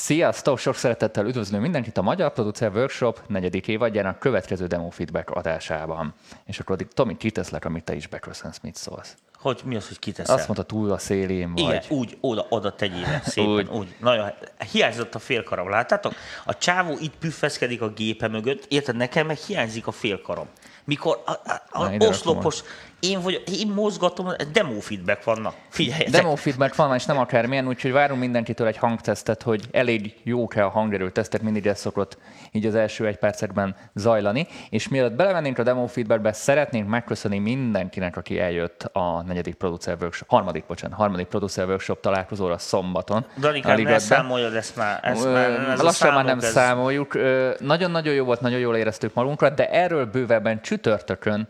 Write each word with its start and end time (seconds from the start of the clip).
Sziasztok! 0.00 0.58
Sok 0.58 0.74
szeretettel 0.74 1.26
üdvözlő 1.26 1.58
mindenkit 1.58 1.98
a 1.98 2.02
Magyar 2.02 2.32
Producer 2.32 2.70
Workshop 2.74 3.22
negyedik 3.26 3.68
évadjának 3.68 4.18
következő 4.18 4.66
demo 4.66 4.90
feedback 4.90 5.30
adásában. 5.30 6.14
És 6.46 6.58
akkor 6.58 6.74
addig 6.74 6.88
Tomi, 6.88 7.16
kiteszlek, 7.16 7.64
amit 7.64 7.84
te 7.84 7.94
is 7.94 8.06
beköszönsz, 8.06 8.58
mit 8.62 8.76
szólsz? 8.76 9.16
Hogy 9.34 9.60
mi 9.64 9.76
az, 9.76 9.88
hogy 9.88 9.98
kiteszem? 9.98 10.34
Azt 10.34 10.46
mondta, 10.46 10.64
túl 10.64 10.90
a 10.90 10.98
szélén 10.98 11.52
vagy. 11.52 11.62
Igen, 11.62 11.82
úgy, 11.88 12.18
oda, 12.20 12.46
oda 12.48 12.74
tegyél 12.74 13.20
szépen, 13.24 13.50
úgy. 13.50 13.68
úgy. 13.68 13.94
Nagyon, 13.98 14.30
hiányzott 14.72 15.14
a 15.14 15.18
félkarom, 15.18 15.68
láttátok? 15.68 16.14
A 16.44 16.56
csávó 16.56 16.96
itt 17.00 17.14
püffeszkedik 17.18 17.82
a 17.82 17.88
gépe 17.88 18.28
mögött, 18.28 18.64
érted, 18.68 18.96
nekem 18.96 19.26
meg 19.26 19.36
hiányzik 19.36 19.86
a 19.86 19.92
félkarom. 19.92 20.46
Mikor 20.84 21.22
a, 21.26 21.30
a, 21.30 21.62
a 21.70 21.88
Na, 21.88 22.06
oszlopos, 22.06 22.62
én, 23.00 23.20
vagy, 23.20 23.42
én 23.60 23.68
mozgatom, 23.68 24.28
demo 24.52 24.80
feedback 24.80 25.24
vannak. 25.24 25.54
Figyeljetek. 25.68 26.10
Demo 26.22 26.36
feedback 26.36 26.74
van, 26.74 26.94
és 26.94 27.04
nem 27.04 27.18
akármilyen, 27.18 27.68
úgyhogy 27.68 27.92
várunk 27.92 28.20
mindenkitől 28.20 28.66
egy 28.66 28.76
hangtesztet, 28.76 29.42
hogy 29.42 29.64
elég 29.70 30.14
jó-e 30.22 30.64
a 30.64 30.68
hangerő 30.68 31.10
tesztet, 31.10 31.42
mindig 31.42 31.66
ez 31.66 31.78
szokott 31.78 32.18
így 32.52 32.66
az 32.66 32.74
első 32.74 33.06
egy 33.06 33.16
percekben 33.16 33.76
zajlani. 33.94 34.46
És 34.70 34.88
mielőtt 34.88 35.12
belevennénk 35.12 35.58
a 35.58 35.62
demo 35.62 35.86
feedbackbe, 35.86 36.32
szeretnénk 36.32 36.88
megköszönni 36.88 37.38
mindenkinek, 37.38 38.16
aki 38.16 38.38
eljött 38.40 38.82
a 38.92 39.22
negyedik 39.22 39.54
producer 39.54 39.96
workshop, 40.00 40.28
harmadik, 40.28 40.64
bocsánat, 40.66 40.98
harmadik 40.98 41.26
producer 41.26 41.66
workshop 41.66 42.00
találkozóra 42.00 42.58
szombaton. 42.58 43.24
Danikám, 43.38 43.80
ne 43.80 43.98
számoljad 43.98 44.54
ezt 44.54 44.76
már. 44.76 45.00
Ezt 45.02 45.24
már 45.24 45.50
ez 45.50 45.80
a 45.80 45.82
Lassan 45.82 46.14
már 46.14 46.24
nem 46.24 46.38
ez- 46.38 46.50
számoljuk. 46.50 47.18
Nagyon-nagyon 47.60 48.14
jó 48.14 48.24
volt, 48.24 48.40
nagyon 48.40 48.58
jól 48.58 48.76
éreztük 48.76 49.14
magunkat, 49.14 49.54
de 49.54 49.70
erről 49.70 50.04
bővebben 50.04 50.60
csütörtökön 50.60 51.48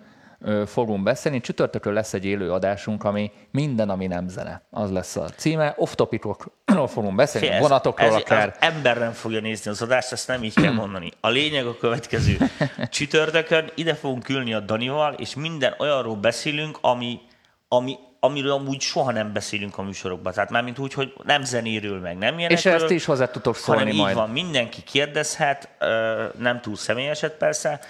fogunk 0.67 1.03
beszélni. 1.03 1.41
Csütörtökön 1.41 1.93
lesz 1.93 2.15
egy 2.15 2.25
élő 2.25 2.53
adásunk, 2.53 3.05
ami 3.05 3.33
minden, 3.51 3.91
ami 3.91 4.07
nem 4.07 4.29
zene. 4.29 4.63
Az 4.71 4.91
lesz 4.91 5.17
a 5.17 5.29
címe. 5.37 5.75
Off-topicokról 5.77 6.89
fogunk 6.89 7.15
beszélni, 7.15 7.47
Figyelj, 7.47 7.63
vonatokról 7.63 8.09
ez, 8.09 8.15
akár. 8.15 8.49
Az 8.49 8.69
ember 8.69 8.99
nem 8.99 9.13
fogja 9.13 9.41
nézni 9.41 9.71
az 9.71 9.83
adást, 9.83 10.13
ezt 10.13 10.29
nem 10.29 10.43
így 10.43 10.55
kell 10.55 10.73
mondani. 10.73 11.11
A 11.21 11.29
lényeg 11.29 11.67
a 11.67 11.77
következő. 11.77 12.37
Csütörtökön 12.91 13.71
ide 13.75 13.95
fogunk 13.95 14.29
ülni 14.29 14.55
a 14.55 14.61
Danival, 14.61 15.13
és 15.13 15.35
minden 15.35 15.75
olyanról 15.79 16.17
beszélünk, 16.17 16.79
ami, 16.81 17.21
ami, 17.69 17.99
amiről 18.21 18.53
amúgy 18.53 18.81
soha 18.81 19.13
nem 19.13 19.33
beszélünk 19.33 19.79
a 19.79 19.83
műsorokban. 19.83 20.33
Tehát 20.33 20.51
mármint 20.51 20.79
úgy, 20.79 20.95
hogy 20.95 21.13
nem 21.25 21.45
zenéről, 21.45 22.01
meg 22.01 22.19
nem 22.19 22.33
És 22.33 22.39
ilyenekről. 22.39 22.75
ezt 22.75 22.91
is 22.91 23.05
hozzá 23.05 23.31
tudtok 23.31 23.57
szólni 23.57 23.81
hanem 23.81 23.97
majd. 23.97 24.11
így 24.11 24.17
van, 24.17 24.31
mindenki 24.31 24.83
kérdezhet, 24.83 25.69
nem 26.39 26.61
túl 26.61 26.77
személyeset 26.77 27.33
persze. 27.33 27.81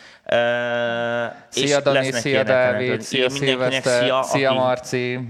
Szia 1.49 1.81
Dani, 1.81 2.13
szia 2.13 2.43
Dávid, 2.43 3.01
szia 3.01 3.31
Szilveszter, 3.31 4.03
szia 4.23 4.51
aki- 4.51 4.59
Marci, 4.59 5.21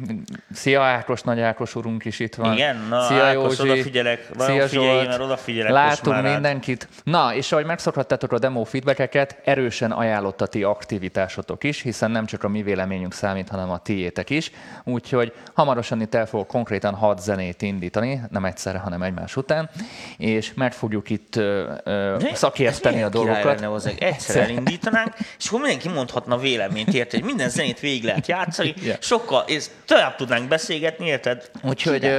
szia 0.52 0.82
Ákos, 0.82 1.20
Nagy 1.22 1.40
Ákos 1.40 1.74
úrunk 1.74 2.04
is 2.04 2.18
itt 2.18 2.34
van. 2.34 2.52
Igen? 2.52 2.86
Na, 2.88 3.02
szia 3.02 3.24
Ákos, 3.24 3.58
Józsi, 3.58 3.70
odafigyelek. 3.70 4.28
Szia 4.38 4.66
Zsolt. 4.66 5.06
mert 5.06 5.20
odafigyelek 5.20 5.72
Látunk 5.72 6.22
mindenkit. 6.22 6.88
Na, 7.04 7.34
és 7.34 7.52
ahogy 7.52 7.64
megszokhattátok 7.64 8.32
a 8.32 8.38
demo 8.38 8.64
feedbackeket, 8.64 9.36
erősen 9.44 9.90
ajánlott 9.90 10.40
a 10.40 10.46
ti 10.46 10.62
aktivitásotok 10.62 11.64
is, 11.64 11.82
hiszen 11.82 12.10
nem 12.10 12.26
csak 12.26 12.44
a 12.44 12.48
mi 12.48 12.62
véleményünk 12.62 13.12
számít, 13.14 13.48
hanem 13.48 13.70
a 13.70 13.78
tiétek 13.78 14.30
is. 14.30 14.50
Úgyhogy 14.84 15.32
hamarosan 15.54 16.00
itt 16.00 16.14
el 16.14 16.26
fogok 16.26 16.46
konkrétan 16.46 16.94
hat 16.94 17.22
zenét 17.22 17.62
indítani, 17.62 18.20
nem 18.30 18.44
egyszerre, 18.44 18.78
hanem 18.78 19.02
egymás 19.02 19.36
után, 19.36 19.70
és 20.16 20.54
meg 20.54 20.72
fogjuk 20.72 21.10
itt 21.10 21.36
ö, 21.36 21.72
ö, 21.84 22.16
szakérteni 22.32 23.02
a 23.02 23.08
dolgokat. 23.08 23.44
Lenne, 23.44 23.66
hozzá. 23.66 23.90
egyszer 23.98 24.50
elindítanánk, 24.94 25.36
és 25.38 25.46
akkor 25.46 25.60
mindenki 25.60 25.88
mondhatna 25.88 26.38
véleményt, 26.38 26.94
érted? 26.94 27.20
hogy 27.20 27.28
Minden 27.28 27.48
zenét 27.48 27.80
végig 27.80 28.04
lehet 28.04 28.26
játszani, 28.26 28.74
Igen. 28.76 28.96
sokkal, 29.00 29.44
és 29.46 29.66
tovább 29.84 30.16
tudnánk 30.16 30.48
beszélgetni, 30.48 31.06
érted? 31.06 31.50
Úgyhogy 31.62 32.12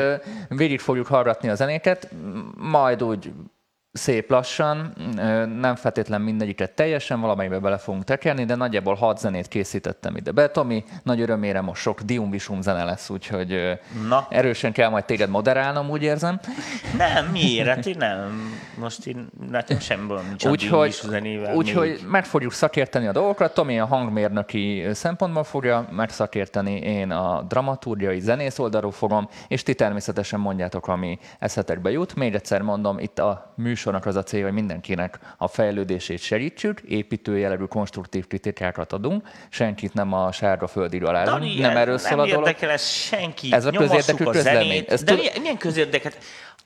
végig 0.50 0.80
fogjuk 0.80 1.08
hallgatni 1.08 1.50
a 1.50 1.56
zenéket, 1.56 2.10
majd 2.58 3.04
úgy 3.04 3.32
szép 3.94 4.30
lassan, 4.30 4.94
nem 5.60 5.76
feltétlen 5.76 6.22
mindegyiket 6.22 6.72
teljesen, 6.72 7.22
valamelyikbe 7.22 7.60
bele 7.60 7.78
fogunk 7.78 8.04
tekerni, 8.04 8.46
de 8.46 8.56
nagyjából 8.56 8.96
hat 8.96 9.20
zenét 9.20 9.48
készítettem 9.48 10.16
ide 10.16 10.32
be. 10.32 10.48
Tomi, 10.48 10.84
nagy 11.04 11.22
örömére 11.22 11.62
most 11.62 11.82
sok 11.82 12.02
Dium 12.02 12.30
Visum 12.30 12.62
zene 12.62 12.84
lesz, 12.84 13.10
úgyhogy 13.10 13.80
Na. 14.08 14.28
erősen 14.30 14.72
kell 14.72 14.90
majd 14.90 15.06
téged 15.06 15.30
moderálnom, 15.30 15.90
úgy 15.90 16.04
érzem. 16.04 16.40
Nem, 16.98 17.26
miért? 17.26 17.68
Hát 17.68 17.86
én 17.86 17.96
nem. 17.98 18.54
Most 18.78 19.06
én, 19.06 19.30
nekem 19.50 20.08
bajom 20.08 20.26
nincs 20.28 20.46
Úgyhogy, 20.46 20.92
zenével. 20.92 21.56
úgyhogy 21.56 22.02
meg 22.12 22.26
fogjuk 22.26 22.52
szakérteni 22.54 23.08
a 23.08 23.12
dolgokat. 23.12 23.54
Tomi 23.54 23.80
a 23.80 23.86
hangmérnöki 23.86 24.86
szempontból 24.92 25.44
fogja 25.44 25.88
megszakérteni, 25.92 26.76
én 26.76 27.12
a 27.12 27.42
dramaturgiai 27.42 28.20
zenész 28.20 28.60
oldalról 28.60 28.92
fogom, 28.92 29.28
és 29.48 29.64
ti 29.64 29.74
természetesen 29.74 30.40
mondjátok, 30.40 30.88
ami 30.88 31.20
eszetekbe 31.40 31.92
jut. 31.92 32.16
Még 32.16 32.34
egyszer 32.36 32.62
mondom, 32.62 33.00
itt 33.00 33.20
a 33.20 33.54
műsornak 33.86 34.06
az 34.06 34.16
a 34.16 34.24
célja, 34.24 34.46
hogy 34.46 34.54
mindenkinek 34.54 35.20
a 35.38 35.48
fejlődését 35.48 36.20
segítsük, 36.20 36.80
építő 36.80 37.38
jellegű 37.38 37.64
konstruktív 37.64 38.28
kritikákat 38.28 38.94
adunk, 38.94 39.28
senkit 39.50 39.94
nem 39.94 40.14
a 40.14 40.32
sárga 40.32 40.68
földír 40.68 41.04
alá. 41.04 41.24
Dani, 41.24 41.60
nem 41.60 41.78
erről 41.78 41.96
nem 41.96 42.12
szól 42.12 42.20
a 42.20 42.26
dolog. 42.26 42.48
érdekel 42.48 42.70
ez 42.70 42.88
senki. 42.88 43.48
Ez 43.52 43.66
a 43.66 43.72
közérdekű 43.72 44.24
a 44.26 44.30
közlemény. 44.30 44.68
zenét. 44.68 44.92
Ez 44.92 45.04
De 45.04 45.16
tud- 45.16 45.40
milyen, 45.42 45.58
közérdeket? 45.58 46.18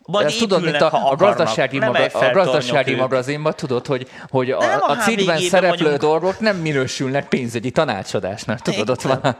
Majd 0.05 0.25
Ezt 0.25 0.39
tudod, 0.39 0.63
mint 0.63 0.81
a, 0.81 1.09
a 1.09 1.15
gazdasági, 1.15 1.77
Nem 1.77 1.91
maga, 1.91 2.19
a 2.19 2.31
gazdasági 2.31 2.95
magazinban 2.95 3.53
tudod, 3.55 3.85
hogy, 3.85 4.07
hogy 4.29 4.51
a, 4.51 4.59
nem 4.59 4.79
a 4.81 4.91
a 4.91 4.95
cikkben 4.95 5.39
szereplő 5.39 5.83
vagyunk. 5.83 6.01
dolgok 6.01 6.39
nem 6.39 6.57
minősülnek 6.57 7.27
pénzügyi 7.27 7.71
tanácsadásnak. 7.71 8.59
Tudod, 8.59 8.89
ott 8.89 9.01
van. 9.01 9.37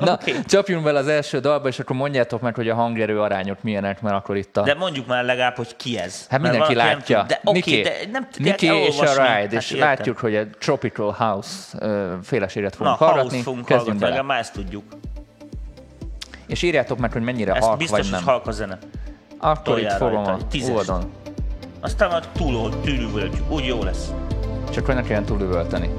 Na, 0.00 0.12
Oké. 0.22 0.34
csapjunk 0.46 0.84
bele 0.84 0.98
az 0.98 1.08
első 1.08 1.38
dalba, 1.38 1.68
és 1.68 1.78
akkor 1.78 1.96
mondjátok 1.96 2.40
meg, 2.40 2.54
hogy 2.54 2.68
a 2.68 2.74
hangerő 2.74 3.20
arányok 3.20 3.62
milyenek, 3.62 4.00
mert 4.00 4.14
akkor 4.14 4.36
itt 4.36 4.56
a... 4.56 4.62
De 4.62 4.74
mondjuk 4.74 5.06
már 5.06 5.24
legalább, 5.24 5.56
hogy 5.56 5.76
ki 5.76 5.98
ez. 5.98 6.26
Hát 6.30 6.40
Mert 6.40 6.52
mindenki 6.52 6.74
látja. 6.74 7.18
tud. 7.18 7.28
De 7.28 7.40
oké, 7.44 7.58
Niki, 7.58 7.80
de 7.80 7.92
nem 8.12 8.28
tudják 8.32 8.60
Niki 8.60 8.74
és 8.76 8.98
a. 8.98 9.04
Ride, 9.04 9.56
és 9.56 9.68
Hát 9.68 9.70
értem. 9.70 9.88
látjuk, 9.88 10.18
hogy 10.18 10.34
egy 10.34 10.48
Tropical 10.58 11.10
House 11.18 11.78
ö, 11.80 12.14
féleséget 12.22 12.70
Na, 12.70 12.76
fogunk 12.76 12.96
house 12.98 13.12
hallgatni. 13.12 13.40
fogunk 13.42 13.64
Kezdjünk 13.64 14.00
hallgatni, 14.00 14.26
már 14.26 14.38
ezt 14.38 14.52
tudjuk. 14.52 14.84
És 16.46 16.62
írjátok 16.62 16.98
meg, 16.98 17.12
hogy 17.12 17.22
mennyire 17.22 17.52
Ezt 17.52 17.66
halk 17.66 17.78
biztos, 17.78 17.98
vagy 17.98 18.06
hogy 18.08 18.16
nem. 18.18 18.24
halk 18.26 18.46
a 18.46 18.50
zene. 18.50 18.78
Akkor 19.38 19.78
itt 19.78 19.92
fogom 19.92 20.24
a 20.26 20.38
oldalon. 20.72 21.12
Aztán 21.80 22.10
már 22.10 22.26
túl, 22.26 22.80
túlüvöltjük, 22.80 23.50
úgy 23.50 23.64
jó 23.66 23.82
lesz. 23.82 24.10
Csak 24.70 24.86
hogy 24.86 24.94
ne 24.94 25.02
kelljen 25.02 25.24
túlüvölteni. 25.24 25.90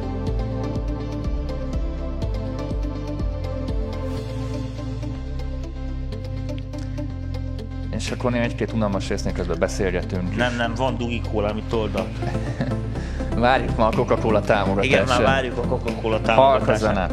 És 7.99 8.11
akkor 8.11 8.31
néha 8.31 8.43
egy-két 8.43 8.71
unalmas 8.71 9.07
résznél 9.07 9.33
közben 9.33 9.59
beszélgetünk. 9.59 10.35
Nem, 10.35 10.55
nem, 10.55 10.73
van 10.75 10.97
Dugi 10.97 11.21
Cola, 11.31 11.47
amit 11.49 11.73
oldal. 11.73 12.07
Várjuk 13.35 13.77
ma 13.77 13.87
a 13.87 13.91
Coca-Cola 13.91 14.41
támogatását. 14.41 14.91
Igen, 14.91 15.05
már 15.05 15.21
várjuk 15.21 15.57
a 15.57 15.61
Coca-Cola 15.61 16.15
Halk 16.15 16.23
a 16.23 16.25
támogatását. 16.25 16.79
zene. 16.79 17.07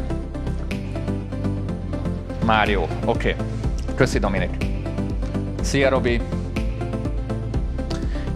Már 2.45 2.69
jó. 2.69 2.81
Oké. 3.05 3.31
Okay. 3.31 3.45
Köszi 3.95 4.19
Dominik. 4.19 4.65
Szia 5.61 5.89
Robi. 5.89 6.21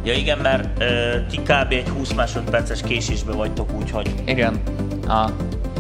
Ja 0.03 0.13
igen, 0.13 0.38
mert 0.38 0.81
ö, 0.81 1.19
ti 1.29 1.38
kb. 1.38 1.72
egy 1.72 1.90
20 1.90 2.13
másodperces 2.13 2.81
késésbe 2.81 3.31
vagytok, 3.34 3.69
úgyhogy 3.73 4.13
Igen, 4.25 4.59
a 5.07 5.29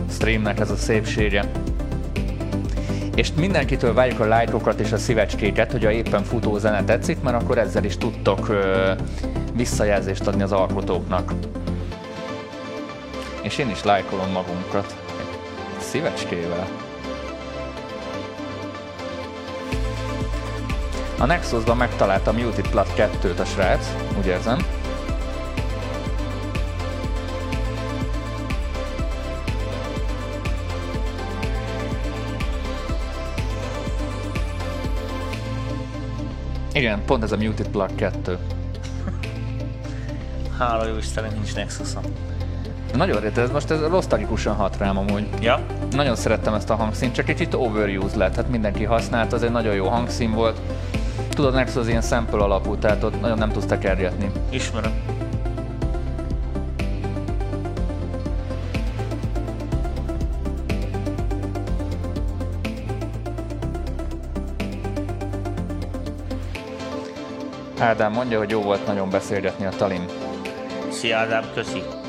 streamnek 0.09 0.59
ez 0.59 0.71
a 0.71 0.75
szépsége. 0.75 1.51
És 3.15 3.31
mindenkitől 3.33 3.93
várjuk 3.93 4.19
a 4.19 4.25
lájkokat 4.25 4.79
és 4.79 4.91
a 4.91 4.97
szívecskéket, 4.97 5.71
hogy 5.71 5.85
a 5.85 5.91
éppen 5.91 6.23
futó 6.23 6.57
zene 6.57 6.83
tetszik, 6.83 7.21
mert 7.21 7.41
akkor 7.41 7.57
ezzel 7.57 7.83
is 7.83 7.97
tudtok 7.97 8.49
ö, 8.49 8.91
visszajelzést 9.53 10.27
adni 10.27 10.41
az 10.41 10.51
alkotóknak. 10.51 11.33
És 13.41 13.57
én 13.57 13.69
is 13.69 13.83
lájkolom 13.83 14.31
magunkat. 14.31 14.95
Szívecskével. 15.79 16.67
A 21.17 21.25
Nexusban 21.25 21.77
megtaláltam 21.77 22.35
Muted 22.35 22.69
Plat 22.69 22.93
2-t 22.97 23.39
a 23.39 23.45
srác, 23.45 23.95
úgy 24.17 24.25
érzem. 24.25 24.80
Igen, 36.73 37.01
pont 37.05 37.23
ez 37.23 37.31
a 37.31 37.37
Muted 37.37 37.67
Plug 37.67 37.95
2. 37.95 38.37
hála 40.57 40.87
jó 40.87 40.97
Istenem, 40.97 41.31
nincs 41.33 41.55
Nexusom. 41.55 42.03
Nagyon 42.95 43.19
rét, 43.21 43.37
ez 43.37 43.51
most 43.51 43.71
ez 43.71 43.79
nosztalgikusan 43.79 44.55
hat 44.55 44.77
rám 44.77 44.97
amúgy. 44.97 45.27
Ja? 45.41 45.59
Nagyon 45.91 46.15
szerettem 46.15 46.53
ezt 46.53 46.69
a 46.69 46.75
hangszínt, 46.75 47.13
csak 47.13 47.25
kicsit 47.25 47.53
overused 47.53 48.17
lett, 48.17 48.35
hát 48.35 48.49
mindenki 48.49 48.83
használt, 48.83 49.33
az 49.33 49.43
egy 49.43 49.51
nagyon 49.51 49.73
jó 49.73 49.87
hangszín 49.87 50.31
volt. 50.31 50.59
Tudod, 51.29 51.53
Nexus 51.53 51.81
az 51.81 51.87
ilyen 51.87 52.01
sample 52.01 52.43
alapú, 52.43 52.75
tehát 52.75 53.03
ott 53.03 53.21
nagyon 53.21 53.37
nem 53.37 53.51
tudsz 53.51 53.65
tekergetni. 53.65 54.31
Ismerem. 54.49 55.20
Ádám 67.81 68.11
mondja, 68.11 68.37
hogy 68.37 68.49
jó 68.49 68.61
volt 68.61 68.85
nagyon 68.85 69.09
beszélgetni 69.09 69.65
a 69.65 69.69
Talin. 69.69 70.05
Szia 70.89 71.17
Ádám, 71.17 71.43
köszi. 71.53 72.00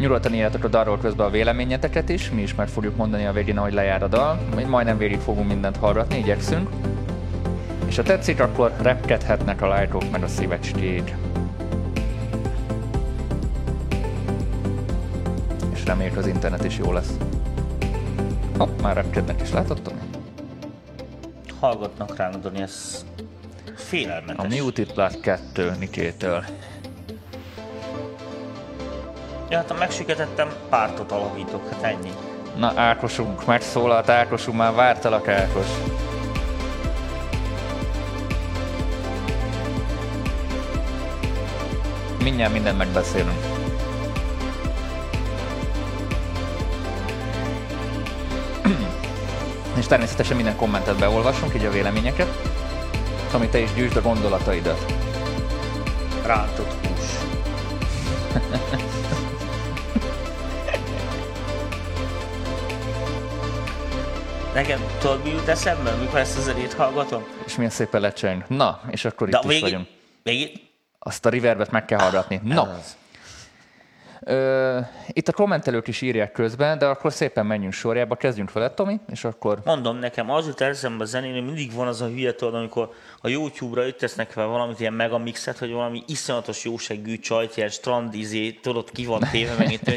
Nyugodtan 0.00 0.34
írjátok 0.34 0.64
a 0.64 0.68
dalról 0.68 0.98
közben 0.98 1.26
a 1.26 1.30
véleményeteket 1.30 2.08
is, 2.08 2.30
mi 2.30 2.42
is 2.42 2.54
meg 2.54 2.68
fogjuk 2.68 2.96
mondani 2.96 3.26
a 3.26 3.32
végén, 3.32 3.58
ahogy 3.58 3.72
lejár 3.72 4.02
a 4.02 4.08
dal. 4.08 4.40
Majdnem 4.66 4.98
végig 4.98 5.18
fogunk 5.18 5.48
mindent 5.48 5.76
hallgatni, 5.76 6.18
igyekszünk. 6.18 6.70
És 7.86 7.96
ha 7.96 8.02
tetszik, 8.02 8.40
akkor 8.40 8.72
repkedhetnek 8.82 9.62
a 9.62 9.66
lájkok 9.68 10.10
meg 10.10 10.22
a 10.22 10.26
szívecskék. 10.28 11.14
És 15.72 15.84
reméljük 15.84 16.16
az 16.16 16.26
internet 16.26 16.64
is 16.64 16.78
jó 16.78 16.92
lesz. 16.92 17.16
Hopp, 18.58 18.80
már 18.80 18.94
repkednek 18.94 19.40
is, 19.40 19.52
látod, 19.52 19.82
Tomi? 19.82 20.00
Hallgatnak 21.58 22.16
ránk, 22.16 22.36
Dani, 22.36 22.60
ez 22.60 23.04
félelmetes. 23.74 24.60
A 24.60 24.62
Muted 24.62 25.20
2 25.20 25.72
Nikétől. 25.78 26.44
Ja, 29.50 29.56
hát 29.56 29.70
ha 29.70 29.76
megsüketettem, 29.78 30.48
pártot 30.68 31.12
alapítok, 31.12 31.68
hát 31.72 31.82
ennyi. 31.82 32.10
Na, 32.56 32.72
Ákosunk, 32.76 33.46
megszólalt 33.46 34.08
Ákosunk, 34.08 34.56
már 34.56 34.74
vártalak 34.74 35.28
Ákos. 35.28 35.66
Mindjárt 42.22 42.52
mindent 42.52 42.78
megbeszélünk. 42.78 43.44
És 49.78 49.86
természetesen 49.86 50.36
minden 50.36 50.56
kommentet 50.56 50.98
beolvasunk, 50.98 51.54
így 51.54 51.64
a 51.64 51.70
véleményeket. 51.70 52.28
Tomi, 53.30 53.48
te 53.48 53.58
is 53.58 53.72
gyűjtsd 53.74 53.96
a 53.96 54.02
gondolataidat. 54.02 54.92
Rántott 56.26 56.72
hús. 56.86 57.08
Nekem 64.60 64.80
tudod, 64.98 65.22
mi 65.22 65.30
jut 65.30 65.48
eszembe, 65.48 65.90
mikor 65.90 66.18
ezt 66.18 66.38
a 66.38 66.40
zenét 66.40 66.72
hallgatom? 66.72 67.24
És 67.46 67.56
milyen 67.56 67.70
szépen 67.70 68.00
lecseng. 68.00 68.44
Na, 68.48 68.80
és 68.90 69.04
akkor 69.04 69.28
De 69.28 69.36
itt 69.36 69.42
is 69.44 69.48
végig, 69.48 69.62
vagyunk. 69.62 69.86
végig, 70.22 70.60
Azt 70.98 71.26
a 71.26 71.30
reverbet 71.30 71.70
meg 71.70 71.84
kell 71.84 71.98
hallgatni. 71.98 72.40
No, 72.44 72.62
az. 72.62 72.96
Ö, 74.20 74.78
itt 75.08 75.28
a 75.28 75.32
kommentelők 75.32 75.88
is 75.88 76.00
írják 76.00 76.32
közben, 76.32 76.78
de 76.78 76.86
akkor 76.86 77.12
szépen 77.12 77.46
menjünk 77.46 77.72
sorjába, 77.72 78.14
kezdjünk 78.14 78.52
vele, 78.52 78.70
Tomi, 78.70 79.00
és 79.10 79.24
akkor 79.24 79.60
Mondom 79.64 79.96
nekem, 79.96 80.30
az 80.30 80.46
jut 80.46 80.60
eszembe 80.60 81.02
a 81.02 81.06
zenén, 81.06 81.42
mindig 81.42 81.74
van 81.74 81.86
az 81.86 82.00
a 82.00 82.06
hülye 82.06 82.34
tudod, 82.34 82.54
amikor 82.54 82.90
a 83.20 83.28
YouTube-ra 83.28 83.86
itt 83.86 83.98
tesznek 83.98 84.30
fel 84.30 84.46
valamit, 84.46 84.80
ilyen 84.80 84.92
megamixet, 84.92 85.58
hogy 85.58 85.72
valami 85.72 86.02
iszonyatos 86.06 86.64
jóseggű 86.64 87.18
csajt, 87.18 87.56
ilyen 87.56 87.68
strandizé, 87.68 88.50
tudod, 88.50 88.90
ki 88.90 89.04
van 89.06 89.22
téve, 89.30 89.54
meg 89.58 89.72
itt 89.72 89.88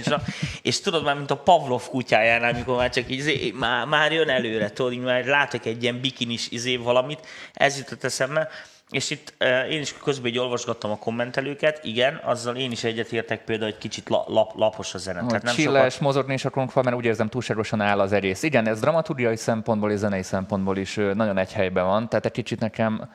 és 0.62 0.81
tudod 0.81 1.04
már, 1.04 1.16
mint 1.16 1.31
a 1.31 1.38
Pavlov 1.38 1.90
kutyájánál, 1.90 2.54
amikor 2.54 2.78
már 2.78 2.90
csak 2.90 3.10
így, 3.10 3.18
izé, 3.18 3.54
már, 3.60 3.86
már 3.86 4.12
jön 4.12 4.30
előre, 4.30 4.70
tudod, 4.70 4.94
így 4.94 5.00
már 5.00 5.25
látok 5.25 5.66
egy 5.66 5.84
ilyen 5.84 6.00
bikinis 6.02 6.52
izé 6.52 6.75
valamit, 6.75 7.20
ez 7.54 7.78
jutott 7.78 8.04
eszembe, 8.04 8.50
és 8.94 9.10
itt 9.10 9.34
én 9.69 9.81
is 9.81 9.98
közben 10.04 10.31
így 10.31 10.38
olvasgattam 10.38 10.92
a 10.92 10.98
kommentelőket, 10.98 11.80
igen, 11.84 12.22
azzal 12.24 12.56
én 12.56 12.72
is 12.72 12.84
egyetértek 12.84 13.44
például, 13.44 13.72
hogy 13.72 13.80
kicsit 13.80 14.10
la, 14.10 14.24
lap, 14.28 14.51
lapos 14.56 14.94
a 14.94 14.98
zene. 14.98 15.19
hogy 15.19 15.28
Tehát 15.28 15.44
nem 15.44 15.56
csilles, 15.56 15.94
sokat, 15.94 16.00
mozogni 16.00 16.34
is 16.34 16.45
akarunk 16.45 16.72
fel, 16.72 16.84
mert 16.84 16.95
úgy 16.95 17.06
érzem 17.06 17.30
túlságosan 17.30 17.81
áll 17.81 18.00
az 18.00 18.12
egész. 18.12 18.44
Igen, 18.44 18.68
ez 18.68 18.80
dramaturgiai 18.80 19.36
szempontból 19.36 19.92
és 19.92 19.98
zenei 19.98 20.24
szempontból 20.24 20.78
is 20.78 20.95
nagyon 20.95 21.38
egy 21.38 21.54
helyben 21.54 21.86
van, 21.86 22.10
tehát 22.10 22.25
egy 22.25 22.31
kicsit 22.31 22.60
nekem 22.60 23.10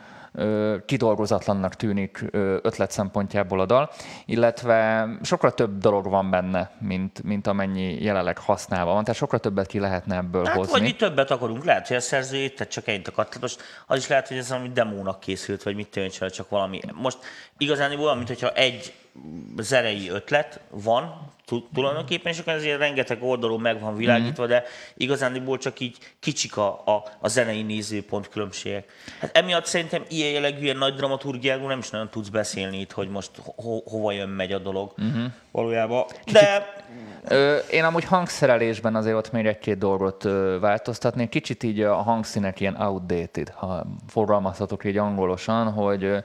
kidolgozatlannak 0.87 1.75
tűnik 1.75 2.25
ötlet 2.63 2.91
szempontjából 2.91 3.61
a 3.61 3.67
dal, 3.67 3.91
illetve 4.27 5.09
sokkal 5.23 5.55
több 5.55 5.79
dolog 5.79 6.09
van 6.09 6.31
benne, 6.31 6.71
mint, 6.81 7.23
mint 7.23 7.47
amennyi 7.47 8.03
jelenleg 8.03 8.39
használva 8.39 8.93
van, 8.93 9.05
tehát 9.05 9.21
sokkal 9.21 9.39
többet 9.39 9.67
ki 9.67 9.79
lehetne 9.79 10.17
ebből 10.17 10.45
Hát 10.45 10.57
hozni. 10.57 10.73
vagy 10.73 10.83
mi 10.83 10.93
többet 10.93 11.31
akarunk, 11.31 11.65
lehet, 11.65 11.87
hogy 11.89 11.97
a 11.97 12.01
szerző 12.01 12.37
itt 12.37 12.69
csak 12.69 12.89
ennyit 12.89 13.09
akart. 13.09 13.29
Tehát 13.29 13.43
most 13.43 13.61
az 13.87 13.99
is 13.99 14.09
lehet, 14.09 14.29
hogy 14.29 14.37
ez 14.37 14.49
valami 14.49 14.69
demónak 14.69 15.21
készült, 15.21 15.63
vagy 15.63 15.75
mit 15.75 15.89
tűnik, 15.89 16.11
csak 16.11 16.49
valami. 16.49 16.81
Most 16.95 17.19
igazán 17.59 17.99
olyan, 17.99 18.17
mintha 18.17 18.53
egy 18.53 18.93
zenei 19.57 20.09
ötlet 20.11 20.61
van, 20.71 21.33
tu- 21.47 21.69
tulajdonképpen, 21.75 22.33
és 22.33 22.39
akkor 22.39 22.53
ezért 22.53 22.79
rengeteg 22.79 23.23
oldalon 23.23 23.61
meg 23.61 23.81
van 23.81 23.97
világítva, 23.97 24.47
de 24.47 24.65
igazániból 24.97 25.59
csak 25.59 25.81
így 25.81 25.97
kicsik 26.21 26.57
a, 26.57 26.69
a, 26.69 27.05
a 27.19 27.29
zenei 27.29 27.63
nézőpont 27.63 28.29
különbségek. 28.29 28.93
Hát 29.21 29.37
emiatt 29.37 29.67
szerintem 29.67 30.03
ilyen 30.09 30.31
jellegű, 30.31 30.63
ilyen 30.63 30.77
nagy 30.77 30.95
dramaturgiáról 30.95 31.69
nem 31.69 31.79
is 31.79 31.91
nagyon 31.91 32.09
tudsz 32.09 32.29
beszélni 32.29 32.81
itt, 32.81 32.93
hogy 32.93 33.09
most 33.09 33.31
ho- 33.57 33.89
hova 33.89 34.13
jön, 34.13 34.29
megy 34.29 34.53
a 34.53 34.59
dolog 34.59 34.93
uh-huh. 34.99 35.25
valójában. 35.51 36.05
De 36.33 36.77
Ö, 37.29 37.57
én 37.57 37.85
amúgy 37.85 38.05
hangszerelésben 38.05 38.95
azért 38.95 39.17
ott 39.17 39.33
még 39.33 39.47
egy-két 39.47 39.79
dolgot 39.79 40.25
ö, 40.25 40.57
változtatnék. 40.61 41.29
Kicsit 41.29 41.63
így 41.63 41.81
a 41.81 41.95
hangszínek 41.95 42.61
ilyen 42.61 42.77
outdated, 42.77 43.49
ha 43.49 43.87
fogalmazhatok 44.09 44.85
így 44.85 44.97
angolosan, 44.97 45.73
hogy 45.73 46.25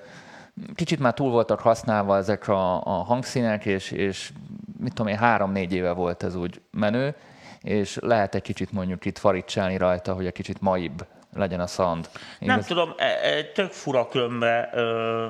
kicsit 0.76 1.00
már 1.00 1.14
túl 1.14 1.32
voltak 1.32 1.60
használva 1.60 2.18
ezek 2.18 2.48
a, 2.48 2.86
a 2.86 3.04
hangszínek, 3.04 3.66
és, 3.66 3.92
és 3.92 4.32
mit 4.80 4.94
tudom 4.94 5.12
én, 5.12 5.18
három-négy 5.18 5.74
éve 5.74 5.92
volt 5.92 6.24
ez 6.24 6.36
úgy 6.36 6.62
menő, 6.72 7.16
és 7.62 7.98
lehet 8.02 8.36
egy 8.36 8.42
kicsit 8.42 8.72
mondjuk 8.72 9.06
itt 9.06 9.18
faricsálni 9.18 9.78
rajta, 9.78 10.14
hogy 10.14 10.26
egy 10.26 10.34
kicsit 10.34 10.62
maibb 10.62 11.06
legyen 11.34 11.60
a 11.60 11.68
sound. 11.68 12.10
Nem 12.40 12.62
tudom, 12.62 12.94
e, 12.98 13.06
e, 13.06 13.44
tök 13.44 13.72
fura 13.72 14.08
különben, 14.08 14.70
ö, 14.74 15.28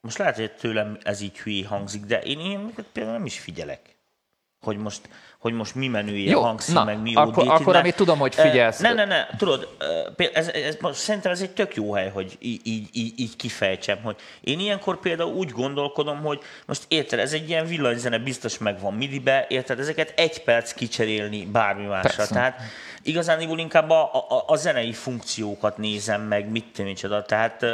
most 0.00 0.18
lehet, 0.18 0.36
hogy 0.36 0.52
tőlem 0.52 0.98
ez 1.02 1.20
így 1.20 1.38
hülye 1.38 1.68
hangzik, 1.68 2.04
de 2.04 2.20
én 2.20 2.40
ilyeneket 2.40 2.86
például 2.92 3.16
nem 3.16 3.26
is 3.26 3.38
figyelek. 3.38 3.96
Hogy 4.60 4.76
most, 4.76 5.08
hogy 5.42 5.52
most 5.52 5.74
mi 5.74 5.84
ilyen 5.84 6.08
Jó, 6.08 6.40
hangszín, 6.42 6.74
na, 6.74 6.84
meg 6.84 7.00
mi 7.00 7.14
akkor- 7.14 7.36
outdated, 7.36 7.60
akkor 7.60 7.76
amit 7.76 7.96
tudom, 7.96 8.18
hogy 8.18 8.34
figyelsz. 8.34 8.78
Ne, 8.78 8.92
ne, 8.92 9.04
ne, 9.04 9.26
tudod, 9.36 9.68
ez, 10.32 10.48
ez, 10.48 10.76
most 10.80 10.98
szerintem 10.98 11.32
ez 11.32 11.40
egy 11.40 11.50
tök 11.50 11.74
jó 11.74 11.92
hely, 11.92 12.10
hogy 12.10 12.36
így, 12.38 12.60
így, 12.64 12.88
így, 13.16 13.36
kifejtsem, 13.36 13.98
hogy 14.02 14.16
én 14.40 14.60
ilyenkor 14.60 15.00
például 15.00 15.32
úgy 15.34 15.50
gondolkodom, 15.50 16.20
hogy 16.20 16.40
most 16.66 16.84
érted, 16.88 17.18
ez 17.18 17.32
egy 17.32 17.48
ilyen 17.48 17.66
villanyzene, 17.66 18.18
biztos 18.18 18.58
megvan 18.58 18.94
midibe, 18.94 19.46
érted, 19.48 19.78
ezeket 19.78 20.12
egy 20.16 20.42
perc 20.42 20.72
kicserélni 20.72 21.46
bármi 21.46 21.86
másra. 21.86 22.16
Persze. 22.16 22.34
Tehát 22.34 22.60
igazániból 23.02 23.58
inkább 23.58 23.90
a, 23.90 24.14
a, 24.14 24.44
a 24.46 24.56
zenei 24.56 24.92
funkciókat 24.92 25.78
nézem 25.78 26.22
meg, 26.22 26.50
mit 26.50 26.64
tudom, 26.72 26.86
micsoda. 26.86 27.22
Tehát 27.22 27.64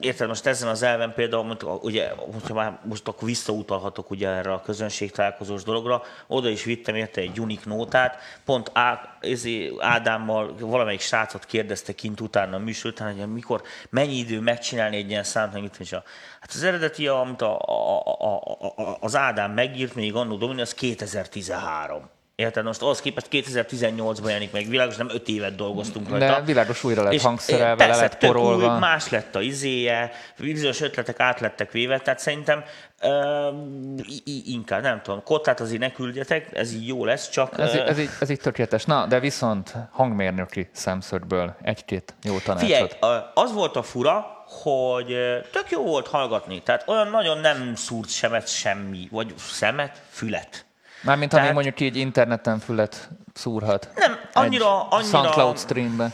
Érted, 0.00 0.28
most 0.28 0.46
ezen 0.46 0.68
az 0.68 0.82
elven 0.82 1.14
például, 1.14 1.42
mondjuk, 1.42 1.84
ugye, 1.84 2.10
hogyha 2.10 2.54
már 2.54 2.78
most 2.84 3.08
akkor 3.08 3.28
visszautalhatok 3.28 4.10
ugye 4.10 4.28
erre 4.28 4.52
a 4.52 4.62
közönségtalálkozós 4.62 5.62
dologra, 5.62 6.02
oda 6.26 6.48
is 6.48 6.64
vittem 6.64 6.94
érte 6.94 7.20
egy 7.20 7.40
unik 7.40 7.64
nótát, 7.64 8.16
pont 8.44 8.70
Á, 8.74 9.16
ezé 9.20 9.72
Ádámmal 9.78 10.54
valamelyik 10.58 11.00
srácot 11.00 11.44
kérdezte 11.44 11.92
kint 11.92 12.20
utána 12.20 12.56
a 12.56 12.58
műsor 12.58 12.90
után, 12.90 13.16
hogy 13.16 13.32
mikor, 13.32 13.62
mennyi 13.90 14.14
idő 14.14 14.40
megcsinálni 14.40 14.96
egy 14.96 15.10
ilyen 15.10 15.24
számot, 15.24 15.60
mit 15.60 15.76
és 15.78 15.92
a- 15.92 16.02
Hát 16.40 16.50
az 16.54 16.62
eredeti, 16.62 17.06
amit 17.06 17.42
a, 17.42 17.58
a, 17.58 18.02
a, 18.18 18.36
a, 18.76 18.96
az 19.00 19.16
Ádám 19.16 19.52
megírt 19.52 19.94
még 19.94 20.14
annó 20.14 20.36
Domini, 20.36 20.60
az 20.60 20.74
2013. 20.74 22.08
Érted? 22.34 22.64
Most 22.64 22.82
ahhoz 22.82 23.00
képest 23.00 23.26
2018-ban 23.30 24.26
jelenik 24.26 24.52
meg 24.52 24.68
világos, 24.68 24.96
nem 24.96 25.08
5 25.10 25.28
évet 25.28 25.54
dolgoztunk 25.54 26.08
rajta. 26.08 26.26
De 26.26 26.40
világos 26.40 26.84
újra 26.84 27.02
lett 27.02 27.20
hangszerelve, 27.20 27.84
persze, 27.84 28.00
le 28.00 28.00
lett 28.00 28.18
porolva. 28.18 28.72
Új, 28.72 28.78
más 28.78 29.08
lett 29.08 29.34
a 29.34 29.40
izéje, 29.40 30.12
bizonyos 30.38 30.80
ötletek 30.80 31.20
át 31.20 31.40
lettek 31.40 31.72
véve, 31.72 31.98
tehát 31.98 32.18
szerintem 32.18 32.64
uh, 33.02 34.06
inkább, 34.44 34.82
nem 34.82 35.00
tudom, 35.02 35.22
kottát 35.22 35.60
azért 35.60 35.80
ne 35.80 35.92
küldjetek, 35.92 36.56
ez 36.56 36.72
így 36.72 36.86
jó 36.86 37.04
lesz, 37.04 37.28
csak 37.28 37.58
Ez, 37.58 37.74
ö, 37.74 37.86
ez, 37.86 37.98
így, 37.98 38.10
ez 38.20 38.30
így 38.30 38.40
tökéletes. 38.40 38.84
Na, 38.84 39.06
de 39.06 39.20
viszont 39.20 39.74
hangmérnöki 39.90 40.68
szemszögből 40.72 41.56
egy-két 41.62 42.14
jó 42.22 42.38
tanácsot. 42.38 42.68
Figyelj, 42.68 42.88
az 43.34 43.52
volt 43.52 43.76
a 43.76 43.82
fura, 43.82 44.44
hogy 44.62 45.06
tök 45.52 45.70
jó 45.70 45.82
volt 45.82 46.06
hallgatni, 46.08 46.62
tehát 46.62 46.84
olyan 46.86 47.08
nagyon 47.08 47.38
nem 47.38 47.74
szúrt 47.74 48.10
semet 48.10 48.48
semmi, 48.48 49.08
vagy 49.10 49.34
szemet, 49.36 50.02
fület. 50.10 50.64
Mármint 51.02 51.30
Tehát- 51.30 51.52
mondjuk 51.52 51.80
így 51.80 51.96
interneten 51.96 52.58
fület 52.58 53.08
szúrhat. 53.34 53.88
Nem, 53.94 54.18
annyira- 54.32 54.64
egy 54.66 54.86
annyira- 54.90 55.08
SoundCloud 55.10 55.58
streambe. 55.58 56.10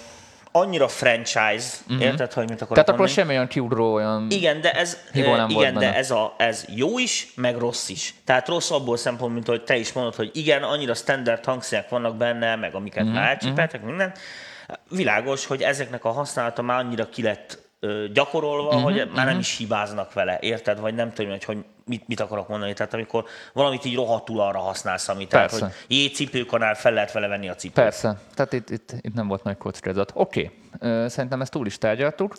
annyira 0.52 0.88
franchise, 0.88 1.66
uh-huh. 1.88 2.02
érted, 2.04 2.32
hogy 2.32 2.48
mit 2.48 2.60
akarok 2.62 2.74
Tehát 2.74 2.88
akkor 2.88 3.08
semmi 3.08 3.28
olyan 3.32 3.46
kiugró, 3.46 3.92
olyan... 3.94 4.26
Igen, 4.30 4.60
de 4.60 4.72
ez, 4.72 4.96
nem 5.12 5.24
eh, 5.40 5.50
igen, 5.50 5.74
de 5.74 5.94
ez, 5.94 6.10
a, 6.10 6.34
ez 6.38 6.64
jó 6.74 6.98
is, 6.98 7.32
meg 7.36 7.56
rossz 7.56 7.88
is. 7.88 8.14
Tehát 8.24 8.48
rossz 8.48 8.70
abból 8.70 8.96
szempont, 8.96 9.32
mint 9.34 9.46
hogy 9.46 9.64
te 9.64 9.76
is 9.76 9.92
mondod, 9.92 10.14
hogy 10.14 10.30
igen, 10.32 10.62
annyira 10.62 10.94
standard 10.94 11.44
hangszerek 11.44 11.88
vannak 11.88 12.16
benne, 12.16 12.56
meg 12.56 12.74
amiket 12.74 13.02
Mhm, 13.02 13.08
mm-hmm. 13.12 13.20
már 13.20 13.28
elcsipeltek, 13.30 13.82
minden. 13.82 14.12
Világos, 14.90 15.46
hogy 15.46 15.62
ezeknek 15.62 16.04
a 16.04 16.10
használata 16.12 16.62
már 16.62 16.78
annyira 16.78 17.08
ki 17.08 17.22
lett 17.22 17.58
gyakorolva, 18.12 18.68
Mhm, 18.68 18.74
mm-hmm, 18.86 18.98
hogy 18.98 19.10
már 19.14 19.26
nem 19.26 19.38
is 19.38 19.56
hibáznak 19.56 20.12
vele, 20.12 20.38
érted? 20.40 20.80
Vagy 20.80 20.94
nem 20.94 21.12
tudom, 21.12 21.30
hogy, 21.30 21.44
hogy 21.44 21.56
mit, 21.88 22.08
mit 22.08 22.20
akarok 22.20 22.48
mondani. 22.48 22.72
Tehát 22.72 22.94
amikor 22.94 23.24
valamit 23.52 23.84
így 23.84 23.94
rohadtul 23.94 24.40
arra 24.40 24.58
használsz, 24.58 25.08
amit 25.08 25.28
tehát, 25.28 25.50
hogy 25.50 25.64
jé, 25.86 26.06
cipőkanál, 26.06 26.74
fel 26.74 26.92
lehet 26.92 27.12
vele 27.12 27.26
venni 27.26 27.48
a 27.48 27.54
cipőt. 27.54 27.84
Persze, 27.84 28.18
tehát 28.34 28.52
itt, 28.52 28.70
itt, 28.70 28.92
itt 29.00 29.14
nem 29.14 29.28
volt 29.28 29.42
nagy 29.42 29.56
kockázat. 29.56 30.10
Oké, 30.14 30.50
okay. 30.74 31.08
szerintem 31.08 31.40
ezt 31.40 31.52
túl 31.52 31.66
is 31.66 31.78
tárgyaltuk. 31.78 32.34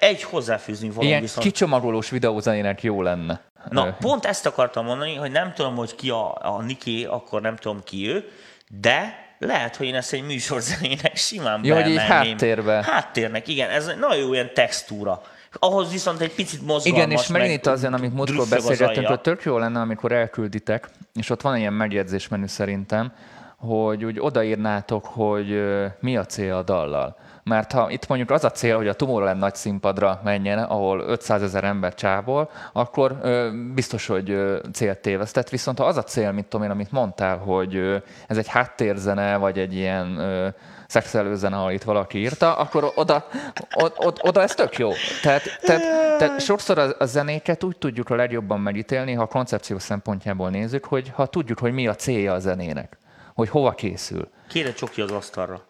Egy 0.00 0.22
hozzáfűzni 0.22 0.90
való 0.90 1.06
Ilyen 1.06 1.20
viszont. 1.20 1.46
kicsomagolós 1.46 2.10
videózenének 2.10 2.82
jó 2.82 3.02
lenne. 3.02 3.40
Na, 3.70 3.96
pont 4.00 4.24
ezt 4.24 4.46
akartam 4.46 4.84
mondani, 4.84 5.14
hogy 5.14 5.30
nem 5.30 5.52
tudom, 5.52 5.74
hogy 5.74 5.94
ki 5.94 6.10
a, 6.10 6.54
a 6.56 6.62
Niki, 6.62 7.04
akkor 7.04 7.40
nem 7.40 7.56
tudom 7.56 7.82
ki 7.84 8.08
ő, 8.08 8.28
de 8.80 9.26
lehet, 9.38 9.76
hogy 9.76 9.86
én 9.86 9.94
ezt 9.94 10.12
egy 10.12 10.22
műsorzenének 10.22 11.16
simán 11.16 11.64
Ja, 11.64 11.74
hogy 11.74 11.90
így 11.90 11.98
háttérbe. 11.98 12.84
Háttérnek, 12.84 13.48
igen, 13.48 13.70
ez 13.70 13.86
nagyon 13.86 14.16
jó 14.16 14.32
ilyen 14.32 14.50
textúra. 14.54 15.22
Ahhoz 15.52 15.92
viszont 15.92 16.20
egy 16.20 16.34
picit 16.34 16.66
mozgalmas. 16.66 17.04
Igen, 17.04 17.10
és 17.10 17.26
megint 17.26 17.52
itt 17.52 17.66
az 17.66 17.82
jön, 17.82 17.94
amit 17.94 18.14
múltkor 18.14 18.46
beszélgettünk, 18.50 19.06
hogy 19.06 19.20
tök 19.20 19.42
jó 19.42 19.58
lenne, 19.58 19.80
amikor 19.80 20.12
elkülditek, 20.12 20.88
és 21.14 21.30
ott 21.30 21.40
van 21.40 21.56
ilyen 21.56 21.72
megjegyzésmenü 21.72 22.46
szerintem, 22.46 23.12
hogy 23.58 24.04
úgy 24.04 24.20
odaírnátok, 24.20 25.04
hogy 25.04 25.62
mi 26.00 26.16
a 26.16 26.24
cél 26.24 26.54
a 26.54 26.62
dallal. 26.62 27.16
Mert 27.44 27.72
ha 27.72 27.90
itt 27.90 28.06
mondjuk 28.08 28.30
az 28.30 28.44
a 28.44 28.50
cél, 28.50 28.76
hogy 28.76 28.88
a 28.88 28.94
Tomorrowland 28.94 29.38
nagy 29.38 29.54
színpadra 29.54 30.20
menjen, 30.24 30.58
ahol 30.58 31.00
500 31.00 31.42
ezer 31.42 31.64
ember 31.64 31.94
csábol, 31.94 32.50
akkor 32.72 33.18
ö, 33.22 33.50
biztos, 33.74 34.06
hogy 34.06 34.30
ö, 34.30 34.58
célt 34.72 34.98
tévesztett. 34.98 35.48
Viszont 35.48 35.78
ha 35.78 35.84
az 35.84 35.96
a 35.96 36.02
cél, 36.02 36.32
mint 36.32 36.46
tudom 36.46 36.66
én, 36.66 36.72
amit 36.72 36.92
mondtál, 36.92 37.36
hogy 37.36 37.76
ö, 37.76 37.96
ez 38.26 38.36
egy 38.36 38.48
háttérzene, 38.48 39.36
vagy 39.36 39.58
egy 39.58 39.74
ilyen 39.74 40.18
ö, 40.18 40.48
szexelőzene, 40.88 41.56
ahol 41.56 41.72
itt 41.72 41.82
valaki 41.82 42.18
írta, 42.18 42.56
akkor 42.56 42.92
oda, 42.94 43.28
oda, 43.74 43.94
oda, 43.96 44.20
oda 44.22 44.42
ez 44.42 44.54
tök 44.54 44.78
jó. 44.78 44.90
Tehát, 45.22 45.42
tehát, 45.60 45.82
tehát 46.18 46.40
sokszor 46.40 46.78
a, 46.78 46.94
a 46.98 47.04
zenéket 47.04 47.64
úgy 47.64 47.76
tudjuk 47.76 48.10
a 48.10 48.14
legjobban 48.14 48.60
megítélni, 48.60 49.12
ha 49.12 49.22
a 49.22 49.26
koncepció 49.26 49.78
szempontjából 49.78 50.50
nézzük, 50.50 50.84
hogy 50.84 51.10
ha 51.14 51.26
tudjuk, 51.26 51.58
hogy 51.58 51.72
mi 51.72 51.86
a 51.86 51.94
célja 51.94 52.32
a 52.32 52.38
zenének, 52.38 52.98
hogy 53.34 53.48
hova 53.48 53.72
készül. 53.72 54.28
Kére 54.48 54.72
csoki 54.72 55.00
az 55.00 55.10
asztalra. 55.10 55.66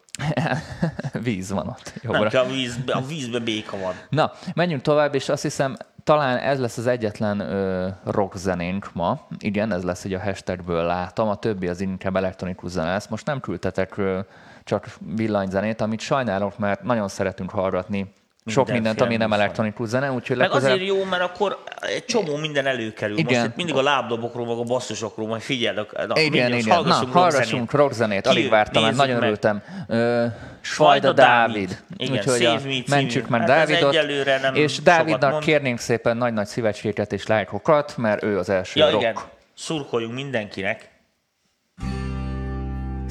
Víz 1.22 1.50
van 1.50 1.68
ott. 1.68 1.92
Nem, 2.02 2.12
Jobbra. 2.12 2.30
csak 2.30 2.44
a, 2.44 2.48
vízbe, 2.48 2.92
a 2.92 3.00
vízbe 3.00 3.38
béka 3.38 3.78
van. 3.78 3.94
Na, 4.08 4.32
menjünk 4.54 4.82
tovább, 4.82 5.14
és 5.14 5.28
azt 5.28 5.42
hiszem, 5.42 5.76
talán 6.04 6.38
ez 6.38 6.60
lesz 6.60 6.78
az 6.78 6.86
egyetlen 6.86 7.40
ö, 7.40 7.88
rock 8.04 8.36
zenénk 8.36 8.90
ma. 8.92 9.26
Igen, 9.38 9.72
ez 9.72 9.82
lesz, 9.82 10.02
hogy 10.02 10.14
a 10.14 10.20
hashtagből 10.20 10.84
látom, 10.84 11.28
a 11.28 11.36
többi 11.36 11.68
az 11.68 11.80
inkább 11.80 12.16
elektronikus 12.16 12.70
zene 12.70 12.92
lesz. 12.92 13.06
Most 13.06 13.26
nem 13.26 13.40
küldtetek 13.40 13.96
ö, 13.96 14.20
csak 14.68 14.86
villanyzenét, 15.16 15.80
amit 15.80 16.00
sajnálok, 16.00 16.58
mert 16.58 16.82
nagyon 16.82 17.08
szeretünk 17.08 17.50
hallgatni 17.50 18.12
sok 18.50 18.64
Mindenféle 18.66 18.92
mindent, 18.92 19.00
ami 19.00 19.16
nem 19.16 19.40
elektronikus 19.40 19.88
zene, 19.88 20.12
úgyhogy 20.12 20.36
Meg 20.36 20.46
legközelebb... 20.46 20.76
azért 20.80 20.96
jó, 20.96 21.04
mert 21.04 21.22
akkor 21.22 21.58
egy 21.80 22.04
csomó 22.04 22.36
minden 22.36 22.66
előkerül. 22.66 23.18
Igen. 23.18 23.34
Most 23.38 23.50
itt 23.50 23.56
mindig 23.56 23.74
a 23.74 23.82
lábdobokról, 23.82 24.46
meg 24.46 24.56
a 24.56 24.62
basszusokról, 24.62 25.26
majd 25.26 25.40
figyeld. 25.42 25.78
A, 25.78 25.86
na, 26.06 26.20
Igen, 26.20 26.52
igen. 26.52 26.64
Na, 26.66 26.74
hallgassunk 26.74 27.12
hallgassunk 27.12 27.72
rockzenét. 27.72 28.20
Ki 28.22 28.28
Alig 28.28 28.48
vártam, 28.50 28.82
mert 28.82 28.96
nagyon 28.96 29.14
meg. 29.14 29.22
örültem. 29.22 29.62
Ö, 29.86 30.26
Svajda 30.60 31.12
Dávid. 31.12 31.82
Igen, 31.96 32.12
Úgyhogy 32.12 32.44
a, 32.44 32.54
Me 32.64 32.70
mentsük 32.88 33.28
meg 33.28 33.40
Hát 33.40 33.48
Dávidot. 33.48 33.96
nem 34.42 34.54
és 34.54 34.78
Dávidnak 34.78 35.30
mond. 35.30 35.42
kérnénk 35.44 35.78
szépen 35.78 36.16
nagy-nagy 36.16 36.46
szívecskéket 36.46 37.12
és 37.12 37.26
lájkokat, 37.26 37.96
mert 37.96 38.22
ő 38.22 38.38
az 38.38 38.48
első 38.48 38.80
Ja, 38.80 38.90
rock. 38.90 39.02
igen. 39.02 39.16
Szurkoljunk 39.54 40.14
mindenkinek. 40.14 40.90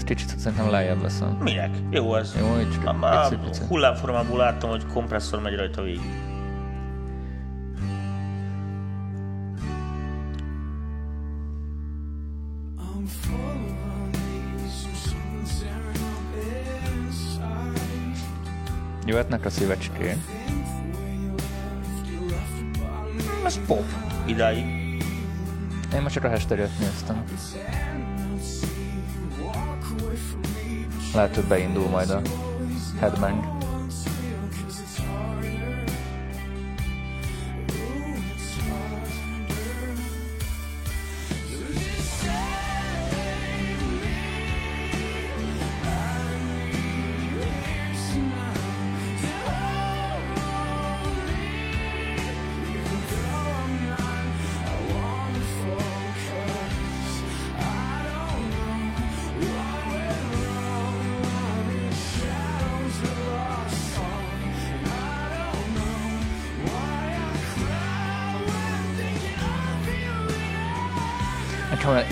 Kicsit 0.08 0.40
szerintem 0.40 0.70
lejjebb 0.70 1.02
veszem. 1.02 1.38
Minek? 1.42 1.70
Jó 1.90 2.16
ez. 2.16 2.36
Jó, 2.40 2.60
így 2.60 2.80
A, 2.86 3.06
a 3.06 3.30
hullámformából 3.68 4.38
láttam, 4.38 4.70
hogy 4.70 4.86
kompresszor 4.86 5.42
megy 5.42 5.56
rajta 5.56 5.82
végig. 5.82 6.02
Jöhetnek 19.06 19.46
a 19.46 19.50
szívecské. 19.50 20.18
Think 20.46 20.64
the 20.64 21.00
way 21.02 21.16
you 21.24 21.36
left, 21.36 22.12
you 22.12 22.30
left 22.30 22.78
about 22.84 23.42
me. 23.42 23.46
Ez 23.46 23.60
pop. 23.68 23.84
Idáig. 24.26 24.66
Én 25.94 26.02
most 26.02 26.14
csak 26.14 26.24
a 26.24 26.30
hashtaget 26.30 26.70
néztem. 26.80 27.24
Lehet, 31.14 31.36
hogy 31.36 31.44
beindul 31.44 31.88
majd 31.88 32.10
a 32.10 32.22
headbang. 33.00 33.57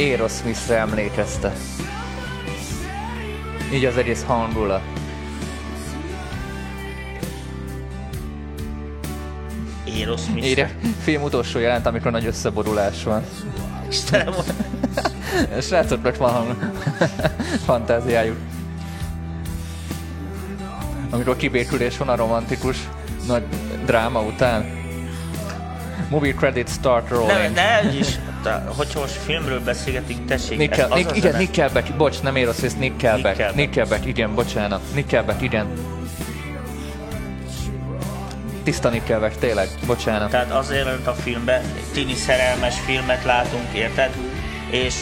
Aerosmithre 0.05 0.77
emlékezte. 0.77 1.53
Így 3.73 3.85
az 3.85 3.97
egész 3.97 4.23
hangulat. 4.23 4.81
Aerosmith. 9.87 10.47
Írja, 10.47 10.69
film 11.01 11.23
utolsó 11.23 11.59
jelent, 11.59 11.85
amikor 11.85 12.11
nagy 12.11 12.25
összeborulás 12.25 13.03
van. 13.03 13.23
Istenem, 13.89 14.33
Srácoknak 15.67 16.17
van 16.17 16.71
fantáziájuk. 17.65 18.37
Amikor 21.09 21.35
kibékülés 21.35 21.97
van 21.97 22.09
a 22.09 22.15
romantikus 22.15 22.77
nagy 23.27 23.43
dráma 23.85 24.21
után. 24.21 24.83
Movie 26.09 26.33
credit 26.33 26.69
start 26.69 27.09
nem, 27.09 27.19
rolling. 27.19 27.53
ne, 27.53 27.93
is. 27.93 28.19
Te, 28.45 28.63
hogyha 28.77 28.99
most 28.99 29.13
filmről 29.13 29.59
beszélgetünk, 29.59 30.25
tessék, 30.25 30.57
Nickel, 30.57 30.91
ez 30.91 30.95
Nick, 30.95 31.15
igen, 31.15 31.31
zene. 31.31 31.37
Nickelback, 31.43 31.95
bocs, 31.95 32.21
nem 32.21 32.35
Aerosmith, 32.35 32.77
Nickelback, 32.77 33.23
Nickelback. 33.23 33.55
Nickelback, 33.55 34.05
igen, 34.05 34.35
bocsánat, 34.35 34.81
Nickelback, 34.93 35.41
igen. 35.41 35.67
Tiszta 38.63 38.89
Nickelback, 38.89 39.39
tényleg, 39.39 39.67
bocsánat. 39.85 40.29
Tehát 40.29 40.51
azért 40.51 40.85
ment 40.85 41.07
a 41.07 41.13
filmbe, 41.13 41.61
tini 41.93 42.13
szerelmes 42.13 42.75
filmet 42.85 43.23
látunk, 43.23 43.73
érted? 43.73 44.09
És 44.69 44.95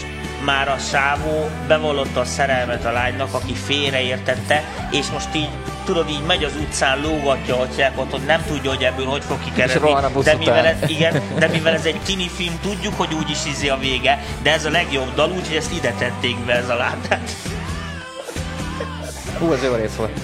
már 0.46 0.68
a 0.68 0.78
sávó 0.78 1.50
bevallotta 1.68 2.20
a 2.20 2.26
szerelmet 2.26 2.86
a 2.86 2.92
lánynak, 2.92 3.34
aki 3.34 3.54
félreértette, 3.54 4.64
és 4.92 5.10
most 5.12 5.36
így, 5.36 5.50
tudod, 5.84 6.10
így 6.10 6.24
megy 6.28 6.44
az 6.44 6.56
utcán, 6.62 7.02
lógatja 7.02 7.58
a 7.58 7.62
atyákat, 7.62 8.12
hogy 8.12 8.22
nem 8.26 8.44
tudja, 8.48 8.70
hogy 8.70 8.84
ebből 8.84 9.06
hogy 9.06 9.24
fog 9.24 9.44
kikeredni. 9.44 10.12
busz 10.14 10.26
De 10.26 10.36
mivel, 10.36 10.66
ez, 10.66 10.90
igen, 10.90 11.22
de 11.40 11.48
mivel 11.48 11.74
ez 11.74 11.86
egy 11.86 12.00
tini 12.06 12.30
film, 12.30 12.60
tudjuk, 12.62 12.94
hogy 12.98 13.14
úgyis 13.14 13.46
izé 13.46 13.68
a 13.68 13.78
vége, 13.78 14.24
de 14.42 14.52
ez 14.52 14.66
a 14.66 14.70
legjobb 14.70 15.14
dal, 15.16 15.32
úgyhogy 15.32 15.56
ezt 15.56 15.74
ide 15.74 15.92
tették 15.92 16.38
be 16.46 16.54
ez 16.54 16.70
a 16.70 16.76
lábát. 16.76 17.32
Hú, 19.40 19.52
ez 19.52 19.64
jó 19.64 19.76
rész 19.76 19.96
volt. 19.96 20.20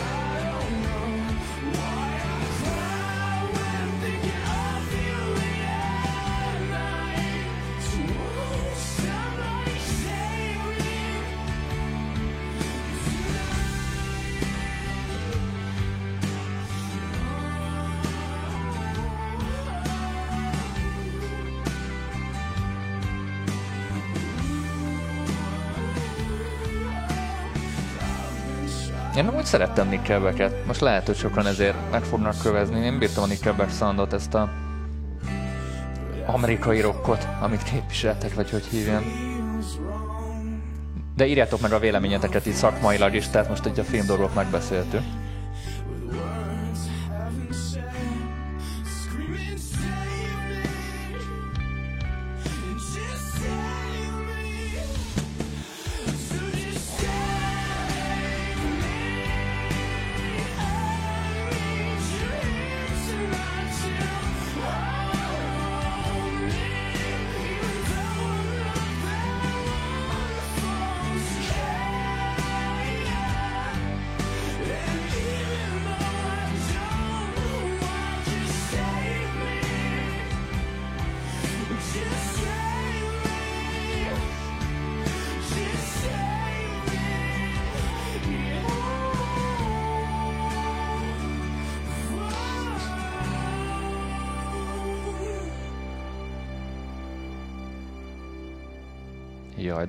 Szerettem 29.50 29.89
Nickelbacket. 29.89 30.65
Most 30.65 30.82
lehet, 30.82 31.06
hogy 31.06 31.15
sokan 31.15 31.48
ezért 31.48 31.91
meg 31.91 32.03
fognak 32.03 32.41
kövezni. 32.41 32.79
Én 32.79 33.00
bírtam 33.00 33.24
a 33.24 33.27
Nickelback 33.27 33.72
soundot, 33.72 34.13
ezt 34.13 34.34
a 34.34 34.50
amerikai 36.25 36.82
rockot, 36.82 37.27
amit 37.41 37.63
képviseltek, 37.63 38.34
vagy 38.34 38.50
hogy 38.50 38.65
hívjam. 38.65 39.03
De 41.15 41.25
írjátok 41.25 41.62
meg 41.62 41.72
a 41.72 41.79
véleményeteket 41.79 42.46
így 42.48 42.53
szakmailag 42.53 43.15
is, 43.15 43.27
tehát 43.27 43.50
most 43.50 43.65
egy 43.65 43.79
a 43.79 43.84
film 43.84 44.06
dolgok 44.06 44.34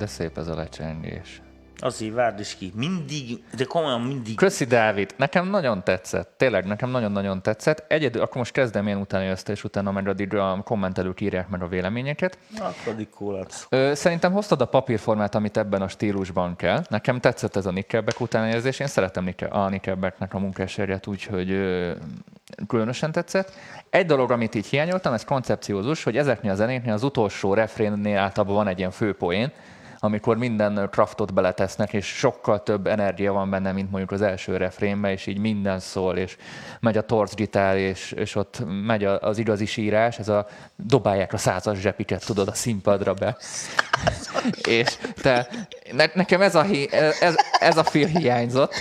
de 0.00 0.07
szép 0.07 0.38
ez 0.38 0.49
a 0.49 0.54
lecsengés. 0.54 1.42
Azért 1.83 2.14
várd 2.14 2.40
is 2.40 2.57
ki. 2.57 2.73
Mindig, 2.75 3.42
de 3.57 3.64
komolyan 3.64 4.00
mindig. 4.00 4.37
Köszi, 4.37 4.64
Dávid. 4.64 5.14
Nekem 5.16 5.50
nagyon 5.50 5.85
tetszett. 5.85 6.35
Tényleg, 6.37 6.66
nekem 6.66 6.90
nagyon-nagyon 6.90 7.42
tetszett. 7.42 7.85
Egyedül, 7.88 8.23
akkor 8.23 8.37
most 8.37 8.52
kezdem 8.52 8.87
én 8.87 8.97
utána 8.97 9.25
ezt, 9.25 9.49
és 9.49 9.64
utána 9.64 9.90
meg 9.90 10.09
addig 10.09 10.35
a 10.35 10.61
kommentelők 10.64 11.21
írják 11.21 11.49
meg 11.49 11.62
a 11.62 11.69
véleményeket. 11.69 12.38
Ö, 13.69 13.95
szerintem 13.95 14.33
hoztad 14.33 14.61
a 14.61 14.66
papírformát, 14.66 15.35
amit 15.35 15.57
ebben 15.57 15.83
a 15.83 15.88
stílusban 15.88 16.57
kell. 16.57 16.83
Nekem 16.88 17.21
tetszett 17.21 17.57
ez 17.57 17.66
a 17.66 17.71
Nickelback 17.71 18.21
utánérzés. 18.21 18.78
Én 18.78 18.87
szeretem 18.87 19.35
a 19.50 19.69
Nickelbacknek 19.69 20.35
a 20.35 20.38
munkásságát, 20.38 21.07
úgyhogy 21.07 21.49
különösen 22.66 23.12
tetszett. 23.12 23.52
Egy 23.90 24.07
dolog, 24.07 24.30
amit 24.30 24.54
így 24.54 24.66
hiányoltam, 24.66 25.12
ez 25.12 25.25
koncepciózus, 25.25 26.02
hogy 26.02 26.16
ezeknél 26.16 26.52
a 26.52 26.54
zenéknél 26.54 26.92
az 26.92 27.02
utolsó 27.02 27.54
refrénnél 27.54 28.19
általában 28.19 28.57
van 28.57 28.69
egy 28.69 28.78
ilyen 28.78 28.90
főpoén, 28.90 29.52
amikor 30.02 30.37
minden 30.37 30.88
kraftot 30.90 31.35
beletesznek, 31.35 31.92
és 31.92 32.07
sokkal 32.07 32.62
több 32.62 32.87
energia 32.87 33.33
van 33.33 33.50
benne, 33.50 33.73
mint 33.73 33.90
mondjuk 33.90 34.11
az 34.11 34.23
első 34.23 34.57
refrénben, 34.57 35.11
és 35.11 35.26
így 35.26 35.38
minden 35.38 35.80
szól, 35.80 36.16
és 36.16 36.37
megy 36.80 36.97
a 36.97 37.07
torz 37.07 37.35
gitár, 37.35 37.76
és, 37.76 38.12
és 38.12 38.35
ott 38.35 38.62
megy 38.87 39.04
az 39.04 39.38
igazi 39.38 39.66
sírás, 39.66 40.19
ez 40.19 40.28
a 40.28 40.47
dobálják 40.76 41.33
a 41.33 41.38
százas 41.38 41.78
zsepiket, 41.78 42.26
tudod, 42.26 42.49
a 42.49 42.54
színpadra 42.54 43.14
be. 43.14 43.37
és 44.69 44.99
te, 45.23 45.49
ne, 45.92 46.04
nekem 46.14 46.40
ez 46.42 46.54
a, 46.54 46.62
hi, 46.62 46.92
ez, 46.92 47.35
ez 47.61 47.76
a 47.76 47.85
fil 47.85 48.07
hiányzott, 48.07 48.75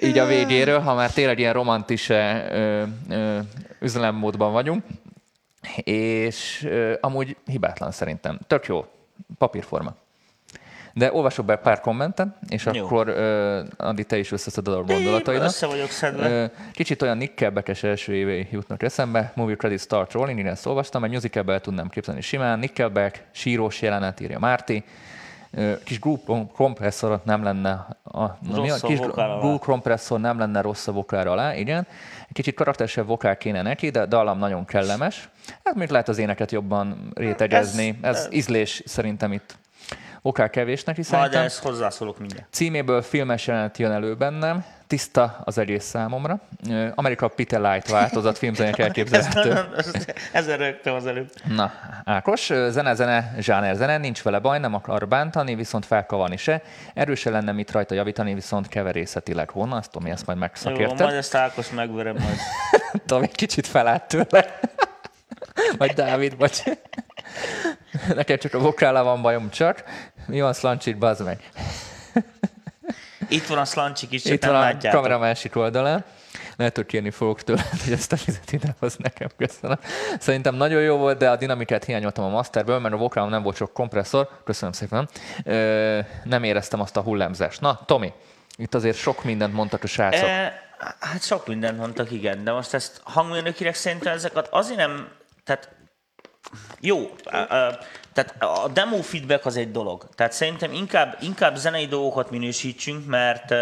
így 0.00 0.18
a 0.18 0.26
végéről, 0.26 0.80
ha 0.80 0.94
már 0.94 1.12
tényleg 1.12 1.38
ilyen 1.38 1.52
romantise 1.52 2.48
ö, 2.50 2.82
ö, 3.08 3.38
üzlemmódban 3.80 4.52
vagyunk, 4.52 4.84
és 5.82 6.62
ö, 6.64 6.94
amúgy 7.00 7.36
hibátlan 7.44 7.90
szerintem. 7.90 8.38
Tök 8.46 8.66
jó. 8.66 8.84
Papírforma. 9.38 9.94
De 10.98 11.12
olvasok 11.12 11.44
be 11.44 11.56
pár 11.56 11.80
kommentet, 11.80 12.28
és 12.48 12.66
Jó. 12.72 12.84
akkor 12.84 13.08
uh, 13.08 13.86
Andi, 13.88 14.04
te 14.04 14.18
is 14.18 14.32
összeszeded 14.32 14.74
a 14.74 14.82
gondolataidat. 14.82 15.46
Össze 15.46 15.66
vagyok 15.66 15.88
szedve. 15.90 16.28
Ö, 16.30 16.44
Kicsit 16.72 17.02
olyan 17.02 17.16
Nickelback-es 17.16 17.82
első 17.82 18.14
évei 18.14 18.48
jutnak 18.50 18.82
eszembe. 18.82 19.32
Movie 19.34 19.56
Credit 19.56 19.80
Start 19.80 20.12
Rolling, 20.12 20.38
igen, 20.38 20.52
ezt 20.52 20.66
olvastam, 20.66 21.04
egy 21.04 21.10
musicalbe 21.10 21.52
el 21.52 21.60
tudnám 21.60 21.88
képzelni 21.88 22.20
simán. 22.20 22.58
Nickelback, 22.58 23.24
sírós 23.30 23.82
jelenet, 23.82 24.20
írja 24.20 24.38
Márti. 24.38 24.84
Ö, 25.50 25.72
Kis 25.84 26.00
group 26.00 26.52
kompresszor 26.52 27.20
nem 27.24 27.42
lenne 27.42 27.70
a, 28.04 28.20
na, 28.22 28.60
mi 28.60 28.70
a 28.70 28.76
kis 28.76 28.98
vokál 28.98 29.38
group 29.38 29.60
kompresszor 29.60 30.20
nem 30.20 30.38
lenne 30.38 30.60
rossz 30.60 30.86
a 30.86 30.92
vokálra 30.92 31.30
alá, 31.30 31.54
igen. 31.54 31.86
Kicsit 32.32 32.54
karakteresebb 32.54 33.06
vokál 33.06 33.36
kéne 33.36 33.62
neki, 33.62 33.90
de 33.90 34.06
dallam 34.06 34.38
nagyon 34.38 34.64
kellemes. 34.64 35.28
Hát 35.64 35.74
még 35.74 35.88
lehet 35.90 36.08
az 36.08 36.18
éneket 36.18 36.52
jobban 36.52 37.10
rétegezni. 37.14 37.98
Ez, 38.02 38.16
Ez- 38.16 38.24
ez 38.24 38.32
ízlés 38.32 38.82
szerintem 38.86 39.32
itt 39.32 39.56
vokál 40.22 40.50
kevés 40.50 40.84
neki 40.84 41.02
Majd 41.10 41.34
ezt 41.34 41.62
hozzászólok 41.62 42.18
mindjárt. 42.18 42.46
Címéből 42.50 43.02
filmes 43.02 43.46
jelenet 43.46 43.78
jön 43.78 43.90
elő 43.90 44.14
bennem, 44.14 44.64
tiszta 44.86 45.40
az 45.44 45.58
egész 45.58 45.84
számomra. 45.84 46.40
Amerika 46.94 47.28
Peter 47.28 47.60
Light 47.60 47.90
változat 47.90 48.38
filmzenék 48.38 48.78
elképzelhető. 48.78 49.68
Ezen 50.32 50.58
rögtem 50.58 50.94
az 50.94 51.06
előbb. 51.06 51.30
Na, 51.44 51.72
Ákos, 52.04 52.50
ö, 52.50 52.68
zene-zene, 52.70 53.34
zsáner 53.38 53.74
zene, 53.74 53.98
nincs 53.98 54.22
vele 54.22 54.38
baj, 54.38 54.58
nem 54.58 54.74
akar 54.74 55.08
bántani, 55.08 55.54
viszont 55.54 55.86
felkavarni 55.86 56.36
se. 56.36 56.62
Erőse 56.94 57.30
lenne 57.30 57.52
mit 57.52 57.70
rajta 57.70 57.94
javítani, 57.94 58.34
viszont 58.34 58.68
keverészetileg 58.68 59.50
honnan, 59.50 59.78
azt 59.78 59.90
Tomi 59.90 60.10
ezt 60.10 60.26
majd 60.26 60.38
Jó, 60.38 60.44
megszakérted. 60.44 60.98
majd 60.98 61.14
ezt 61.14 61.34
Ákos 61.34 61.70
megverem 61.70 62.16
majd. 62.18 62.38
Tomi 63.06 63.28
kicsit 63.28 63.66
felállt 63.66 64.08
tőle. 64.08 64.58
Vagy 65.78 65.92
Dávid, 65.92 66.36
vagy... 66.36 66.78
Nekem 68.14 68.38
csak 68.38 68.54
a 68.54 68.58
vokállal 68.58 69.04
van 69.04 69.22
bajom 69.22 69.50
csak. 69.50 69.84
Mi 70.26 70.40
van, 70.40 70.52
Szlancsit, 70.52 70.98
bazd 70.98 71.24
meg. 71.24 71.50
Itt 73.28 73.46
van 73.46 73.58
a 73.58 73.64
szlancsik 73.64 74.12
is, 74.12 74.22
csak 74.22 74.32
Itt 74.32 74.40
nem 74.40 74.50
van 74.50 74.60
a 74.60 74.62
látjátok. 74.64 75.00
kamera 75.00 75.18
másik 75.18 75.56
oldalán. 75.56 76.04
Lehet, 76.56 76.76
hogy 76.76 76.86
kérni 76.86 77.10
fogok 77.10 77.42
tőle, 77.42 77.64
hogy 77.84 77.92
ezt 77.92 78.12
a 78.12 78.16
vizet 78.26 78.52
idehoz 78.52 78.96
nekem. 78.96 79.28
Köszönöm. 79.36 79.78
Szerintem 80.18 80.54
nagyon 80.54 80.82
jó 80.82 80.96
volt, 80.96 81.18
de 81.18 81.30
a 81.30 81.36
dinamikát 81.36 81.84
hiányoltam 81.84 82.24
a 82.24 82.28
masterből, 82.28 82.78
mert 82.78 82.94
a 82.94 82.96
vokálom 82.96 83.30
nem 83.30 83.42
volt 83.42 83.56
sok 83.56 83.72
kompresszor. 83.72 84.28
Köszönöm 84.44 84.72
szépen. 84.72 85.08
Ö, 85.44 85.98
nem 86.24 86.42
éreztem 86.44 86.80
azt 86.80 86.96
a 86.96 87.00
hullámzást. 87.00 87.60
Na, 87.60 87.80
Tomi, 87.86 88.12
itt 88.56 88.74
azért 88.74 88.96
sok 88.96 89.24
mindent 89.24 89.52
mondtak 89.52 89.82
a 89.82 89.86
srácok. 89.86 90.28
E, 90.28 90.62
hát 91.00 91.22
sok 91.22 91.46
mindent 91.46 91.78
mondtak, 91.78 92.10
igen, 92.10 92.44
de 92.44 92.52
most 92.52 92.74
ezt 92.74 93.00
hangmérnökileg 93.04 93.74
szerintem 93.74 94.12
ezeket 94.14 94.48
azért 94.50 94.78
nem, 94.78 95.08
tehát 95.44 95.68
jó, 96.80 97.14
tehát 98.12 98.34
a 98.38 98.68
demo 98.72 99.02
feedback 99.02 99.46
az 99.46 99.56
egy 99.56 99.70
dolog. 99.70 100.08
Tehát 100.14 100.32
szerintem 100.32 100.72
inkább, 100.72 101.16
inkább 101.20 101.56
zenei 101.56 101.86
dolgokat 101.86 102.30
minősítsünk, 102.30 103.06
mert 103.06 103.54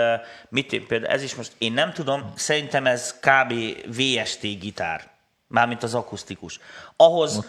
mit 0.48 0.72
én 0.72 0.86
például, 0.86 1.12
ez 1.12 1.22
is 1.22 1.34
most, 1.34 1.52
én 1.58 1.72
nem 1.72 1.92
tudom, 1.92 2.32
szerintem 2.34 2.86
ez 2.86 3.14
kb. 3.20 3.52
VST 3.96 4.40
gitár. 4.40 5.10
Mármint 5.48 5.82
az 5.82 5.94
akusztikus. 5.94 6.60
Ahhoz 6.96 7.46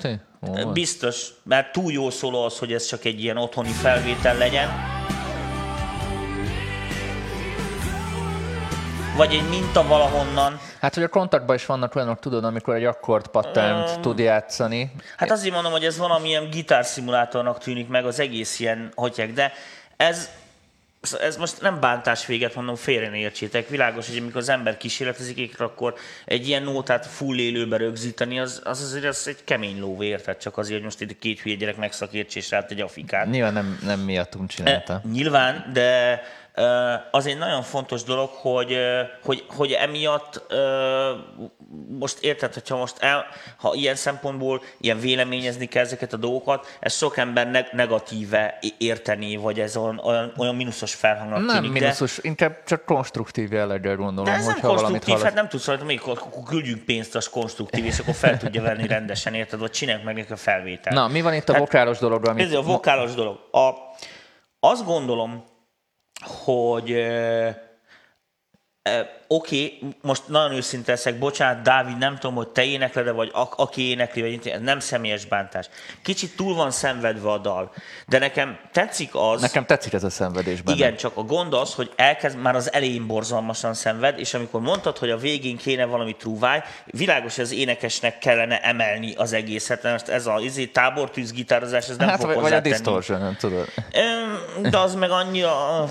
biztos, 0.73 1.27
mert 1.43 1.71
túl 1.71 1.91
jó 1.91 2.09
szól 2.09 2.43
az, 2.45 2.59
hogy 2.59 2.73
ez 2.73 2.85
csak 2.85 3.05
egy 3.05 3.23
ilyen 3.23 3.37
otthoni 3.37 3.71
felvétel 3.71 4.37
legyen. 4.37 4.69
Vagy 9.15 9.33
egy 9.33 9.49
minta 9.49 9.87
valahonnan. 9.87 10.59
Hát, 10.79 10.93
hogy 10.93 11.03
a 11.03 11.07
kontaktban 11.07 11.55
is 11.55 11.65
vannak 11.65 11.95
olyanok, 11.95 12.19
tudod, 12.19 12.43
amikor 12.43 12.75
egy 12.75 12.85
akkord 12.85 13.27
patternt 13.27 13.99
tud 13.99 14.19
játszani. 14.19 14.91
Hát 15.17 15.31
azért 15.31 15.53
mondom, 15.53 15.71
hogy 15.71 15.85
ez 15.85 15.97
valamilyen 15.97 16.49
gitárszimulátornak 16.49 17.59
tűnik 17.59 17.87
meg 17.87 18.05
az 18.05 18.19
egész 18.19 18.59
ilyen 18.59 18.91
hotyek, 18.95 19.33
de 19.33 19.53
ez, 19.97 20.29
ez 21.21 21.37
most 21.37 21.61
nem 21.61 21.79
bántás 21.79 22.25
véget 22.25 22.55
mondom, 22.55 22.75
félre 22.75 23.09
ne 23.09 23.17
értsétek. 23.17 23.69
Világos, 23.69 24.07
hogy 24.07 24.17
amikor 24.17 24.41
az 24.41 24.49
ember 24.49 24.77
kísérletezik, 24.77 25.59
akkor 25.59 25.93
egy 26.25 26.47
ilyen 26.47 26.63
nótát 26.63 27.05
full 27.05 27.37
élőbe 27.37 27.77
rögzíteni, 27.77 28.39
az, 28.39 28.61
az 28.63 28.81
azért 28.81 29.05
az 29.05 29.27
egy 29.27 29.43
kemény 29.43 29.79
ló, 29.79 30.03
érted? 30.03 30.37
Csak 30.37 30.57
azért, 30.57 30.75
hogy 30.75 30.83
most 30.83 31.01
itt 31.01 31.19
két 31.19 31.39
hülye 31.39 31.55
gyerek 31.55 31.77
megszakérts 31.77 32.35
és 32.35 32.49
rád 32.49 32.65
egy 32.69 32.81
afikát. 32.81 33.29
Nyilván 33.29 33.53
nem, 33.53 33.79
nem 33.83 33.99
miattunk 33.99 34.49
csinálta. 34.49 34.93
E, 34.93 35.01
nyilván, 35.11 35.69
de 35.73 36.21
az 37.11 37.25
egy 37.25 37.37
nagyon 37.37 37.61
fontos 37.61 38.03
dolog, 38.03 38.29
hogy, 38.29 38.77
hogy, 39.23 39.43
hogy 39.47 39.71
emiatt 39.71 40.41
most 41.99 42.19
érted, 42.19 42.53
hogyha 42.53 42.77
most 42.77 42.95
el, 42.99 43.25
ha 43.57 43.73
ilyen 43.73 43.95
szempontból 43.95 44.61
ilyen 44.79 44.99
véleményezni 44.99 45.65
kell 45.65 45.83
ezeket 45.83 46.13
a 46.13 46.17
dolgokat, 46.17 46.77
ez 46.79 46.93
sok 46.95 47.17
ember 47.17 47.51
neg- 47.51 47.71
negatíve 47.73 48.59
érteni, 48.77 49.35
vagy 49.35 49.59
ez 49.59 49.77
olyan, 49.77 49.99
olyan, 50.03 50.33
olyan 50.37 50.55
mínuszos 50.55 50.93
felhangnak 50.93 51.45
Nem 51.45 51.55
tűnik. 51.55 51.71
minuszos, 51.81 52.19
inkább 52.21 52.63
csak 52.63 52.85
konstruktív 52.85 53.51
jelleggel 53.51 53.95
gondolom, 53.95 54.23
De, 54.25 54.31
de 54.31 54.37
ez 54.37 54.45
nem 54.45 54.59
konstruktív, 54.59 55.17
hát 55.17 55.33
nem 55.33 55.47
tudsz 55.47 55.65
rajta, 55.65 55.83
még 55.83 56.01
akkor 56.05 56.43
küldjünk 56.45 56.83
pénzt, 56.83 57.15
az 57.15 57.29
konstruktív, 57.29 57.85
és 57.85 57.99
akkor 57.99 58.13
fel 58.13 58.37
tudja 58.37 58.61
venni 58.61 58.87
rendesen, 58.87 59.33
érted, 59.33 59.59
vagy 59.59 59.71
csináljuk 59.71 60.03
meg 60.03 60.15
neki 60.15 60.31
a 60.31 60.35
felvételt. 60.35 60.95
Na, 60.95 61.07
mi 61.07 61.21
van 61.21 61.33
itt 61.33 61.49
a 61.49 61.51
Hát- 61.51 61.61
vokálos 61.61 61.97
dologról, 61.97 62.31
amit 62.31 62.45
Ez 62.45 62.53
a 62.53 62.61
vokálos 62.61 63.13
dolog. 63.13 63.39
A, 63.51 63.69
azt 64.59 64.85
gondolom, 64.85 65.43
hogy 66.21 66.91
Oké, 69.29 69.73
okay, 69.77 69.95
most 70.01 70.21
nagyon 70.27 70.51
őszinte 70.51 70.91
leszek, 70.91 71.19
bocsánat, 71.19 71.61
Dávid, 71.61 71.97
nem 71.97 72.17
tudom, 72.17 72.35
hogy 72.35 72.47
te 72.47 72.63
énekled 72.63 73.15
vagy 73.15 73.31
a, 73.33 73.49
aki 73.55 73.89
énekli, 73.89 74.21
vagy 74.21 74.47
ez 74.47 74.61
nem 74.61 74.79
személyes 74.79 75.25
bántás. 75.25 75.69
Kicsit 76.03 76.35
túl 76.35 76.55
van 76.55 76.71
szenvedve 76.71 77.31
a 77.31 77.37
dal, 77.37 77.73
de 78.07 78.19
nekem 78.19 78.59
tetszik 78.71 79.09
az... 79.13 79.41
Nekem 79.41 79.65
tetszik 79.65 79.93
ez 79.93 80.03
a 80.03 80.09
szenvedés 80.09 80.61
benne. 80.61 80.77
Igen, 80.77 80.95
csak 80.95 81.17
a 81.17 81.21
gond 81.21 81.53
az, 81.53 81.73
hogy 81.73 81.91
elkezd 81.95 82.37
már 82.37 82.55
az 82.55 82.73
elején 82.73 83.07
borzalmasan 83.07 83.73
szenved, 83.73 84.19
és 84.19 84.33
amikor 84.33 84.61
mondtad, 84.61 84.97
hogy 84.97 85.09
a 85.09 85.17
végén 85.17 85.57
kéne 85.57 85.85
valami 85.85 86.15
trúváj, 86.15 86.63
világos, 86.85 87.35
hogy 87.35 87.43
az 87.43 87.51
énekesnek 87.51 88.17
kellene 88.17 88.61
emelni 88.61 89.13
az 89.15 89.33
egészet, 89.33 89.83
most 89.83 90.07
ez 90.07 90.25
a 90.25 90.39
izé, 90.39 90.65
tábortűz 90.65 91.31
gitározás, 91.31 91.89
ez 91.89 91.97
nem 91.97 92.07
Hát, 92.07 92.19
fog 92.19 92.33
vagy, 92.33 92.41
vagy 92.41 92.53
a 92.53 92.59
distortion, 92.59 93.19
nem 93.19 93.35
tudod. 93.35 93.67
De 94.61 94.77
az 94.77 94.95
meg 94.95 95.11
annyira... 95.11 95.85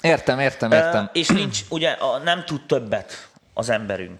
Értem, 0.00 0.38
értem, 0.38 0.72
értem. 0.72 1.10
És 1.12 1.28
nincs, 1.28 1.60
ugye 1.68 1.90
a, 1.90 2.09
nem 2.18 2.44
tud 2.44 2.66
többet 2.66 3.28
az 3.54 3.70
emberünk. 3.70 4.18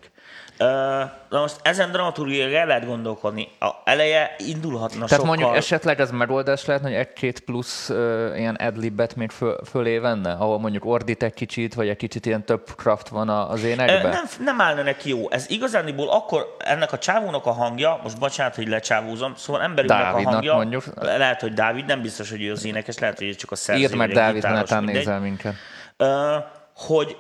Na 1.29 1.41
most 1.41 1.57
ezen 1.63 1.91
dramaturgiai 1.91 2.55
el 2.55 2.67
lehet 2.67 2.87
gondolkodni. 2.87 3.49
A 3.61 3.71
eleje 3.85 4.35
indulhatna 4.39 4.95
Tehát 4.95 5.11
sokkal... 5.11 5.27
mondjuk 5.27 5.57
esetleg 5.57 6.01
ez 6.01 6.11
megoldás 6.11 6.65
lehet, 6.65 6.83
hogy 6.83 6.93
egy-két 6.93 7.41
plusz 7.41 7.89
uh, 7.89 7.97
ilyen 8.37 8.55
adlibet 8.55 9.17
még 9.17 9.31
föl, 9.31 9.59
fölé 9.71 9.99
venne, 9.99 10.33
ahol 10.33 10.59
mondjuk 10.59 10.85
ordít 10.85 11.23
egy 11.23 11.35
kicsit, 11.35 11.75
vagy 11.75 11.89
egy 11.89 11.97
kicsit 11.97 12.27
ilyen 12.27 12.45
több 12.45 12.63
craft 12.77 13.09
van 13.09 13.29
a- 13.29 13.51
az 13.51 13.63
énekben? 13.65 14.11
Nem, 14.11 14.25
nem 14.41 14.61
állna 14.61 14.83
neki 14.83 15.09
jó. 15.09 15.31
Ez 15.31 15.51
igazániból 15.51 16.09
akkor 16.09 16.57
ennek 16.59 16.93
a 16.93 16.99
csávónak 16.99 17.47
a 17.47 17.53
hangja, 17.53 18.01
most 18.03 18.19
bocsánat, 18.19 18.55
hogy 18.55 18.69
lecsávózom, 18.69 19.35
szóval 19.37 19.63
emberünknek 19.63 20.01
a 20.01 20.03
Dávidnak 20.03 20.33
hangja, 20.33 20.55
mondjuk. 20.55 20.85
lehet, 21.01 21.41
hogy 21.41 21.53
Dávid, 21.53 21.85
nem 21.87 22.01
biztos, 22.03 22.31
hogy 22.31 22.43
ő 22.43 22.53
az 22.53 22.65
énekes, 22.65 22.99
lehet, 22.99 23.19
hogy 23.19 23.27
ő 23.27 23.35
csak 23.35 23.51
a 23.51 23.57
szerző. 23.57 23.83
Írd 23.83 23.95
meg 23.95 24.11
a 24.11 24.15
Dávid, 24.15 24.43
netán 24.43 24.85
nézel 24.85 25.21
minket. 25.21 25.55
Ö, 25.97 26.37
hogy, 26.77 27.17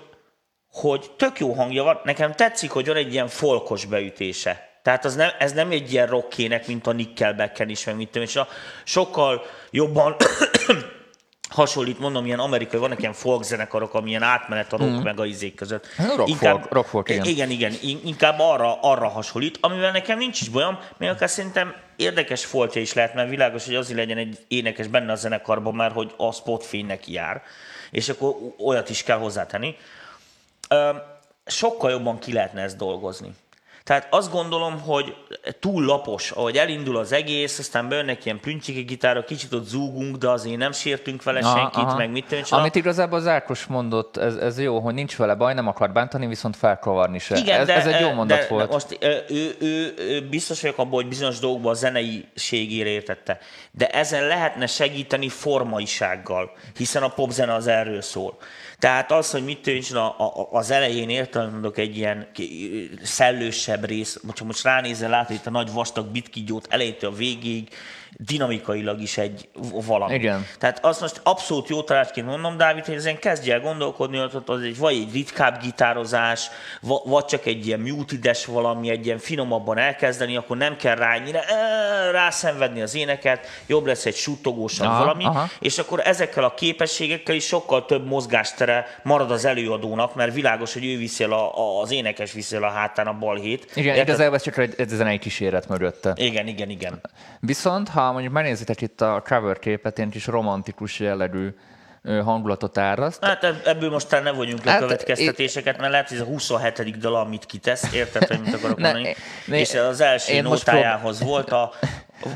hogy 0.72 1.10
tök 1.16 1.38
jó 1.38 1.52
hangja 1.52 1.82
van. 1.82 2.00
Nekem 2.04 2.32
tetszik, 2.32 2.70
hogy 2.70 2.86
van 2.86 2.96
egy 2.96 3.12
ilyen 3.12 3.28
folkos 3.28 3.84
beütése. 3.84 4.68
Tehát 4.82 5.04
az 5.04 5.14
nem, 5.14 5.30
ez 5.38 5.52
nem 5.52 5.70
egy 5.70 5.92
ilyen 5.92 6.06
rockének, 6.06 6.66
mint 6.66 6.86
a 6.86 6.92
Nickelbacken 6.92 7.68
is, 7.68 7.84
meg 7.84 7.94
tudom, 7.94 8.22
és 8.22 8.36
a 8.36 8.48
sokkal 8.84 9.42
jobban 9.70 10.16
hasonlít, 11.50 11.98
mondom, 11.98 12.26
ilyen 12.26 12.38
amerikai, 12.38 12.80
vannak 12.80 13.00
ilyen 13.00 13.12
folk 13.12 13.42
zenekarok, 13.42 13.94
ami 13.94 14.08
ilyen 14.08 14.22
átmenet 14.22 14.72
a 14.72 14.76
rock 14.76 14.90
mm. 14.90 15.02
meg 15.02 15.20
a 15.20 15.24
izék 15.24 15.54
között. 15.54 15.86
Rock 16.16 16.36
folk, 16.36 16.72
rock 16.72 16.88
folk, 16.88 17.08
igen. 17.08 17.24
igen, 17.24 17.50
igen, 17.50 17.72
in- 17.82 18.04
inkább 18.04 18.38
arra, 18.38 18.80
arra 18.80 19.08
hasonlít, 19.08 19.58
amivel 19.60 19.92
nekem 19.92 20.18
nincs 20.18 20.40
is 20.40 20.48
bajom, 20.48 20.78
még 20.98 21.08
akár 21.08 21.28
szerintem 21.28 21.74
érdekes 21.96 22.44
foltja 22.44 22.80
is 22.80 22.92
lehet, 22.92 23.14
mert 23.14 23.28
világos, 23.28 23.64
hogy 23.64 23.74
azért 23.74 23.98
legyen 23.98 24.18
egy 24.18 24.38
énekes 24.48 24.86
benne 24.86 25.12
a 25.12 25.14
zenekarban, 25.14 25.74
mert 25.74 25.94
hogy 25.94 26.14
a 26.16 26.32
spotfény 26.32 26.86
neki 26.86 27.12
jár, 27.12 27.42
és 27.90 28.08
akkor 28.08 28.34
olyat 28.58 28.90
is 28.90 29.02
kell 29.02 29.18
hozzátenni. 29.18 29.76
Sokkal 31.46 31.90
jobban 31.90 32.18
ki 32.18 32.32
lehetne 32.32 32.62
ezt 32.62 32.76
dolgozni. 32.76 33.34
Tehát 33.84 34.06
azt 34.10 34.30
gondolom, 34.30 34.80
hogy 34.80 35.14
túl 35.60 35.84
lapos, 35.84 36.30
ahogy 36.30 36.56
elindul 36.56 36.96
az 36.96 37.12
egész, 37.12 37.58
aztán 37.58 37.88
bejönnek 37.88 38.24
ilyen 38.24 38.40
püncsiki 38.40 38.80
gitárok, 38.82 39.24
kicsit 39.24 39.52
ott 39.52 39.66
zúgunk, 39.66 40.16
de 40.16 40.28
azért 40.28 40.56
nem 40.56 40.72
sértünk 40.72 41.22
vele 41.22 41.40
Aha, 41.40 41.56
senkit, 41.58 41.76
aha. 41.78 41.96
meg 41.96 42.10
mit 42.10 42.32
a- 42.32 42.56
Amit 42.56 42.74
igazából 42.74 43.18
az 43.18 43.26
Ákos 43.26 43.66
mondott, 43.66 44.16
ez, 44.16 44.36
ez 44.36 44.58
jó, 44.58 44.78
hogy 44.78 44.94
nincs 44.94 45.16
vele 45.16 45.34
baj, 45.34 45.54
nem 45.54 45.68
akar 45.68 45.92
bántani, 45.92 46.26
viszont 46.26 46.56
felkavarni 46.56 47.18
se. 47.18 47.36
Igen, 47.38 47.60
ez, 47.60 47.66
de, 47.66 47.74
ez 47.74 47.86
egy 47.86 48.00
jó 48.00 48.08
de 48.08 48.14
mondat 48.14 48.38
de 48.38 48.46
volt. 48.48 48.70
Most 48.72 48.96
ö, 49.00 49.16
ő, 49.28 49.54
ő, 49.60 49.94
ő, 49.98 50.28
biztos 50.28 50.60
vagyok 50.60 50.78
abban, 50.78 50.92
hogy 50.92 51.08
bizonyos 51.08 51.38
dolgokban 51.38 51.70
a 51.70 51.74
zeneiségére 51.74 52.88
értette. 52.88 53.38
De 53.70 53.86
ezen 53.86 54.26
lehetne 54.26 54.66
segíteni 54.66 55.28
formaisággal, 55.28 56.50
hiszen 56.76 57.02
a 57.02 57.08
popzene 57.08 57.54
az 57.54 57.66
erről 57.66 58.02
szól. 58.02 58.36
Tehát 58.80 59.12
az, 59.12 59.30
hogy 59.30 59.44
mit 59.44 59.62
tűncs 59.62 59.92
a, 59.92 60.06
a, 60.06 60.48
az 60.50 60.70
elején 60.70 61.08
értelem 61.08 61.50
mondok 61.50 61.78
egy 61.78 61.96
ilyen 61.96 62.28
szellősebb 63.02 63.84
rész, 63.84 64.20
hogyha 64.26 64.44
most 64.44 64.62
ránézel, 64.62 65.10
látod 65.10 65.36
itt 65.36 65.46
a 65.46 65.50
nagy 65.50 65.72
vastag 65.72 66.06
bitkígyót 66.06 66.66
elejétől 66.70 67.10
a 67.10 67.14
végig, 67.14 67.68
dinamikailag 68.16 69.00
is 69.00 69.18
egy 69.18 69.48
valami. 69.86 70.14
Igen. 70.14 70.46
Tehát 70.58 70.84
azt 70.84 71.00
most 71.00 71.20
abszolút 71.22 71.68
jó 71.68 71.82
tanácsként 71.82 72.26
mondom, 72.26 72.56
Dávid, 72.56 72.84
hogy 72.84 72.94
ezen 72.94 73.18
kezdj 73.18 73.50
el 73.50 73.60
gondolkodni, 73.60 74.18
hogy 74.18 74.42
az 74.46 74.62
egy, 74.62 74.78
vagy 74.78 74.94
egy 74.94 75.12
ritkább 75.12 75.62
gitározás, 75.62 76.48
va- 76.80 77.04
vagy 77.04 77.24
csak 77.24 77.46
egy 77.46 77.66
ilyen 77.66 77.80
mutides 77.80 78.44
valami, 78.44 78.90
egy 78.90 79.06
ilyen 79.06 79.18
finomabban 79.18 79.78
elkezdeni, 79.78 80.36
akkor 80.36 80.56
nem 80.56 80.76
kell 80.76 80.94
rá 80.94 81.14
ennyire 81.14 81.44
rászenvedni 82.12 82.82
az 82.82 82.94
éneket, 82.94 83.46
jobb 83.66 83.86
lesz 83.86 84.06
egy 84.06 84.14
suttogósabb 84.14 84.86
Aha, 84.86 84.98
valami, 84.98 85.24
aha. 85.24 85.48
és 85.60 85.78
akkor 85.78 86.00
ezekkel 86.04 86.44
a 86.44 86.54
képességekkel 86.54 87.34
is 87.34 87.44
sokkal 87.44 87.84
több 87.84 88.06
mozgástere 88.06 88.86
marad 89.02 89.30
az 89.30 89.44
előadónak, 89.44 90.14
mert 90.14 90.34
világos, 90.34 90.72
hogy 90.72 90.84
ő 90.86 90.96
viszi 90.96 91.24
el 91.24 91.32
a, 91.32 91.58
a, 91.58 91.80
az 91.80 91.90
énekes 91.90 92.32
viszi 92.32 92.56
el 92.56 92.62
a 92.62 92.70
hátán 92.70 93.06
a 93.06 93.12
balhét. 93.18 93.70
Igen, 93.74 93.94
Érted? 93.94 94.08
igazából 94.08 94.34
ez 94.34 94.42
csak 94.42 94.56
egy, 94.58 94.74
egy 94.76 94.88
zenei 94.88 95.18
kíséret 95.18 95.68
mögötte. 95.68 96.12
Igen, 96.16 96.46
igen, 96.46 96.70
igen. 96.70 97.00
Viszont, 97.40 97.88
ha 97.88 97.99
mondjuk 98.12 98.32
megnézitek 98.32 98.80
itt 98.80 99.00
a 99.00 99.22
cover 99.24 99.58
képet, 99.58 99.98
ilyen 99.98 100.10
kis 100.10 100.26
romantikus 100.26 101.00
jellegű 101.00 101.54
hangulatot 102.24 102.78
áraszt, 102.78 103.24
Hát 103.24 103.44
ebb- 103.44 103.66
ebből 103.66 103.90
most 103.90 104.08
talán 104.08 104.24
ne 104.24 104.30
vonjunk 104.30 104.64
le 104.64 104.70
Hát, 104.70 104.80
következtetéseket, 104.80 105.78
mert 105.78 105.90
lehet, 105.90 106.08
hogy 106.08 106.16
ez 106.16 106.22
a 106.22 106.26
27. 106.26 106.98
dal, 106.98 107.14
amit 107.16 107.46
kitesz, 107.46 107.92
érted, 107.92 108.26
hogy 108.26 108.40
mit 108.40 108.54
akarok 108.54 108.78
Ne, 108.80 108.92
mondani? 108.92 109.14
ne, 109.46 109.58
és 109.58 109.74
az 109.74 110.00
első 110.00 110.40
nótájához 110.40 111.20
volt 111.22 111.50
a 111.50 111.72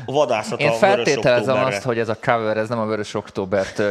vadászat 0.05 0.59
Én 0.59 0.67
a 0.69 0.73
feltételezem 0.73 1.63
azt, 1.63 1.83
hogy 1.83 1.99
ez 1.99 2.09
a 2.09 2.17
cover 2.21 2.57
ez 2.57 2.69
nem 2.69 2.79
a 2.79 2.85
Vörös 2.85 3.13
Októbert 3.13 3.81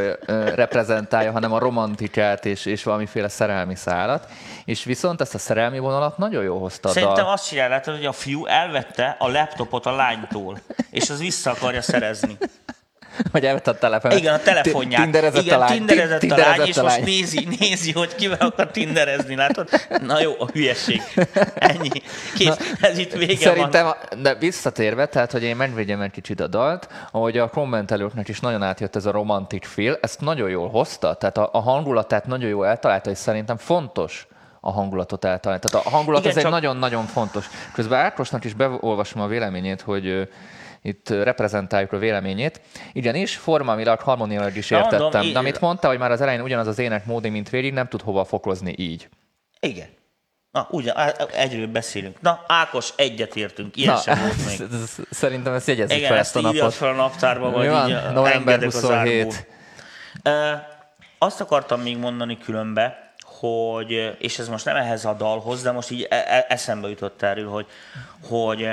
reprezentálja, 0.55 1.31
hanem 1.31 1.53
a 1.53 1.59
romantikát 1.59 2.45
és, 2.45 2.65
és 2.65 2.83
valamiféle 2.83 3.27
szerelmi 3.27 3.75
szálat. 3.75 4.27
És 4.65 4.83
viszont 4.83 5.21
ezt 5.21 5.33
a 5.35 5.37
szerelmi 5.37 5.79
vonalat 5.79 6.17
nagyon 6.17 6.43
jó 6.43 6.57
hozta 6.57 6.89
a 6.89 6.91
Szerintem 6.91 7.25
azt 7.27 7.47
csinálja, 7.47 7.69
látod, 7.69 7.95
hogy 7.95 8.05
a 8.05 8.11
fiú 8.11 8.45
elvette 8.45 9.15
a 9.19 9.27
laptopot 9.31 9.85
a 9.85 9.95
lánytól, 9.95 10.59
és 10.91 11.09
az 11.09 11.19
vissza 11.19 11.51
akarja 11.51 11.81
szerezni. 11.81 12.37
Vagy 13.31 13.45
elvette 13.45 13.71
a 13.71 13.77
telefonját. 13.77 14.19
Igen, 14.19 14.33
a 14.33 14.39
telefonját. 14.39 15.01
Tinderezett 15.01 15.41
Igen, 15.43 15.55
a 15.55 15.59
lány. 15.59 15.77
tinderezett, 15.77 16.19
Tin- 16.19 16.31
a 16.31 16.37
lány, 16.37 16.67
és 16.67 16.81
most 16.81 17.05
nézi, 17.05 17.47
nézi, 17.59 17.91
hogy 17.91 18.15
kivel 18.15 18.37
akar 18.39 18.67
tinderezni, 18.71 19.35
látod? 19.35 19.69
Na 20.01 20.21
jó, 20.21 20.31
a 20.39 20.45
hülyeség. 20.53 21.01
Ennyi. 21.55 21.89
Kész, 22.35 22.75
ez 22.81 22.97
itt 22.97 23.13
vége 23.13 23.35
Szerintem, 23.35 23.83
van. 23.85 24.21
de 24.21 24.35
visszatérve, 24.35 25.05
tehát, 25.05 25.31
hogy 25.31 25.43
én 25.43 25.55
megvédjem 25.55 26.01
egy 26.01 26.11
kicsit 26.11 26.39
a 26.39 26.47
dalt, 26.47 26.87
ahogy 27.11 27.37
a 27.37 27.49
kommentelőknek 27.49 28.27
is 28.27 28.39
nagyon 28.39 28.63
átjött 28.63 28.95
ez 28.95 29.05
a 29.05 29.11
romantic 29.11 29.67
feel, 29.67 29.97
ezt 30.01 30.21
nagyon 30.21 30.49
jól 30.49 30.69
hozta, 30.69 31.13
tehát 31.13 31.37
a, 31.37 31.49
a 31.51 31.59
hangulatát 31.59 32.25
nagyon 32.25 32.49
jól 32.49 32.67
eltalálta, 32.67 33.09
és 33.09 33.17
szerintem 33.17 33.57
fontos 33.57 34.27
a 34.61 34.71
hangulatot 34.71 35.25
eltalálni. 35.25 35.63
Tehát 35.69 35.85
a 35.85 35.89
hangulat 35.89 36.19
Igen, 36.19 36.31
az 36.31 36.37
egy 36.37 36.43
csak- 36.43 36.51
nagyon-nagyon 36.51 37.05
fontos. 37.05 37.49
Közben 37.73 37.99
Ákosnak 37.99 38.43
is 38.43 38.53
beolvasom 38.53 39.21
a 39.21 39.27
véleményét, 39.27 39.81
hogy 39.81 40.29
itt 40.85 41.09
reprezentáljuk 41.09 41.91
a 41.91 41.97
véleményét. 41.97 42.61
Igenis, 42.93 43.35
formamilag, 43.35 43.99
harmoniailag 43.99 44.55
is 44.55 44.69
mondom, 44.69 44.91
értettem. 44.91 45.21
í- 45.23 45.33
De 45.33 45.39
amit 45.39 45.59
mondta, 45.59 45.87
hogy 45.87 45.97
már 45.97 46.11
az 46.11 46.21
elején 46.21 46.41
ugyanaz 46.41 46.67
az 46.67 46.79
énekmódi, 46.79 47.29
mint 47.29 47.49
végig, 47.49 47.73
nem 47.73 47.87
tud 47.87 48.01
hova 48.01 48.23
fokozni 48.25 48.73
így. 48.77 49.09
Igen. 49.59 49.87
Na, 50.51 50.67
ugye, 50.71 50.91
á- 50.95 51.29
egyről 51.33 51.67
beszélünk. 51.67 52.21
Na, 52.21 52.43
Ákos, 52.47 52.89
egyetértünk. 52.95 53.75
Ilyen 53.77 53.93
Na, 53.93 53.99
sem 53.99 54.19
volt 54.19 54.45
még. 54.59 54.67
szerintem 55.09 55.53
ezt 55.53 55.67
jegyezzük 55.67 55.97
Igen, 55.97 56.09
fel 56.09 56.17
ezt 56.17 56.35
a 56.35 56.41
napot. 56.41 56.73
fel 56.73 56.89
a 56.89 56.93
naptárba, 56.95 57.49
vagy 57.51 57.67
van? 57.69 57.89
így 57.89 57.95
November 58.13 58.53
engedek 58.53 58.67
az 58.67 58.73
27. 58.81 59.19
árból. 59.21 59.33
Ö, 60.23 60.53
Azt 61.17 61.41
akartam 61.41 61.81
még 61.81 61.97
mondani 61.97 62.37
különbe, 62.37 63.13
hogy, 63.23 64.15
és 64.19 64.39
ez 64.39 64.47
most 64.47 64.65
nem 64.65 64.75
ehhez 64.75 65.05
a 65.05 65.13
dalhoz, 65.13 65.61
de 65.61 65.71
most 65.71 65.91
így 65.91 66.07
e- 66.09 66.15
e- 66.27 66.45
eszembe 66.49 66.87
jutott 66.89 67.21
erről, 67.21 67.49
hogy, 67.49 67.65
hogy 68.29 68.69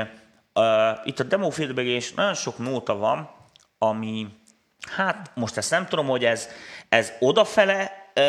uh, 0.55 0.65
itt 1.05 1.21
a 1.21 1.23
demo 1.23 1.51
feedback 1.51 1.87
és 1.87 2.13
nagyon 2.13 2.35
sok 2.35 2.59
nóta 2.59 2.97
van, 2.97 3.31
ami, 3.79 4.27
hát 4.97 5.31
most 5.35 5.57
ezt 5.57 5.71
nem 5.71 5.87
tudom, 5.87 6.07
hogy 6.07 6.25
ez, 6.25 6.49
ez 6.89 7.13
odafele, 7.21 8.11
uh, 8.17 8.23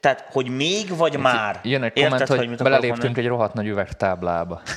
tehát, 0.00 0.24
hogy 0.30 0.48
még 0.48 0.96
vagy 0.96 1.18
már. 1.18 1.60
Jön 1.62 1.82
egy 1.82 1.96
Érted, 1.96 2.10
komment, 2.10 2.28
hogy, 2.28 2.48
mit 2.48 2.60
akarok 2.60 2.80
beleléptünk 2.80 3.16
egy 3.18 3.26
rohadt 3.26 3.54
nagy 3.54 3.66
üvegtáblába. 3.66 4.62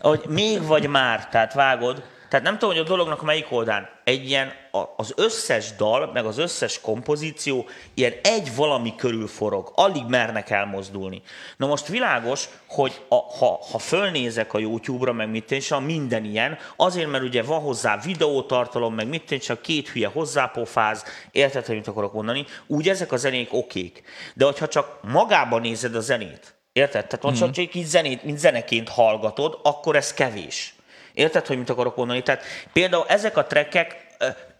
hogy 0.00 0.24
még 0.28 0.66
vagy 0.66 0.86
már, 0.86 1.28
tehát 1.28 1.52
vágod, 1.52 2.02
tehát 2.28 2.44
nem 2.44 2.58
tudom, 2.58 2.74
hogy 2.74 2.84
a 2.84 2.88
dolognak 2.88 3.22
melyik 3.22 3.52
oldán. 3.52 3.88
Egy 4.04 4.28
ilyen, 4.28 4.52
az 4.96 5.12
összes 5.16 5.74
dal, 5.76 6.10
meg 6.12 6.24
az 6.24 6.38
összes 6.38 6.80
kompozíció 6.80 7.66
ilyen 7.94 8.12
egy 8.22 8.54
valami 8.56 8.94
körül 8.96 9.26
forog. 9.26 9.72
Alig 9.74 10.04
mernek 10.08 10.50
elmozdulni. 10.50 11.22
Na 11.56 11.66
most 11.66 11.86
világos, 11.86 12.48
hogy 12.66 13.00
a, 13.08 13.14
ha, 13.14 13.60
ha 13.70 13.78
fölnézek 13.78 14.54
a 14.54 14.58
YouTube-ra, 14.58 15.12
meg 15.12 15.30
mit 15.30 15.52
én 15.52 15.60
csak 15.60 15.84
minden 15.84 16.24
ilyen, 16.24 16.58
azért, 16.76 17.10
mert 17.10 17.24
ugye 17.24 17.42
van 17.42 17.60
hozzá 17.60 18.00
videótartalom, 18.04 18.94
meg 18.94 19.08
mit 19.08 19.30
én 19.30 19.38
csak 19.38 19.62
két 19.62 19.88
hülye 19.88 20.08
hozzápofáz, 20.08 21.04
érted, 21.30 21.66
hogy 21.66 21.76
mit 21.76 21.88
akarok 21.88 22.12
mondani, 22.12 22.46
úgy 22.66 22.88
ezek 22.88 23.12
a 23.12 23.16
zenék 23.16 23.52
okék. 23.52 24.02
De 24.34 24.44
hogyha 24.44 24.68
csak 24.68 24.98
magában 25.02 25.60
nézed 25.60 25.94
a 25.94 26.00
zenét, 26.00 26.56
Érted? 26.72 27.06
Tehát 27.06 27.26
mm-hmm. 27.26 27.34
csak, 27.34 27.50
csak 27.50 27.74
így 27.74 27.86
zenét, 27.86 28.22
mint 28.22 28.38
zeneként 28.38 28.88
hallgatod, 28.88 29.58
akkor 29.62 29.96
ez 29.96 30.14
kevés. 30.14 30.74
Érted, 31.18 31.46
hogy 31.46 31.58
mit 31.58 31.70
akarok 31.70 31.96
mondani? 31.96 32.22
Tehát 32.22 32.42
például 32.72 33.04
ezek 33.08 33.36
a 33.36 33.46
trekkek 33.46 34.06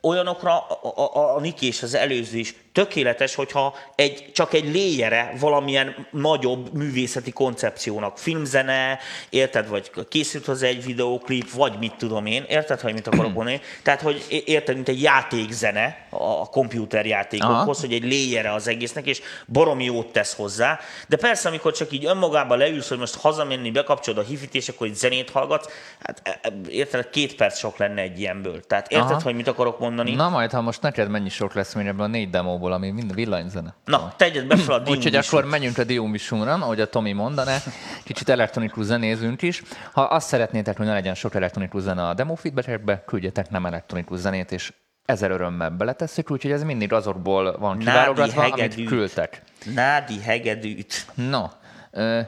olyanokra 0.01 0.59
a, 0.59 1.19
a, 1.19 1.37
a 1.37 1.41
Niki 1.41 1.67
és 1.67 1.83
az 1.83 1.95
előző 1.95 2.39
is 2.39 2.55
tökéletes, 2.73 3.35
hogyha 3.35 3.75
egy, 3.95 4.31
csak 4.33 4.53
egy 4.53 4.73
léjere 4.73 5.33
valamilyen 5.41 6.07
nagyobb 6.11 6.73
művészeti 6.73 7.31
koncepciónak, 7.31 8.19
filmzene, 8.19 8.99
érted, 9.31 9.69
vagy 9.69 9.91
készült 10.09 10.45
hozzá 10.45 10.67
egy 10.67 10.85
videóklip, 10.85 11.51
vagy 11.51 11.79
mit 11.79 11.95
tudom 11.95 12.27
én, 12.27 12.45
érted, 12.49 12.81
hogy 12.81 12.93
mit 12.93 13.07
akarok 13.07 13.35
mondani? 13.35 13.61
Tehát, 13.83 14.01
hogy 14.01 14.43
érted, 14.45 14.75
mint 14.75 14.89
egy 14.89 15.03
játékzene 15.03 16.07
a 16.11 16.49
komputerjátékokhoz, 16.49 17.79
Aha. 17.79 17.87
hogy 17.87 17.93
egy 17.93 18.05
léjere 18.05 18.53
az 18.53 18.69
egésznek, 18.69 19.07
és 19.07 19.21
baromi 19.47 19.85
jót 19.85 20.13
tesz 20.13 20.35
hozzá. 20.35 20.79
De 21.09 21.17
persze, 21.17 21.49
amikor 21.49 21.73
csak 21.73 21.93
így 21.93 22.05
önmagában 22.05 22.59
leülsz, 22.59 22.89
hogy 22.89 22.99
most 22.99 23.17
hazamenni, 23.17 23.71
bekapcsolod 23.71 24.25
a 24.25 24.27
hifit, 24.27 24.55
és 24.55 24.69
akkor 24.69 24.87
egy 24.87 24.95
zenét 24.95 25.31
hallgatsz, 25.31 25.69
hát 26.01 26.21
e- 26.23 26.39
e- 26.43 26.53
érted, 26.69 27.11
két 27.11 27.35
perc 27.35 27.59
sok 27.59 27.77
lenne 27.77 28.01
egy 28.01 28.21
ilyenből. 28.21 28.61
Tehát 28.61 28.91
érted, 28.91 29.11
Aha. 29.11 29.23
hogy 29.23 29.35
mit 29.35 29.49
akarok 29.49 29.79
mondani? 29.79 30.15
Na 30.15 30.29
majd, 30.29 30.51
ha 30.51 30.61
most 30.61 30.83
neked 30.83 31.09
mennyi 31.09 31.29
sok 31.29 31.55
lesz 31.55 31.75
ebből 31.75 32.05
a 32.05 32.07
négy 32.07 32.31
demóból, 32.59 32.73
ami 32.73 32.91
mind 32.91 33.15
villanyzene. 33.15 33.75
Na, 33.85 34.13
tegyed 34.17 34.47
be 34.47 34.57
fel 34.57 34.75
a 34.75 34.79
Úgyhogy 34.79 34.99
Diumvisút. 34.99 35.33
akkor 35.33 35.51
menjünk 35.51 35.79
a 35.79 35.85
Diumvisúra, 35.85 36.53
ahogy 36.53 36.81
a 36.81 36.89
Tomi 36.89 37.13
mondaná, 37.13 37.57
kicsit 38.05 38.29
elektronikus 38.29 38.85
zenézünk 38.85 39.43
is. 39.43 39.63
Ha 39.93 40.03
azt 40.03 40.27
szeretnétek, 40.29 40.77
hogy 40.77 40.87
ne 40.87 40.93
legyen 40.93 41.15
sok 41.15 41.35
elektronikus 41.35 41.83
zene 41.83 42.09
a 42.09 42.15
demo 42.15 42.35
feedbackekbe, 42.35 43.05
küldjetek 43.07 43.51
nem 43.51 43.67
elektronikus 43.67 44.19
zenét, 44.19 44.53
és 44.53 44.73
ezer 45.05 45.31
örömmel 45.31 45.71
beletesszük, 45.71 46.31
úgyhogy 46.31 46.51
ez 46.51 46.63
mindig 46.63 46.93
azokból 46.93 47.59
van 47.59 47.79
kiválogatva, 47.79 48.45
amit 48.45 48.85
küldtek. 48.85 49.43
Nádi 49.75 50.21
hegedűt. 50.21 51.07
No, 51.15 51.45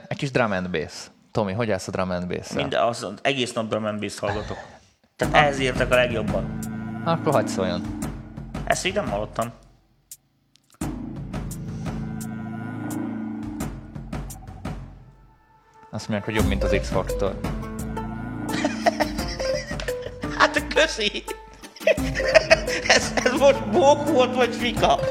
egy 0.08 0.16
kis 0.16 0.30
drum 0.30 0.52
and 0.52 0.70
bass. 0.70 1.06
Tomi, 1.32 1.52
hogy 1.52 1.70
állsz 1.70 1.88
a 1.88 1.90
drum 1.90 2.10
and 2.10 2.26
bass 2.26 2.52
Minden, 2.52 2.82
az, 2.82 3.06
egész 3.22 3.52
nap 3.52 3.68
drum 3.68 3.84
and 3.84 4.00
bass 4.00 4.18
hallgatok. 4.18 4.58
Tehát 5.16 5.34
ehhez 5.34 5.58
értek 5.58 5.90
a 5.90 5.94
legjobban. 5.94 6.58
Akkor 7.04 7.32
hagyd 7.32 7.48
szóljon. 7.48 7.98
Ezt 8.64 8.86
így 8.86 8.94
nem 8.94 9.08
hallottam. 9.08 9.52
Azt 15.90 16.08
mondják, 16.08 16.24
hogy 16.24 16.34
jobb, 16.34 16.46
mint 16.48 16.64
az 16.64 16.76
X-Factor. 16.80 17.34
Hát 20.38 20.66
köszi! 20.74 21.24
ez, 22.88 23.12
ez 23.24 23.32
most 23.38 23.68
bók 23.70 24.08
volt, 24.12 24.34
vagy 24.34 24.54
fika? 24.54 24.98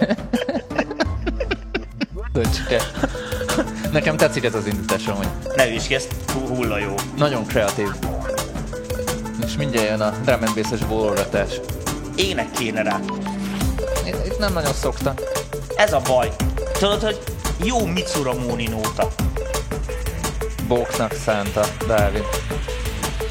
Dönts 2.34 2.64
te. 2.68 2.82
Nekem 3.92 4.18
tetszik 4.18 4.44
ez 4.44 4.56
az 4.56 4.66
indításom, 4.68 5.16
hogy 5.16 5.28
Ne 5.56 5.68
is 5.74 5.88
ez 5.90 6.08
hu- 6.34 6.48
hulla 6.58 6.78
jó. 6.78 6.94
nagyon 7.18 7.46
kreatív. 7.46 7.88
És 9.46 9.56
mindjárt 9.58 9.88
jön 9.90 10.02
a 10.02 10.10
drum 10.10 10.44
and 10.44 10.56
bass-es 10.56 10.80
bólogatás. 10.86 11.50
Ének 12.16 12.52
kéne 12.52 12.82
rá. 12.82 13.00
Itt 14.06 14.26
itt 14.26 14.40
nem 14.40 14.54
nagyon 14.54 14.74
szokta. 14.74 15.14
Ez 15.76 15.94
a 15.94 16.02
baj. 16.02 16.32
Tudod, 16.80 17.02
hogy 17.04 17.20
jó 17.64 17.86
Mitsura 17.86 18.34
Móni 18.34 18.68
nóta. 18.68 19.08
Boxnak 20.70 21.14
szánta, 21.14 21.62
Dávid. 21.88 22.24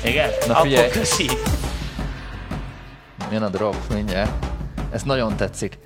Igen? 0.04 0.30
Na 0.46 0.52
Akkor 0.52 0.66
figyelj. 0.66 0.90
köszi. 0.90 1.30
Jön 3.32 3.42
a 3.42 3.48
drop 3.48 3.76
mindjárt. 3.94 4.30
Ez 4.92 5.02
nagyon 5.02 5.36
tetszik. 5.36 5.78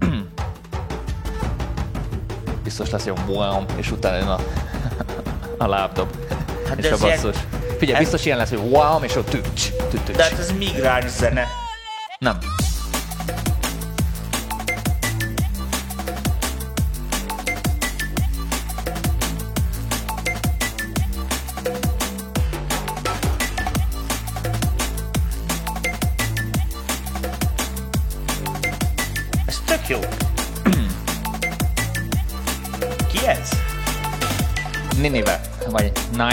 Biztos 2.62 2.90
lesz 2.90 3.04
jó 3.04 3.14
wow, 3.26 3.64
és 3.76 3.90
utána 3.90 4.16
jön 4.16 4.28
a, 4.28 4.38
a 5.64 5.66
lábdob. 5.66 6.08
Hát 6.68 6.78
és 6.78 6.90
a 6.90 6.98
basszus. 6.98 7.36
Figyelj, 7.78 7.92
ez- 7.98 8.02
biztos 8.02 8.24
ilyen 8.24 8.38
lesz, 8.38 8.48
hogy 8.48 8.58
wow, 8.70 9.02
és 9.02 9.16
ott 9.16 9.28
tücs, 9.28 9.70
tücs. 9.90 10.16
De 10.16 10.22
hát 10.22 10.38
ez 10.38 10.52
migráns 10.52 11.10
zene. 11.10 11.46
Nem. 12.18 12.38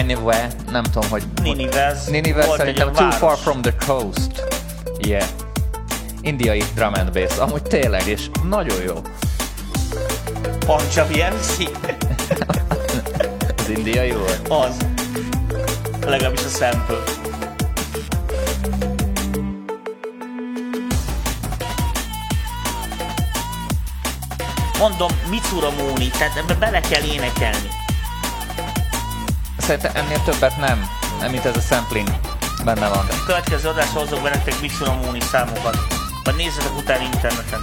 Ninive, 0.05 0.47
nem 0.71 0.83
tudom, 0.83 1.09
hogy... 1.09 1.23
Ninivez. 1.41 2.07
Ninive 2.07 2.45
Volt 2.45 2.57
szerintem 2.57 2.91
Too. 2.91 3.11
Far 3.11 3.37
From 3.37 3.61
The 3.61 3.73
Coast. 3.85 4.43
Yeah. 4.99 5.25
Indiai 6.21 6.63
drum 6.75 6.93
and 6.93 7.11
bass. 7.11 7.37
Amúgy 7.37 7.61
tényleg, 7.61 8.07
és 8.07 8.29
nagyon 8.49 8.81
jó. 8.81 9.01
Pancsavi 10.65 11.23
MC? 11.23 11.57
Az 13.57 13.69
indiai 13.69 14.11
volt. 14.11 14.47
Az. 14.47 14.77
Legalábbis 16.05 16.43
a 16.45 16.49
sample. 16.49 16.97
Mondom, 24.79 25.09
Mitsura 25.29 25.69
Móni, 25.71 26.07
tehát 26.07 26.37
ebbe 26.37 26.53
bele 26.53 26.79
kell 26.79 27.03
énekelni. 27.03 27.83
Szerintem 29.65 29.95
ennél 29.95 30.21
többet 30.23 30.57
nem, 30.57 30.89
nem 31.19 31.31
mint 31.31 31.45
ez 31.45 31.57
a 31.57 31.59
sampling 31.59 32.07
benne 32.65 32.87
van. 32.87 32.97
A 32.97 33.25
következő 33.25 33.67
adásra 33.67 33.99
hozok 33.99 34.21
be 34.21 34.29
nektek 34.29 34.61
Mitsura 34.61 34.93
Móni 34.93 35.19
számokat. 35.19 35.77
Vagy 36.23 36.35
nézzetek 36.35 36.77
utána 36.77 37.03
interneten. 37.03 37.61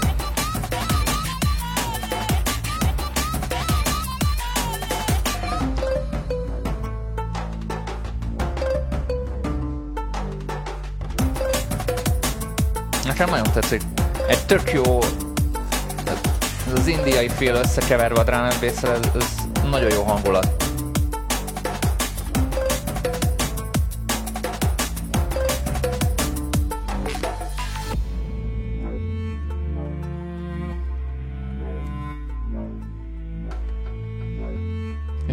Nekem 13.05 13.29
nagyon 13.31 13.53
tetszik. 13.53 13.83
Egy 14.29 14.47
tök 14.47 14.73
jó, 14.73 14.99
ez 16.67 16.79
az 16.79 16.87
indiai 16.87 17.29
fél 17.29 17.55
összekeverve 17.55 18.21
a 18.21 18.25
drum 18.25 18.45
ez, 18.45 18.85
ez 19.15 19.27
nagyon 19.71 19.91
jó 19.93 20.03
hangulat. 20.03 20.62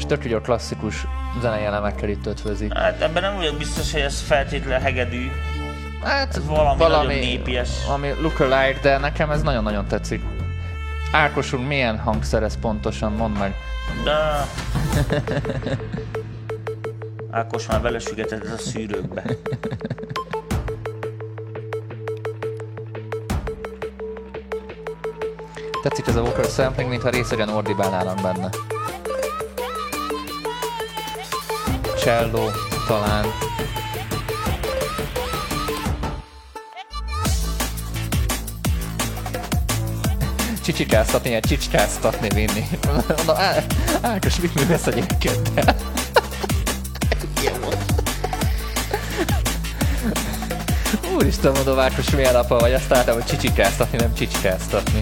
Tök 0.09 0.25
jó 0.25 0.39
klasszikus 0.39 1.07
zenei 1.41 1.63
elemekkel 1.63 2.09
itt 2.09 2.25
ötvözi. 2.25 2.67
Hát 2.73 3.01
ebben 3.01 3.21
nem 3.21 3.35
vagyok 3.35 3.57
biztos, 3.57 3.91
hogy 3.91 4.01
ez 4.01 4.21
feltétlenül 4.21 4.83
hegedű. 4.83 5.31
Hát 6.03 6.35
Ez 6.35 6.45
valami 6.45 6.77
nagyon 6.83 7.05
népies. 7.05 7.69
Valami 7.85 8.11
lookalike, 8.21 8.79
de 8.81 8.97
nekem 8.97 9.31
ez 9.31 9.41
nagyon-nagyon 9.41 9.87
tetszik. 9.87 10.21
Ákosunk 11.11 11.67
milyen 11.67 11.99
hangszer 11.99 12.43
ez 12.43 12.59
pontosan? 12.59 13.11
Mondd 13.11 13.37
meg. 13.37 13.55
De... 14.03 14.45
Ákos 17.39 17.67
már 17.67 17.81
belesügetett 17.81 18.43
a 18.43 18.57
szűrőkbe. 18.57 19.23
Tetszik 25.83 26.07
ez 26.07 26.15
a 26.15 26.21
vocal 26.21 26.43
sampling, 26.43 26.89
mintha 26.89 27.09
részegen 27.09 27.49
ordibálnának 27.49 28.21
benne. 28.21 28.49
Cello, 31.99 32.51
talán. 32.87 33.25
Csicsikáztatni, 40.63 41.29
ilyen 41.29 41.41
csicskáztatni 41.41 42.29
vinni. 42.29 42.67
Na, 43.25 43.35
Á- 43.35 43.73
Ákos, 44.01 44.39
mit 44.39 44.51
a 44.55 44.89
gyerekeddel? 44.89 45.75
Úristen, 51.15 51.51
mondom, 51.51 51.79
Ákos, 51.79 52.09
milyen 52.09 52.35
apa 52.35 52.57
vagy, 52.59 52.73
azt 52.73 52.93
álltam, 52.93 53.13
hogy 53.13 53.25
csicsikáztatni, 53.25 53.97
nem 53.97 54.13
csicskáztatni. 54.13 54.99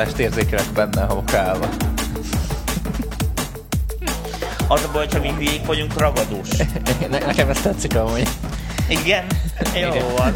Tájszólást 0.00 0.18
érzékelek 0.18 0.72
benne, 0.74 1.02
ha 1.02 1.14
vokálva. 1.14 1.68
Az 4.68 4.82
a 4.84 4.90
baj, 4.92 5.04
hogyha 5.04 5.20
mi 5.20 5.28
hülyék 5.28 5.66
vagyunk, 5.66 5.98
ragadós. 5.98 6.48
Ne, 7.10 7.18
nekem 7.18 7.48
ez 7.48 7.60
tetszik 7.60 7.96
amúgy. 7.96 8.28
Igen? 8.88 9.24
Jó 9.74 9.88
Igen. 9.88 10.04
van. 10.16 10.32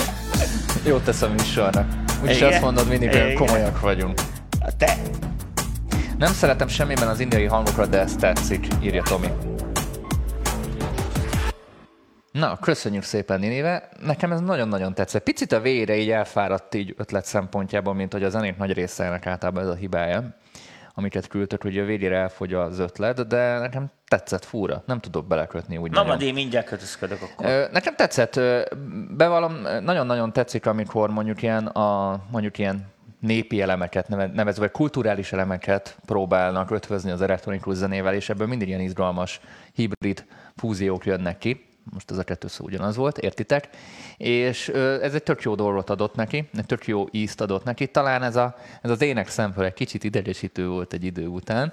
Jót 0.86 1.02
tesz 1.02 1.22
a 1.22 1.28
műsornak. 1.28 1.86
Úgyis 2.22 2.40
azt 2.40 2.60
mondod, 2.60 2.88
mindig 2.88 3.12
olyan 3.12 3.26
Igen. 3.26 3.36
komolyak 3.36 3.80
vagyunk. 3.80 4.20
Te, 4.78 4.96
Nem 6.18 6.32
szeretem 6.32 6.68
semmiben 6.68 7.08
az 7.08 7.20
indiai 7.20 7.46
hangokat, 7.46 7.88
de 7.88 7.98
ez 7.98 8.12
tetszik, 8.18 8.66
írja 8.82 9.02
Tomi. 9.02 9.28
Na, 12.54 12.60
köszönjük 12.60 13.02
szépen, 13.02 13.40
Ninive. 13.40 13.88
Nekem 14.04 14.32
ez 14.32 14.40
nagyon-nagyon 14.40 14.94
tetszett. 14.94 15.22
Picit 15.22 15.52
a 15.52 15.60
végére 15.60 15.96
így 15.96 16.10
elfáradt 16.10 16.74
így 16.74 16.94
ötlet 16.96 17.24
szempontjából, 17.24 17.94
mint 17.94 18.12
hogy 18.12 18.24
a 18.24 18.28
zenét 18.28 18.58
nagy 18.58 18.72
része 18.72 19.04
ennek 19.04 19.26
általában 19.26 19.62
ez 19.62 19.68
a 19.68 19.74
hibája, 19.74 20.36
amiket 20.94 21.26
küldtök, 21.26 21.62
hogy 21.62 21.78
a 21.78 21.84
végére 21.84 22.16
elfogy 22.16 22.54
az 22.54 22.78
ötlet, 22.78 23.26
de 23.26 23.58
nekem 23.58 23.90
tetszett 24.08 24.44
fúra. 24.44 24.82
Nem 24.86 25.00
tudok 25.00 25.26
belekötni 25.26 25.76
úgy 25.76 25.90
na 25.90 25.96
nagyon. 25.96 26.08
majd 26.08 26.20
én 26.28 26.34
mindjárt 26.34 26.66
kötözködök 26.66 27.22
akkor. 27.22 27.68
Nekem 27.72 27.94
tetszett, 27.94 28.40
bevallom, 29.16 29.54
nagyon-nagyon 29.82 30.32
tetszik, 30.32 30.66
amikor 30.66 31.10
mondjuk 31.10 31.42
ilyen, 31.42 31.66
a, 31.66 32.20
mondjuk 32.30 32.58
ilyen 32.58 32.92
népi 33.20 33.60
elemeket, 33.60 34.08
neve- 34.08 34.34
nevezve, 34.34 34.60
vagy 34.60 34.70
kulturális 34.70 35.32
elemeket 35.32 35.96
próbálnak 36.06 36.70
ötvözni 36.70 37.10
az 37.10 37.22
elektronikus 37.22 37.76
zenével, 37.76 38.14
és 38.14 38.28
ebből 38.28 38.46
mindig 38.46 38.68
ilyen 38.68 38.80
izgalmas 38.80 39.40
hibrid 39.72 40.24
fúziók 40.56 41.06
jönnek 41.06 41.38
ki. 41.38 41.72
Most 41.92 42.10
ez 42.10 42.18
a 42.18 42.24
kettő 42.24 42.48
szó 42.48 42.64
ugyanaz 42.64 42.96
volt, 42.96 43.18
értitek? 43.18 43.68
És 44.16 44.68
ez 44.68 45.14
egy 45.14 45.22
tök 45.22 45.42
jó 45.42 45.54
dolgot 45.54 45.90
adott 45.90 46.14
neki, 46.14 46.48
egy 46.54 46.66
tök 46.66 46.86
jó 46.86 47.06
ízt 47.10 47.40
adott 47.40 47.64
neki. 47.64 47.86
Talán 47.86 48.22
ez, 48.22 48.36
a, 48.36 48.56
ez 48.82 48.90
az 48.90 49.02
ének 49.02 49.28
szempől 49.28 49.64
egy 49.64 49.74
kicsit 49.74 50.04
idegesítő 50.04 50.68
volt 50.68 50.92
egy 50.92 51.04
idő 51.04 51.26
után, 51.26 51.72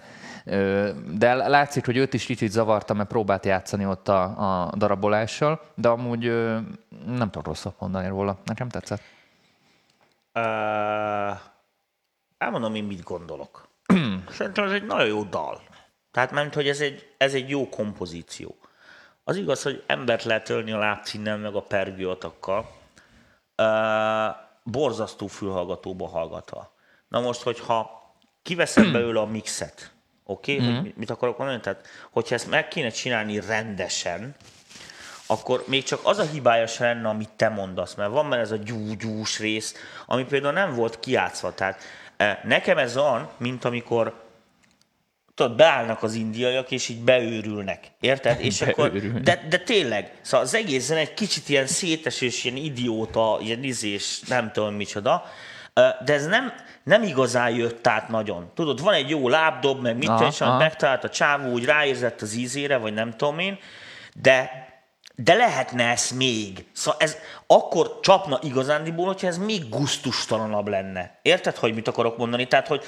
de 1.13 1.33
látszik, 1.33 1.85
hogy 1.85 1.97
őt 1.97 2.13
is 2.13 2.25
kicsit 2.25 2.51
zavarta, 2.51 2.93
mert 2.93 3.09
próbált 3.09 3.45
játszani 3.45 3.85
ott 3.85 4.07
a, 4.07 4.23
a 4.65 4.75
darabolással, 4.75 5.61
de 5.75 5.87
amúgy 5.87 6.23
nem 7.05 7.29
tudok 7.29 7.45
rosszat 7.45 7.79
mondani 7.79 8.07
róla. 8.07 8.39
Nekem 8.45 8.69
tetszett. 8.69 9.01
Uh, 10.33 11.39
elmondom 12.37 12.75
én, 12.75 12.83
mit 12.83 13.03
gondolok. 13.03 13.67
Szerintem 14.37 14.63
ez 14.63 14.71
egy 14.71 14.85
nagyon 14.85 15.07
jó 15.07 15.23
dal. 15.23 15.61
Tehát 16.11 16.31
mert 16.31 16.53
hogy 16.53 16.67
ez 16.67 16.79
egy, 16.81 17.13
ez 17.17 17.33
egy 17.33 17.49
jó 17.49 17.69
kompozíció. 17.69 18.55
Az 19.31 19.37
igaz, 19.37 19.61
hogy 19.63 19.83
embert 19.87 20.23
lehet 20.23 20.49
ölni 20.49 20.71
a 20.71 20.77
lábcínnel, 20.77 21.37
meg 21.37 21.55
a 21.55 21.61
pergőatakkal. 21.61 22.71
Uh, 23.57 24.35
borzasztó 24.63 25.27
fülhallgatóba 25.27 26.07
hallgatva. 26.07 26.73
Na 27.07 27.19
most, 27.19 27.41
hogyha 27.41 28.01
kiveszem 28.43 28.91
belőle 28.93 29.19
a 29.19 29.25
mixet, 29.25 29.91
oké, 30.23 30.55
okay? 30.55 30.67
mm. 30.67 30.81
mit, 30.81 30.97
mit 30.97 31.09
akarok 31.09 31.37
mondani? 31.37 31.59
Tehát, 31.59 31.87
hogyha 32.09 32.35
ezt 32.35 32.49
meg 32.49 32.67
kéne 32.67 32.89
csinálni 32.89 33.39
rendesen, 33.39 34.35
akkor 35.25 35.63
még 35.67 35.83
csak 35.83 35.99
az 36.03 36.17
a 36.17 36.23
hibája 36.23 36.67
se 36.67 36.83
lenne, 36.83 37.09
amit 37.09 37.29
te 37.29 37.49
mondasz, 37.49 37.95
mert 37.95 38.11
van 38.11 38.29
benne 38.29 38.41
ez 38.41 38.51
a 38.51 38.57
gyúgyús 38.57 39.39
rész, 39.39 39.75
ami 40.05 40.25
például 40.25 40.53
nem 40.53 40.75
volt 40.75 40.99
kiátszva. 40.99 41.53
Tehát 41.53 41.81
eh, 42.17 42.39
nekem 42.43 42.77
ez 42.77 42.97
olyan, 42.97 43.29
mint 43.37 43.65
amikor 43.65 44.20
tudod, 45.35 45.55
beállnak 45.55 46.03
az 46.03 46.13
indiaiak, 46.13 46.71
és 46.71 46.89
így 46.89 47.03
beőrülnek. 47.03 47.91
Érted? 47.99 48.39
És 48.45 48.61
akkor, 48.61 48.91
Beőrülnek. 48.91 49.21
de, 49.21 49.45
de 49.49 49.57
tényleg, 49.57 50.11
szóval 50.21 50.45
az 50.45 50.55
egész 50.55 50.85
zene 50.85 50.99
egy 50.99 51.13
kicsit 51.13 51.49
ilyen 51.49 51.67
szétesős, 51.67 52.43
ilyen 52.43 52.57
idióta, 52.57 53.37
ilyen 53.41 53.63
izés, 53.63 54.21
nem 54.27 54.51
tudom 54.51 54.73
micsoda, 54.73 55.23
de 56.05 56.13
ez 56.13 56.25
nem, 56.25 56.53
nem 56.83 57.03
igazán 57.03 57.55
jött 57.55 57.87
át 57.87 58.09
nagyon. 58.09 58.51
Tudod, 58.55 58.81
van 58.81 58.93
egy 58.93 59.09
jó 59.09 59.29
lábdob, 59.29 59.81
meg 59.81 59.97
mit 59.97 60.11
tudom, 60.11 60.57
megtalált 60.57 61.03
a 61.03 61.09
csávó, 61.09 61.51
úgy 61.51 61.65
ráérzett 61.65 62.21
az 62.21 62.33
ízére, 62.33 62.77
vagy 62.77 62.93
nem 62.93 63.11
tudom 63.11 63.39
én, 63.39 63.59
de 64.21 64.69
de 65.23 65.33
lehetne 65.33 65.83
ez 65.83 66.09
még. 66.15 66.65
Szóval 66.71 66.99
ez 66.99 67.17
akkor 67.53 67.99
csapna 68.01 68.39
igazándiból, 68.41 69.05
hogyha 69.05 69.27
ez 69.27 69.37
még 69.37 69.69
gusztustalanabb 69.69 70.67
lenne. 70.67 71.19
Érted, 71.21 71.55
hogy 71.55 71.73
mit 71.73 71.87
akarok 71.87 72.17
mondani? 72.17 72.47
Tehát, 72.47 72.67
hogy 72.67 72.83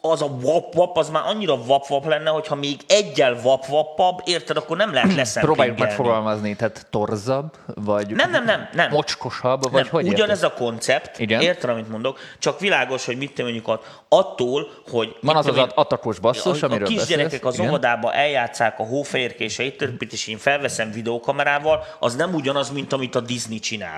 az 0.00 0.22
a 0.22 0.36
vap-vap, 0.40 0.96
az 0.96 1.10
már 1.10 1.22
annyira 1.26 1.64
vap-vap 1.64 2.06
lenne, 2.06 2.30
hogyha 2.30 2.54
még 2.54 2.80
egyel 2.86 3.40
vap-vapabb, 3.42 4.20
érted, 4.24 4.56
akkor 4.56 4.76
nem 4.76 4.92
lehet 4.92 5.14
leszempingelni. 5.16 5.46
Próbáljuk 5.46 5.78
megfogalmazni, 5.78 6.56
tehát 6.56 6.86
torzabb, 6.90 7.56
vagy 7.74 8.10
Nem, 8.10 8.30
nem, 8.30 8.44
nem, 8.44 8.68
nem. 8.72 8.90
mocskosabb, 8.90 9.62
vagy 9.62 9.72
nem, 9.72 9.86
hogy 9.90 10.08
ugyanez 10.08 10.42
a 10.42 10.52
koncept, 10.52 11.18
Igen. 11.18 11.40
érted, 11.40 11.70
amit 11.70 11.88
mondok, 11.88 12.18
csak 12.38 12.60
világos, 12.60 13.04
hogy 13.04 13.16
mit 13.16 13.34
te 13.34 13.42
mondjuk 13.42 13.68
at- 13.68 14.02
attól, 14.08 14.68
hogy... 14.90 15.16
Van 15.20 15.36
az 15.36 15.46
az 15.46 15.56
atakos 15.74 16.18
basszus, 16.18 16.62
a, 16.62 16.66
a 16.66 16.68
amiről 16.68 16.88
kisgyerekek 16.88 17.30
beszélsz. 17.30 17.44
az 17.44 17.54
Igen. 17.54 17.68
óvodába 17.68 18.12
eljátszák 18.12 18.78
a 18.78 18.84
hófehérkéseit, 18.84 19.88
és 20.10 20.26
én 20.26 20.38
felveszem 20.38 20.90
videókamerával, 20.90 21.84
az 21.98 22.14
nem 22.14 22.34
ugyanaz, 22.34 22.70
mint 22.70 22.92
amit 22.92 23.14
a 23.14 23.20
Disney 23.20 23.58
csinál. 23.58 23.97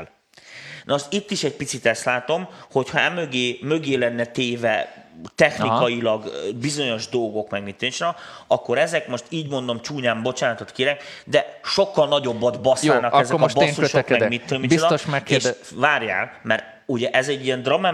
Na 0.90 0.96
azt 0.96 1.12
itt 1.12 1.30
is 1.30 1.44
egy 1.44 1.56
picit 1.56 1.86
ezt 1.86 2.04
látom, 2.04 2.48
hogyha 2.72 2.98
emögé 2.98 3.58
mögé 3.62 3.94
lenne 3.94 4.24
téve 4.24 5.04
technikailag 5.34 6.26
Aha. 6.26 6.52
bizonyos 6.60 7.08
dolgok, 7.08 7.50
meg 7.50 7.62
mit 7.62 7.76
tűncsen, 7.76 8.14
akkor 8.46 8.78
ezek 8.78 9.08
most 9.08 9.24
így 9.28 9.48
mondom 9.48 9.80
csúnyán, 9.80 10.22
bocsánatot 10.22 10.72
kérek, 10.72 11.02
de 11.24 11.60
sokkal 11.62 12.08
nagyobbat 12.08 12.60
basszának 12.60 13.12
Jó, 13.12 13.18
ezek 13.18 13.34
a 13.34 13.38
most 13.38 13.60
én 13.60 13.66
basszusok, 13.66 14.08
meg 14.08 14.28
mit 14.28 14.46
tudom, 14.46 14.62
Biztos 14.62 15.06
megkérde- 15.06 15.56
és 15.60 15.68
várjál, 15.74 16.32
mert 16.42 16.64
ugye 16.86 17.10
ez 17.10 17.28
egy 17.28 17.44
ilyen 17.44 17.62
drum 17.62 17.86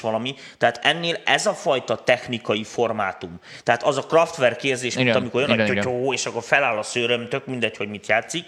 valami, 0.00 0.34
tehát 0.58 0.80
ennél 0.82 1.16
ez 1.24 1.46
a 1.46 1.54
fajta 1.54 1.96
technikai 1.96 2.64
formátum, 2.64 3.40
tehát 3.62 3.82
az 3.82 3.96
a 3.96 4.02
Kraftwerk 4.02 4.64
érzés, 4.64 4.96
mint 4.96 5.14
amikor 5.14 5.40
jön 5.40 5.50
igen, 5.50 5.66
a 5.66 5.68
työtyó, 5.68 6.12
és 6.12 6.26
akkor 6.26 6.42
feláll 6.42 6.78
a 6.78 6.82
szőröm, 6.82 7.28
tök 7.28 7.46
mindegy, 7.46 7.76
hogy 7.76 7.88
mit 7.88 8.06
játszik, 8.06 8.44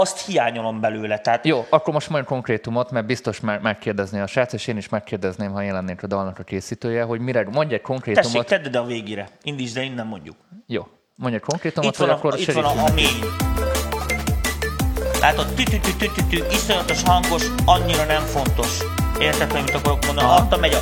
azt 0.00 0.26
hiányolom 0.26 0.80
belőle. 0.80 1.18
Tehát 1.18 1.46
Jó, 1.46 1.66
akkor 1.70 1.92
most 1.92 2.08
majd 2.08 2.24
konkrétumot, 2.24 2.90
mert 2.90 3.06
biztos 3.06 3.40
már 3.40 3.60
megkérdezni 3.60 4.20
a 4.20 4.26
srác, 4.26 4.52
és 4.52 4.66
én 4.66 4.76
is 4.76 4.88
megkérdezném, 4.88 5.52
ha 5.52 5.62
én 5.62 5.72
lennék 5.72 6.02
a 6.02 6.06
dalnak 6.06 6.38
a 6.38 6.42
készítője, 6.42 7.02
hogy 7.02 7.20
mire, 7.20 7.42
mondj 7.42 7.58
egy 7.60 7.68
tessék, 7.68 7.82
konkrétumot. 7.82 8.46
tedd 8.46 8.64
ide 8.64 8.78
a 8.78 8.84
végére. 8.84 9.28
Indítsd, 9.42 9.74
de 9.74 9.82
innen 9.82 10.06
mondjuk. 10.06 10.36
Jó, 10.66 10.86
mondj 11.14 11.36
egy 11.36 11.42
konkrétumot, 11.42 11.92
Itt 11.92 11.96
van, 11.96 12.08
a, 12.08 12.12
akkor 12.12 12.38
itt 12.38 12.52
van 12.52 12.64
a, 12.64 12.68
a 12.68 12.70
segítsünk. 12.70 12.94
mély. 12.94 13.30
Tehát 15.20 15.38
a 15.38 15.46
tü-tü-tü-tü-tü, 15.54 16.44
iszonyatos 16.50 17.02
hangos, 17.02 17.46
annyira 17.64 18.04
nem 18.04 18.22
fontos. 18.22 18.78
Érted, 19.18 19.50
hogy 19.52 19.62
mit 19.62 19.74
akarok 19.74 20.06
mondani? 20.06 20.28
Adta 20.28 20.56
megy 20.56 20.74
a... 20.74 20.80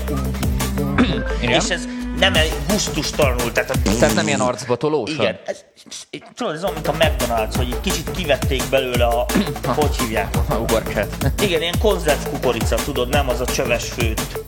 És 1.40 1.68
ez 1.68 1.84
nem 2.18 2.34
egy 2.34 2.52
gusztustalanul, 2.68 3.52
tehát 3.52 3.70
a... 3.70 3.74
Tehát 3.98 4.14
nem 4.14 4.26
ilyen 4.26 4.40
arcbatolósan? 4.40 5.20
Igen, 5.20 5.38
ez, 5.44 5.64
ez, 6.10 6.20
tudod, 6.34 6.54
ez 6.54 6.64
olyan, 6.64 6.74
mint 6.74 6.88
a 6.88 6.92
McDonald's, 6.92 7.54
hogy 7.56 7.68
egy 7.70 7.80
kicsit 7.80 8.10
kivették 8.10 8.62
belőle 8.70 9.04
a... 9.04 9.26
hogy 9.74 9.96
hívják? 9.96 10.36
A 10.48 10.54
uborkát. 10.54 11.32
Igen, 11.42 11.60
ilyen 11.60 11.78
konzerv 11.78 12.26
kukorica, 12.30 12.76
tudod, 12.76 13.08
nem 13.08 13.28
az 13.28 13.40
a 13.40 13.44
csöves 13.46 13.88
főt. 13.88 14.44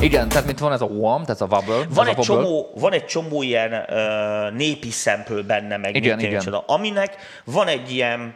Igen, 0.00 0.28
tehát 0.28 0.46
mint 0.46 0.58
van 0.58 0.72
ez 0.72 0.80
a 0.80 0.84
wham, 0.84 1.24
tehát 1.24 1.40
a 1.40 1.46
wobble. 1.50 1.86
Van 1.94 2.06
egy, 2.06 2.14
a 2.16 2.18
wobble. 2.18 2.24
csomó, 2.24 2.70
van 2.74 2.92
egy 2.92 3.04
csomó 3.06 3.42
ilyen 3.42 3.72
uh, 3.72 4.56
népi 4.56 4.90
szempől 4.90 5.42
benne, 5.42 5.76
meg 5.76 5.96
Igen, 5.96 6.16
mit 6.16 6.26
igen. 6.26 6.38
micsoda, 6.38 6.64
aminek 6.66 7.16
van 7.44 7.66
egy 7.66 7.92
ilyen 7.92 8.34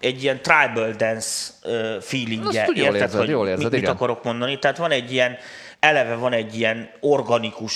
egy 0.00 0.22
ilyen 0.22 0.40
tribal 0.42 0.92
dance 0.96 1.52
feelingje. 2.00 2.60
Azt 2.60 2.70
úgy 2.70 2.76
jól 2.76 2.94
érzed, 2.94 3.20
hogy 3.20 3.28
jól 3.28 3.48
érzed, 3.48 3.62
mit, 3.62 3.72
mit 3.72 3.80
igen. 3.80 3.94
akarok 3.94 4.24
mondani? 4.24 4.58
Tehát 4.58 4.76
van 4.76 4.90
egy 4.90 5.12
ilyen, 5.12 5.36
eleve 5.82 6.14
van 6.14 6.32
egy 6.32 6.58
ilyen 6.58 6.90
organikus, 7.00 7.74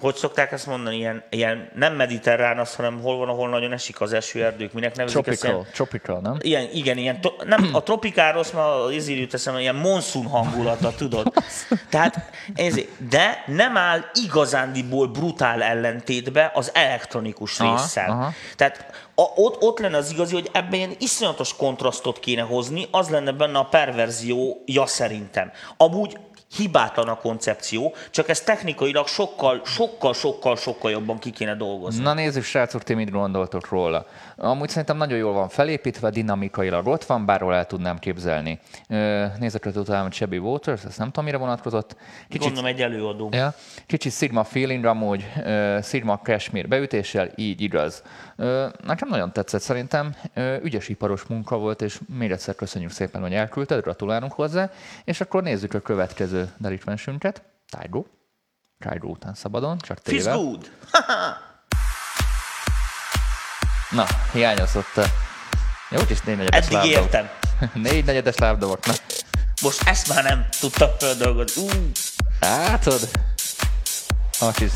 hogy 0.00 0.14
szokták 0.14 0.52
ezt 0.52 0.66
mondani, 0.66 0.96
ilyen, 0.96 1.22
ilyen 1.30 1.70
nem 1.74 1.94
mediterrán 1.94 2.58
az, 2.58 2.74
hanem 2.74 3.00
hol 3.00 3.16
van, 3.16 3.28
ahol 3.28 3.48
nagyon 3.48 3.72
esik 3.72 4.00
az 4.00 4.12
eső 4.12 4.44
erdők, 4.44 4.72
minek 4.72 4.96
nevezik 4.96 5.26
ezt 5.26 5.44
ilyen, 5.44 5.54
Tropical, 5.54 5.72
tropical, 5.72 6.20
nem? 6.20 6.36
Ilyen, 6.40 6.68
igen, 6.72 6.98
ilyen, 6.98 7.20
to, 7.20 7.32
nem, 7.44 7.68
a 7.72 7.82
tropikáros, 7.82 8.50
mert 8.50 8.66
az 8.66 9.08
jut 9.08 9.34
eszembe, 9.34 9.60
ilyen 9.60 9.74
monszun 9.74 10.26
hangulata, 10.26 10.94
tudod? 10.94 11.32
Tehát, 11.90 12.30
ez, 12.54 12.80
de 13.10 13.44
nem 13.46 13.76
áll 13.76 14.00
igazándiból 14.24 15.06
brutál 15.06 15.62
ellentétbe 15.62 16.50
az 16.54 16.70
elektronikus 16.74 17.60
Aha, 17.60 17.76
résszel. 17.76 18.10
aha. 18.10 18.32
Tehát 18.56 18.86
a, 19.14 19.22
ott, 19.22 19.62
ott 19.62 19.78
lenne 19.78 19.96
az 19.96 20.10
igazi, 20.12 20.34
hogy 20.34 20.50
ebben 20.52 20.74
ilyen 20.74 20.96
iszonyatos 20.98 21.56
kontrasztot 21.56 22.18
kéne 22.18 22.42
hozni, 22.42 22.88
az 22.90 23.08
lenne 23.08 23.32
benne 23.32 23.58
a 23.58 23.64
perverziója 23.64 24.86
szerintem. 24.86 25.50
Amúgy 25.76 26.16
hibátlan 26.56 27.08
a 27.08 27.14
koncepció, 27.16 27.94
csak 28.10 28.28
ez 28.28 28.40
technikailag 28.40 29.06
sokkal, 29.06 29.62
sokkal, 29.64 30.14
sokkal, 30.14 30.56
sokkal 30.56 30.90
jobban 30.90 31.18
ki 31.18 31.30
kéne 31.30 31.54
dolgozni. 31.54 32.02
Na 32.02 32.14
nézzük, 32.14 32.44
srácok, 32.44 32.82
ti 32.82 32.94
mit 32.94 33.10
gondoltok 33.10 33.68
róla. 33.68 34.06
Amúgy 34.36 34.68
szerintem 34.68 34.96
nagyon 34.96 35.18
jól 35.18 35.32
van 35.32 35.48
felépítve, 35.48 36.10
dinamikailag 36.10 36.86
ott 36.86 37.04
van, 37.04 37.26
bárhol 37.26 37.54
el 37.54 37.66
tudnám 37.66 37.98
képzelni. 37.98 38.58
Ö, 38.88 39.24
Nézek 39.38 39.66
utána, 39.74 40.02
hogy 40.02 40.12
Chevy 40.12 40.38
Waters, 40.38 40.84
ezt 40.84 40.98
nem 40.98 41.06
tudom, 41.06 41.24
mire 41.24 41.36
vonatkozott. 41.36 41.96
Kicsit 42.28 42.40
Gondolom 42.40 42.66
egy 42.70 42.80
előadó. 42.82 43.28
Ja, 43.32 43.54
kicsit 43.86 44.12
Sigma 44.12 44.44
feeling 44.44 44.84
amúgy, 44.84 45.32
Sigma 45.82 46.18
Cashmere 46.22 46.68
beütéssel, 46.68 47.30
így 47.36 47.60
igaz. 47.60 48.02
Nekem 48.84 49.08
nagyon 49.08 49.32
tetszett 49.32 49.60
szerintem, 49.60 50.14
ügyes 50.62 50.88
iparos 50.88 51.22
munka 51.22 51.58
volt, 51.58 51.82
és 51.82 52.00
még 52.18 52.30
egyszer 52.30 52.54
köszönjük 52.54 52.90
szépen, 52.90 53.20
hogy 53.22 53.34
elküldted, 53.34 53.82
gratulálunk 53.82 54.32
hozzá, 54.32 54.70
és 55.04 55.20
akkor 55.20 55.42
nézzük 55.42 55.74
a 55.74 55.80
következő 55.80 56.52
derítmensünket. 56.56 57.42
Tygo. 57.80 58.04
Tygo 58.78 59.08
után 59.08 59.34
szabadon, 59.34 59.78
csak 59.78 59.98
Feels 60.02 60.22
téve. 60.22 60.36
good. 60.36 60.70
Na, 63.94 64.06
hiányozott. 64.32 64.96
a- 64.96 65.04
Jó, 65.90 66.00
úgyis 66.00 66.20
négy 66.20 66.36
negyedes 66.36 66.58
Eddig 66.66 66.72
lábdobok. 66.72 67.02
értem. 67.04 67.28
négy 67.82 68.04
negyedes 68.04 68.36
lábdobok. 68.36 68.86
Na, 68.86 68.92
Most 69.62 69.82
ezt 69.88 70.08
már 70.08 70.22
nem 70.22 70.46
tudtam 70.60 70.88
földolgozni. 70.98 71.62
Ú, 71.62 71.68
látod? 72.40 73.08
Most 74.40 74.60
is. 74.60 74.70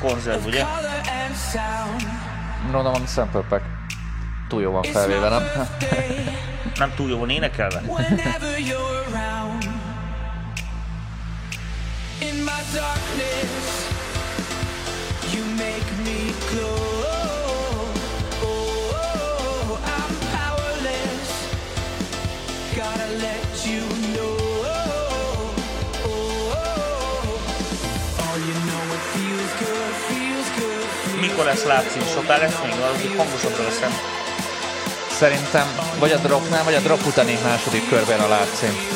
Konzerv, 0.00 0.36
of 0.38 0.46
ugye? 0.46 0.60
color 0.60 1.00
and 1.10 1.34
sound. 1.36 2.02
Mondom, 2.70 2.94
a 3.02 3.06
Sample 3.06 3.42
Pack 3.48 3.62
túl 4.48 4.60
jó 4.60 4.70
van 4.72 4.82
It's 4.82 4.92
felvéve, 4.92 5.20
my 5.20 5.28
nem? 5.28 5.42
birthday 5.54 6.24
Nem 6.78 6.92
túl 6.94 7.08
jó 7.08 7.18
van 7.18 7.30
énekelve? 7.30 7.80
whenever 7.86 8.58
you're 8.58 9.04
around. 9.12 9.62
In 12.20 12.36
my 12.44 12.60
darkness, 12.74 13.35
lesz 31.46 31.64
látszik? 31.64 32.02
Soká 32.06 32.36
lesz 32.38 32.60
még? 32.62 32.74
Valahogy 32.78 33.14
hangosabbra 33.16 33.62
leszem. 33.62 33.90
Szerintem 35.10 35.66
vagy 35.98 36.12
a 36.12 36.16
dropnál, 36.16 36.64
vagy 36.64 36.74
a 36.74 36.80
drop 36.80 37.06
utáni 37.06 37.38
második 37.42 37.88
körben 37.88 38.20
a 38.20 38.28
látszín. 38.28 38.95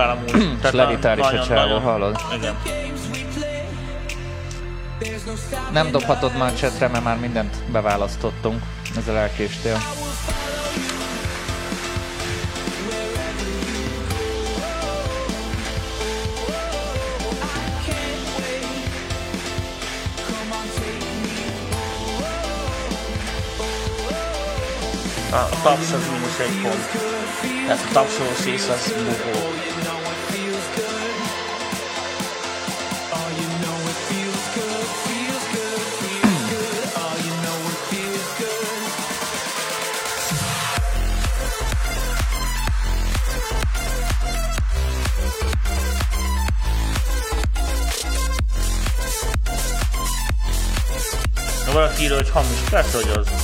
Vokál 0.00 0.10
amúgy. 0.10 0.58
Tehát 0.58 0.72
levitál 0.72 1.18
is 1.18 1.26
a 1.26 1.44
csávó, 1.44 1.78
hallod? 1.78 2.20
Igen. 2.34 2.56
Nem 5.72 5.90
dobhatod 5.90 6.36
már 6.36 6.54
csetre, 6.54 6.88
mert 6.88 7.04
már 7.04 7.18
mindent 7.18 7.56
beválasztottunk. 7.72 8.62
Ezzel 8.96 9.16
elkéstél. 9.16 9.78
A 25.32 25.62
taps 25.62 25.92
az 25.92 26.08
mínusz 26.12 26.38
egy 26.38 26.62
pont. 26.62 27.10
Tehát 27.66 27.84
a 27.88 27.92
tapsolós 27.92 28.44
rész 28.44 28.68
az 28.68 28.92
bukó. 28.92 29.50
Írja, 52.00 52.16
hogy 52.16 52.30
hamis, 52.30 52.58
persze, 52.70 52.96
hogy 52.96 53.10
az. 53.18 53.39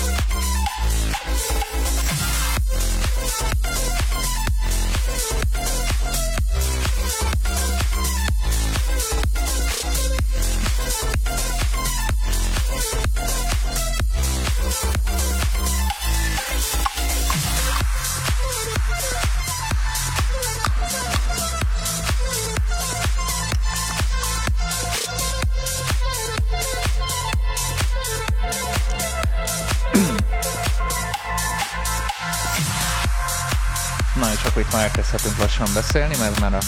Elkezdhetünk 35.07 35.39
lassan 35.39 35.75
beszélni, 35.75 36.17
mert 36.19 36.41
már 36.41 36.55
a 36.55 36.59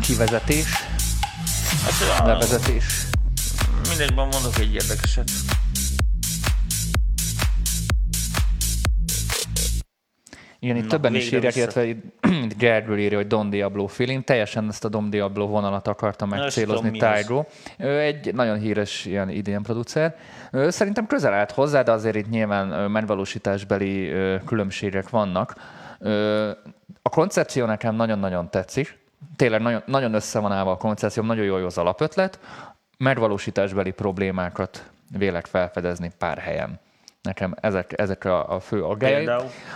kivezetés, 0.00 0.66
Hát, 1.84 2.20
a, 2.20 2.26
levezetés. 2.26 2.84
mindegyben 3.88 4.28
mondok 4.28 4.58
egy 4.58 4.74
érdekeset. 4.74 5.30
Igen, 10.60 10.76
itt 10.76 10.82
Na, 10.82 10.88
többen 10.88 11.14
is 11.14 11.32
írják, 11.32 11.56
illetve 11.56 11.86
Gergő 12.58 12.98
írja, 12.98 13.16
hogy 13.16 13.26
Don 13.26 13.50
Diablo 13.50 13.86
feeling. 13.86 14.24
Teljesen 14.24 14.68
ezt 14.68 14.84
a 14.84 14.88
Don 14.88 15.10
Diablo 15.10 15.46
vonalat 15.46 15.88
akarta 15.88 16.26
megcélozni. 16.26 16.98
Tygo. 16.98 17.44
Ő 17.78 18.00
egy 18.00 18.34
nagyon 18.34 18.58
híres 18.58 19.04
ilyen 19.04 19.30
idén 19.30 19.62
producer. 19.62 20.16
Ő 20.52 20.70
Szerintem 20.70 21.06
közel 21.06 21.32
állt 21.32 21.52
hozzá, 21.52 21.82
de 21.82 21.92
azért 21.92 22.16
itt 22.16 22.28
nyilván 22.28 22.90
megvalósításbeli 22.90 24.12
különbségek 24.46 25.08
vannak. 25.08 25.54
A 27.02 27.08
koncepció 27.08 27.66
nekem 27.66 27.94
nagyon-nagyon 27.94 28.50
tetszik. 28.50 28.98
Tényleg 29.36 29.60
nagyon, 29.60 29.82
nagyon 29.86 30.14
össze 30.14 30.38
van 30.38 30.52
állva 30.52 30.70
a 30.70 30.76
koncepció, 30.76 31.22
nagyon 31.22 31.44
jó 31.44 31.66
az 31.66 31.78
alapötlet. 31.78 32.38
Megvalósításbeli 32.98 33.90
problémákat 33.90 34.90
vélek 35.18 35.46
felfedezni 35.46 36.12
pár 36.18 36.38
helyen. 36.38 36.80
Nekem 37.22 37.54
ezek, 37.60 37.98
ezek 38.00 38.24
a, 38.24 38.54
a 38.54 38.60
fő 38.60 38.84
aggályai. 38.84 39.26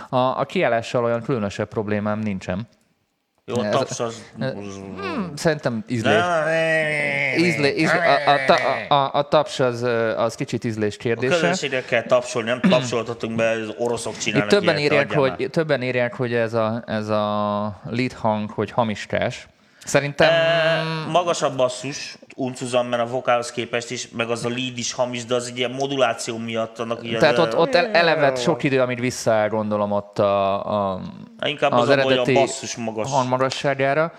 A, 0.09 0.17
a 0.17 0.45
kiállással 0.45 1.03
olyan 1.03 1.21
különösebb 1.21 1.67
problémám 1.67 2.19
nincsen. 2.19 2.67
Jó, 3.45 3.59
a 3.59 3.69
taps 3.69 3.99
az... 3.99 4.23
Szerintem 5.35 5.83
ízlés. 5.87 6.23
Ízlé, 7.37 7.69
ízlé, 7.77 7.97
a, 7.97 8.29
a, 8.29 8.55
a, 8.89 8.93
a, 8.93 9.09
a 9.13 9.27
taps 9.27 9.59
az, 9.59 9.81
az 10.17 10.35
kicsit 10.35 10.63
ízlés 10.63 10.95
A 10.95 10.97
kérdése. 10.97 11.33
közönségnek 11.33 11.85
kell 11.85 12.03
tapsolni, 12.03 12.49
nem 12.49 12.59
tapsoltatunk 12.61 13.35
be, 13.35 13.49
az 13.49 13.73
oroszok 13.77 14.13
Itt 14.13 14.19
csinálnak 14.19 14.49
többen 14.49 14.77
ilyet, 14.77 14.91
írják, 14.91 15.11
hogy, 15.11 15.49
többen 15.51 15.81
írják, 15.81 16.13
hogy 16.13 16.33
ez 16.33 16.53
a, 16.53 16.83
ez 16.85 17.07
a 17.07 17.81
lead 17.89 18.13
hang, 18.13 18.49
hogy 18.49 18.71
hamiskás. 18.71 19.47
Szerintem 19.85 20.29
E, 20.29 20.83
magasabb 21.11 21.55
basszus, 21.55 22.17
uncuzan, 22.35 22.93
a 22.93 23.05
vokálhoz 23.05 23.51
képest 23.51 23.91
is, 23.91 24.07
meg 24.09 24.29
az 24.29 24.45
a 24.45 24.49
lead 24.49 24.77
is 24.77 24.93
hamis, 24.93 25.25
de 25.25 25.35
az 25.35 25.47
egy 25.47 25.57
ilyen 25.57 25.71
moduláció 25.71 26.37
miatt 26.37 26.79
annak 26.79 27.03
ilyen... 27.03 27.19
tehát 27.19 27.37
ott, 27.37 27.57
ott 27.57 27.75
el, 27.75 27.85
eleve 27.85 28.35
sok 28.35 28.63
idő, 28.63 28.81
amit 28.81 28.99
visszaáll, 28.99 29.47
gondolom 29.47 29.91
ott 29.91 30.19
a, 30.19 30.91
a, 30.93 31.01
Inkább 31.45 31.71
az 31.71 31.81
az, 31.81 31.89
a 31.89 31.95
baj, 31.95 32.03
a 32.03 32.05
eredeti 32.05 32.33
basszus 32.33 32.75
magas. 32.75 33.11
hangmagasságára. 33.11 34.11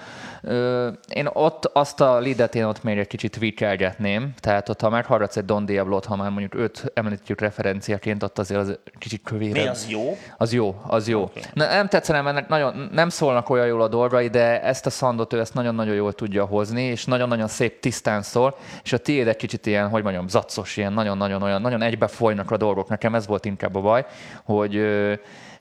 Én 1.08 1.28
ott 1.32 1.64
azt 1.64 2.00
a 2.00 2.18
leadet 2.20 2.54
én 2.54 2.64
ott 2.64 2.82
még 2.82 2.98
egy 2.98 3.06
kicsit 3.06 3.36
vikelgetném, 3.36 4.32
tehát 4.40 4.68
ott 4.68 4.80
ha 4.80 4.88
meghallgatsz 4.88 5.36
egy 5.36 5.44
Don 5.44 5.64
Diablo-t, 5.64 6.04
ha 6.04 6.16
már 6.16 6.30
mondjuk 6.30 6.54
őt 6.54 6.90
említjük 6.94 7.40
referenciaként, 7.40 8.22
ott 8.22 8.38
azért 8.38 8.60
az 8.60 8.78
kicsit 8.98 9.22
kövérebb. 9.24 9.62
Mi 9.62 9.68
az 9.68 9.86
jó? 9.88 10.16
Az 10.38 10.52
jó, 10.52 10.80
az 10.86 11.08
jó. 11.08 11.22
Okay. 11.22 11.42
Na, 11.52 11.66
nem 11.66 11.88
tetszene, 11.88 12.20
mert 12.20 12.48
nagyon, 12.48 12.88
nem 12.92 13.08
szólnak 13.08 13.50
olyan 13.50 13.66
jól 13.66 13.82
a 13.82 13.88
dolgai, 13.88 14.28
de 14.28 14.62
ezt 14.62 14.86
a 14.86 14.90
szandot 14.90 15.32
ő 15.32 15.40
ezt 15.40 15.54
nagyon-nagyon 15.54 15.94
jól 15.94 16.12
tudja 16.12 16.44
hozni, 16.44 16.82
és 16.82 17.04
nagyon-nagyon 17.04 17.48
szép 17.48 17.80
tisztán 17.80 18.22
szól, 18.22 18.56
és 18.82 18.92
a 18.92 18.98
tiéd 18.98 19.28
egy 19.28 19.36
kicsit 19.36 19.66
ilyen, 19.66 19.88
hogy 19.88 20.02
mondjam, 20.02 20.28
zacos, 20.28 20.76
ilyen 20.76 20.92
nagyon-nagyon 20.92 21.42
olyan, 21.42 21.60
nagyon 21.60 21.82
egybe 21.82 22.06
folynak 22.06 22.50
a 22.50 22.56
dolgok. 22.56 22.88
Nekem 22.88 23.14
ez 23.14 23.26
volt 23.26 23.44
inkább 23.44 23.74
a 23.74 23.80
baj, 23.80 24.06
hogy 24.44 24.74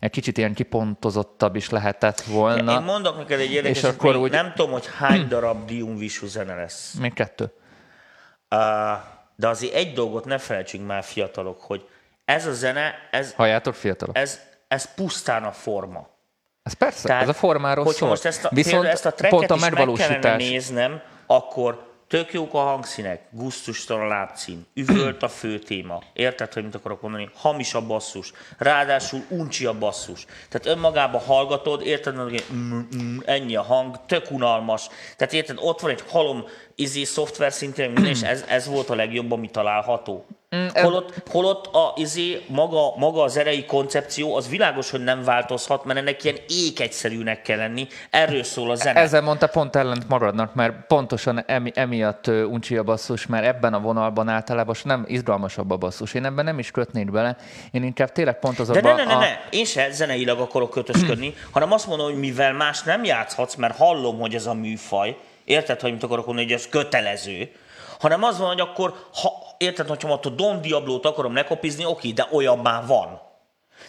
egy 0.03 0.09
kicsit 0.09 0.37
ilyen 0.37 0.53
kipontozottabb 0.53 1.55
is 1.55 1.69
lehetett 1.69 2.21
volna. 2.21 2.71
Én 2.73 2.81
mondok 2.81 3.17
neked 3.17 3.39
egy 3.39 3.51
érdekes, 3.51 3.77
És 3.77 3.83
akkor 3.83 4.15
úgy- 4.15 4.31
nem 4.31 4.53
tudom, 4.55 4.71
hogy 4.71 4.89
hány 4.97 5.27
darab 5.27 5.65
Dium 5.65 5.97
Vishu 5.97 6.27
zene 6.27 6.55
lesz. 6.55 6.93
Még 6.99 7.13
kettő. 7.13 7.43
Uh, 7.43 8.59
de 9.35 9.47
azért 9.47 9.73
egy 9.73 9.93
dolgot 9.93 10.25
ne 10.25 10.37
felejtsünk 10.37 10.87
már 10.87 11.03
fiatalok, 11.03 11.61
hogy 11.61 11.87
ez 12.25 12.45
a 12.45 12.53
zene, 12.53 12.93
ez, 13.11 13.33
Halljátok, 13.33 13.73
fiatalok? 13.73 14.17
ez, 14.17 14.39
ez 14.67 14.93
pusztán 14.93 15.43
a 15.43 15.51
forma. 15.51 16.07
Ez 16.63 16.73
persze, 16.73 17.07
Tehát, 17.07 17.21
ez 17.21 17.29
a 17.29 17.33
formáról 17.33 17.93
szól. 17.93 18.09
most 18.09 18.25
ezt 18.25 18.45
a, 18.45 18.49
Viszont 18.51 18.85
ezt 18.85 19.05
a 19.05 19.13
pont 19.29 19.51
a 19.51 19.55
is 19.55 19.61
meg 19.61 19.73
kellene 19.73 19.85
megvalósítás. 19.95 20.49
néznem, 20.49 21.01
akkor 21.25 21.92
tök 22.13 22.33
jók 22.33 22.53
a 22.53 22.57
hangszínek, 22.57 23.21
gusztustalan 23.31 24.03
a 24.03 24.07
lábcím, 24.07 24.65
üvölt 24.73 25.23
a 25.23 25.27
fő 25.27 25.59
téma. 25.59 26.03
Érted, 26.13 26.53
hogy 26.53 26.63
mit 26.63 26.75
akarok 26.75 27.01
mondani? 27.01 27.29
Hamis 27.35 27.73
a 27.73 27.85
basszus. 27.85 28.31
Ráadásul 28.57 29.23
uncsi 29.29 29.65
a 29.65 29.77
basszus. 29.77 30.25
Tehát 30.49 30.77
önmagában 30.77 31.21
hallgatod, 31.21 31.85
érted, 31.85 32.15
hogy 32.15 32.45
mm, 32.53 32.79
mm, 32.95 33.17
ennyi 33.25 33.55
a 33.55 33.61
hang, 33.61 33.99
tök 34.05 34.31
unalmas. 34.31 34.87
Tehát 35.17 35.33
érted, 35.33 35.57
ott 35.59 35.79
van 35.79 35.91
egy 35.91 36.03
halom 36.09 36.45
izé 36.75 37.03
szoftver 37.03 37.51
szintén, 37.51 37.89
minden, 37.89 38.11
és 38.11 38.21
ez, 38.21 38.45
ez 38.47 38.67
volt 38.67 38.89
a 38.89 38.95
legjobb, 38.95 39.31
ami 39.31 39.49
található. 39.49 40.25
Mm, 40.55 40.67
Holott, 40.73 41.13
holott 41.29 41.65
a, 41.65 41.93
izé, 41.95 42.41
maga, 42.47 42.95
maga 42.97 43.23
az 43.23 43.37
erei 43.37 43.65
koncepció, 43.65 44.35
az 44.35 44.49
világos, 44.49 44.89
hogy 44.89 45.03
nem 45.03 45.23
változhat, 45.23 45.85
mert 45.85 45.99
ennek 45.99 46.23
ilyen 46.23 46.37
ékegyszerűnek 46.47 47.41
kell 47.41 47.57
lenni. 47.57 47.87
Erről 48.09 48.43
szól 48.43 48.71
a 48.71 48.75
zene. 48.75 48.99
Ezzel 48.99 49.21
mondta 49.21 49.47
pont 49.47 49.75
ellent 49.75 50.09
magadnak, 50.09 50.53
mert 50.53 50.73
pontosan 50.87 51.43
emi, 51.47 51.71
emiatt 51.75 52.27
uncsi 52.27 52.77
a 52.77 52.83
basszus, 52.83 53.25
mert 53.25 53.45
ebben 53.45 53.73
a 53.73 53.79
vonalban 53.79 54.29
általában 54.29 54.75
nem 54.83 55.05
izgalmasabb 55.07 55.71
a 55.71 55.77
basszus. 55.77 56.13
Én 56.13 56.25
ebben 56.25 56.45
nem 56.45 56.59
is 56.59 56.71
kötnék 56.71 57.11
bele, 57.11 57.37
én 57.71 57.83
inkább 57.83 58.11
tényleg 58.11 58.39
pont 58.39 58.55
De 58.55 58.61
azokban 58.61 58.95
ne, 58.95 59.03
ne, 59.03 59.09
ne, 59.09 59.15
a... 59.15 59.19
ne, 59.19 59.39
én 59.49 59.65
se 59.65 59.91
zeneilag 59.91 60.39
akarok 60.39 60.69
kötözködni, 60.69 61.33
hanem 61.51 61.71
azt 61.71 61.87
mondom, 61.87 62.05
hogy 62.05 62.19
mivel 62.19 62.53
más 62.53 62.83
nem 62.83 63.03
játszhatsz, 63.03 63.55
mert 63.55 63.77
hallom, 63.77 64.19
hogy 64.19 64.35
ez 64.35 64.45
a 64.45 64.53
műfaj, 64.53 65.17
érted, 65.45 65.81
hogy 65.81 65.91
mit 65.91 66.03
akarok 66.03 66.25
mondani, 66.25 66.47
hogy 66.47 66.57
ez 66.57 66.69
kötelező, 66.69 67.51
hanem 67.99 68.23
az 68.23 68.39
van, 68.39 68.47
hogy 68.47 68.59
akkor, 68.59 69.07
ha, 69.13 69.31
érted, 69.57 69.87
hogyha 69.87 70.09
ott 70.09 70.25
a 70.25 70.29
Don 70.29 70.61
Diablo-t 70.61 71.05
akarom 71.05 71.33
lekopizni, 71.33 71.85
oké, 71.85 72.11
de 72.11 72.27
olyan 72.31 72.59
már 72.59 72.85
van. 72.85 73.21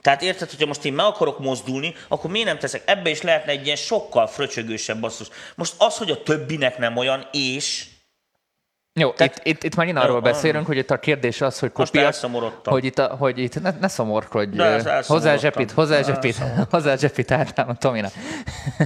Tehát 0.01 0.23
érted, 0.23 0.51
hogyha 0.51 0.67
most 0.67 0.85
én 0.85 0.93
meg 0.93 1.07
akarok 1.07 1.39
mozdulni, 1.39 1.95
akkor 2.09 2.31
miért 2.31 2.47
nem 2.47 2.59
teszek? 2.59 2.83
Ebbe 2.85 3.11
is 3.11 3.23
lehetne 3.23 3.53
egy 3.53 3.65
ilyen 3.65 3.77
sokkal 3.77 4.27
fröcsögősebb 4.27 5.01
basszus. 5.01 5.29
Most 5.55 5.75
az, 5.79 5.97
hogy 5.97 6.11
a 6.11 6.23
többinek 6.23 6.79
nem 6.79 6.97
olyan, 6.97 7.29
és 7.33 7.87
Jó, 9.01 9.11
Tehát- 9.11 9.37
itt, 9.37 9.45
itt, 9.45 9.63
itt 9.63 9.77
megint 9.77 9.99
arról 9.99 10.15
Jó, 10.15 10.21
beszélünk, 10.21 10.67
hogy 10.67 10.77
itt 10.77 10.91
a 10.91 10.99
kérdés 10.99 11.41
az, 11.41 11.59
hogy 11.59 11.73
kopia, 11.73 12.11
hogy 12.65 12.85
itt, 12.85 12.99
a, 12.99 13.07
hogy 13.19 13.39
itt 13.39 13.63
ne, 13.63 13.71
ne 13.81 13.89
szomorkodj, 13.89 14.59
hozzá 15.07 15.37
zsepit, 15.37 15.71
hozzá 15.71 16.03
zsepit, 16.03 16.37
hozzá 16.71 16.97
zsepit 16.97 17.31
általában 17.31 17.77
Tomina. 17.79 18.09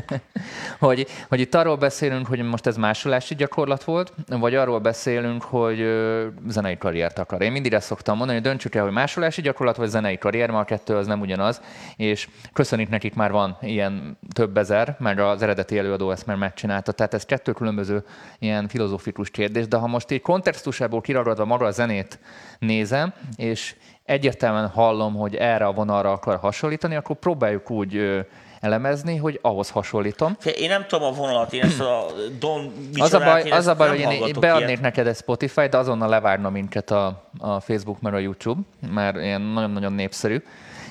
hogy, 0.79 1.07
hogy 1.29 1.41
itt 1.41 1.55
arról 1.55 1.77
beszélünk, 1.77 2.27
hogy 2.27 2.43
most 2.43 2.67
ez 2.67 2.77
másolási 2.77 3.35
gyakorlat 3.35 3.85
volt, 3.85 4.13
vagy 4.29 4.55
arról 4.55 4.79
beszélünk, 4.79 5.43
hogy 5.43 5.81
ö, 5.81 6.27
zenei 6.49 6.79
karriert 6.79 7.19
akar. 7.19 7.43
Én 7.43 7.53
mindig 7.53 7.73
ezt 7.73 7.87
szoktam 7.87 8.17
mondani, 8.17 8.39
hogy 8.39 8.49
döntsük 8.49 8.75
el, 8.75 8.85
hogy 8.85 8.93
másolási 8.93 9.41
gyakorlat, 9.41 9.77
vagy 9.77 9.89
zenei 9.89 10.19
karrier, 10.19 10.51
mert 10.51 10.63
a 10.63 10.75
kettő 10.75 10.97
az 10.97 11.07
nem 11.07 11.21
ugyanaz, 11.21 11.61
és 11.97 12.29
köszönjük 12.53 12.89
nekik 12.89 13.15
már 13.15 13.31
van 13.31 13.57
ilyen 13.61 14.19
több 14.33 14.57
ezer, 14.57 14.97
mert 14.99 15.21
az 15.21 15.43
eredeti 15.43 15.79
előadó 15.79 16.11
ezt 16.11 16.27
már 16.27 16.37
megcsinálta, 16.37 16.93
tehát 16.93 17.15
ez 17.15 17.25
kettő 17.25 17.53
különböző 17.53 18.05
ilyen 18.39 18.69
filozófikus 18.69 19.31
kérdés, 19.31 19.69
de 19.69 19.77
ha 19.77 19.87
most 19.87 19.98
így 20.11 20.21
kontextusából 20.21 21.01
kiragadva 21.01 21.45
maga 21.45 21.67
a 21.67 21.71
zenét 21.71 22.19
nézem, 22.59 23.13
és 23.37 23.75
egyértelműen 24.05 24.69
hallom, 24.69 25.15
hogy 25.15 25.35
erre 25.35 25.67
a 25.67 25.73
vonalra 25.73 26.13
akar 26.13 26.37
hasonlítani, 26.37 26.95
akkor 26.97 27.17
próbáljuk 27.17 27.71
úgy 27.71 27.97
ö, 27.97 28.21
elemezni, 28.61 29.17
hogy 29.17 29.39
ahhoz 29.43 29.71
hasonlítom. 29.71 30.37
én 30.59 30.69
nem 30.69 30.87
tudom 30.89 31.13
a 31.13 31.13
vonalat, 31.17 31.53
én 31.53 31.63
ezt 31.63 31.81
a 31.81 32.07
Don 32.39 32.73
Az 32.95 33.15
a 33.15 33.19
baj, 33.19 33.51
az 33.51 33.67
a 33.67 33.75
baj 33.75 33.89
hogy 33.89 33.99
én, 33.99 34.37
beadnék 34.41 34.69
ilyet. 34.69 34.81
neked 34.81 35.07
egy 35.07 35.17
Spotify, 35.17 35.67
de 35.67 35.77
azonnal 35.77 36.09
levárna 36.09 36.51
minket 36.51 36.91
a, 36.91 37.25
a 37.39 37.61
Facebook, 37.61 38.01
meg 38.01 38.15
a 38.15 38.19
YouTube, 38.19 38.61
mert 38.93 39.17
ilyen 39.17 39.41
nagyon-nagyon 39.41 39.93
népszerű. 39.93 40.43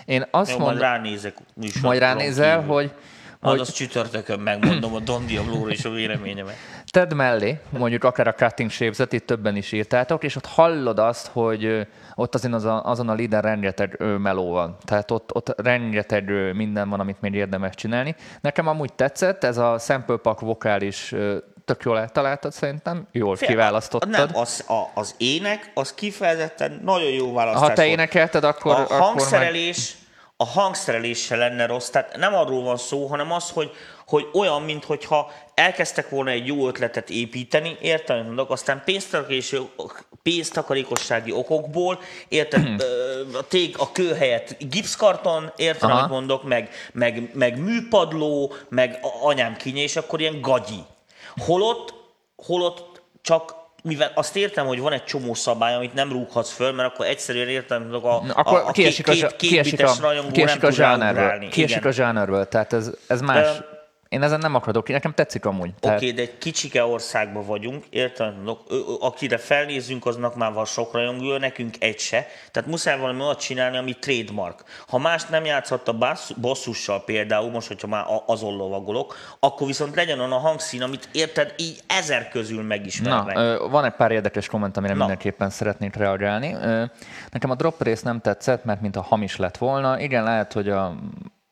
Én 0.05 0.25
azt 0.31 0.51
Jó, 0.51 0.57
mondom, 0.57 0.77
majd 0.77 0.91
ránézek. 0.91 1.35
majd 1.81 1.99
ránézel, 1.99 2.59
kívül. 2.59 2.73
hogy, 2.73 2.91
Majd 3.39 3.57
hogy 3.57 3.67
az 3.67 3.73
csütörtökön 3.73 4.39
megmondom 4.39 4.93
a 4.93 4.99
Don 4.99 5.25
Diablo-ról 5.25 5.71
is 5.71 5.85
a 5.85 5.89
véleményemet. 5.89 6.55
tedd 6.91 7.15
mellé, 7.15 7.59
mondjuk 7.69 8.03
akár 8.03 8.27
a 8.27 8.33
Cutting 8.33 8.69
Shapes-et, 8.69 9.13
itt 9.13 9.25
többen 9.25 9.55
is 9.55 9.71
írtátok, 9.71 10.23
és 10.23 10.35
ott 10.35 10.45
hallod 10.45 10.99
azt, 10.99 11.27
hogy 11.27 11.87
ott 12.15 12.35
azon, 12.35 12.53
az 12.53 12.65
a, 12.65 12.85
azon 12.85 13.09
a 13.09 13.13
líden 13.13 13.41
rengeteg 13.41 14.03
meló 14.17 14.51
van. 14.51 14.77
Tehát 14.85 15.11
ott, 15.11 15.35
ott 15.35 15.61
rengeteg 15.61 16.53
minden 16.53 16.89
van, 16.89 16.99
amit 16.99 17.21
még 17.21 17.33
érdemes 17.33 17.75
csinálni. 17.75 18.15
Nekem 18.41 18.67
amúgy 18.67 18.93
tetszett, 18.93 19.43
ez 19.43 19.57
a 19.57 19.77
sample 19.79 20.17
pack 20.17 20.39
vokális 20.39 21.15
tök 21.65 21.83
jól 21.83 21.99
eltaláltad 21.99 22.51
szerintem, 22.51 23.07
jól 23.11 23.35
Fél- 23.35 23.51
kiválasztottad. 23.51 24.09
Nem, 24.09 24.27
az, 24.33 24.63
a, 24.67 24.99
az 24.99 25.15
ének, 25.17 25.71
az 25.73 25.93
kifejezetten 25.93 26.81
nagyon 26.83 27.09
jó 27.09 27.33
választás 27.33 27.67
ha 27.67 27.73
te 27.73 27.81
volt. 27.81 27.93
énekelted, 27.93 28.43
akkor... 28.43 28.71
a 28.71 28.79
akkor 28.79 28.91
meg- 28.97 29.05
hangszerelés, 29.05 29.97
a 30.37 30.45
hangszerelés 30.45 31.19
se 31.23 31.35
lenne 31.35 31.65
rossz, 31.65 31.89
tehát 31.89 32.17
nem 32.17 32.33
arról 32.35 32.63
van 32.63 32.77
szó, 32.77 33.05
hanem 33.05 33.31
az, 33.31 33.49
hogy, 33.49 33.71
hogy 34.07 34.27
olyan, 34.33 34.61
mintha 34.61 35.31
elkezdtek 35.53 36.09
volna 36.09 36.29
egy 36.29 36.47
jó 36.47 36.67
ötletet 36.67 37.09
építeni, 37.09 37.77
érted, 37.81 38.15
amit 38.15 38.27
mondok, 38.27 38.51
aztán 38.51 38.83
pénztakarékossági 40.23 41.31
okokból, 41.31 41.99
érted, 42.27 42.81
ö, 42.81 43.37
a 43.37 43.47
tég, 43.47 43.75
a 43.77 43.91
kő 43.91 44.13
helyett 44.13 44.55
gipszkarton, 44.69 45.51
érted, 45.55 45.89
Aha. 45.89 45.97
amit 45.97 46.11
mondok, 46.11 46.43
meg, 46.43 46.69
meg, 46.91 47.29
meg 47.33 47.59
műpadló, 47.59 48.53
meg 48.69 48.99
anyám 49.21 49.55
kínja, 49.55 49.81
és 49.81 49.95
akkor 49.95 50.19
ilyen 50.19 50.41
gagyi. 50.41 50.83
Holott, 51.37 51.93
holott 52.35 53.01
csak 53.21 53.55
mivel 53.83 54.11
azt 54.15 54.35
értem, 54.35 54.65
hogy 54.65 54.79
van 54.79 54.93
egy 54.93 55.03
csomó 55.03 55.33
szabály, 55.33 55.75
amit 55.75 55.93
nem 55.93 56.11
rúghatsz 56.11 56.51
föl, 56.51 56.71
mert 56.71 56.93
akkor 56.93 57.05
egyszerűen 57.05 57.47
értem, 57.47 57.89
hogy 57.89 57.99
a, 58.03 58.25
Na, 58.25 58.33
akkor 58.33 58.59
a, 58.59 58.67
a 58.67 58.71
kiesik 58.71 59.05
két, 59.05 59.15
két, 59.15 59.35
két 59.35 59.49
kiesik 59.49 59.85
a, 59.85 59.93
rajongó 60.01 60.31
kiesik 60.31 60.61
nem 60.61 60.71
a 60.71 60.75
ráugrálni. 60.75 61.47
Kiesik 61.47 61.77
Igen. 61.77 61.89
a 61.89 61.93
zsánerből, 61.93 62.47
tehát 62.47 62.73
ez, 62.73 62.91
ez 63.07 63.21
más. 63.21 63.47
Ö, 63.47 63.75
Én 64.09 64.21
ezen 64.23 64.39
nem 64.39 64.55
akadok, 64.55 64.89
nekem 64.89 65.13
tetszik 65.13 65.45
amúgy. 65.45 65.69
Oké, 65.69 65.77
Tehát, 65.79 65.97
okay, 65.97 66.11
de 66.11 66.21
egy 66.21 66.37
kicsike 66.37 66.85
országban 66.85 67.45
vagyunk, 67.45 67.85
érted? 67.89 68.33
Akire 68.99 69.37
felnézzünk, 69.37 70.05
aznak 70.05 70.35
már 70.35 70.53
van 70.53 70.65
sok 70.65 70.93
rajongó, 70.93 71.37
nekünk 71.37 71.75
egy 71.79 71.99
se. 71.99 72.27
Tehát 72.51 72.69
muszáj 72.69 72.99
valami 72.99 73.21
olyat 73.21 73.39
csinálni, 73.39 73.77
ami 73.77 73.93
trademark. 73.93 74.63
Ha 74.87 74.97
más 74.97 75.25
nem 75.25 75.45
játszhat 75.45 75.87
a 75.87 75.97
basszussal 76.41 77.03
például, 77.03 77.51
most, 77.51 77.67
hogyha 77.67 77.87
már 77.87 78.05
azon 78.25 78.55
lovagolok, 78.55 79.15
akkor 79.39 79.67
viszont 79.67 79.95
legyen 79.95 80.19
olyan 80.19 80.31
a 80.31 80.37
hangszín, 80.37 80.81
amit 80.81 81.09
érted, 81.11 81.53
így 81.57 81.79
ezer 81.87 82.29
közül 82.29 82.61
Na, 82.61 82.67
megismernek. 82.67 83.37
ö, 83.37 83.65
van 83.69 83.85
egy 83.85 83.93
pár 83.93 84.11
érdekes 84.11 84.47
komment, 84.47 84.77
amire 84.77 84.93
Na. 84.93 84.99
mindenképpen 84.99 85.49
szeretnék 85.49 85.95
reagálni. 85.95 86.55
Nekem 87.31 87.49
a 87.49 87.55
drop 87.55 87.83
rész 87.83 88.01
nem 88.01 88.21
tetszett, 88.21 88.63
mert 88.63 88.81
mint 88.81 88.95
a 88.95 89.01
hamis 89.01 89.35
lett 89.35 89.57
volna. 89.57 89.99
Igen, 89.99 90.23
lehet, 90.23 90.53
hogy 90.53 90.69
a 90.69 90.95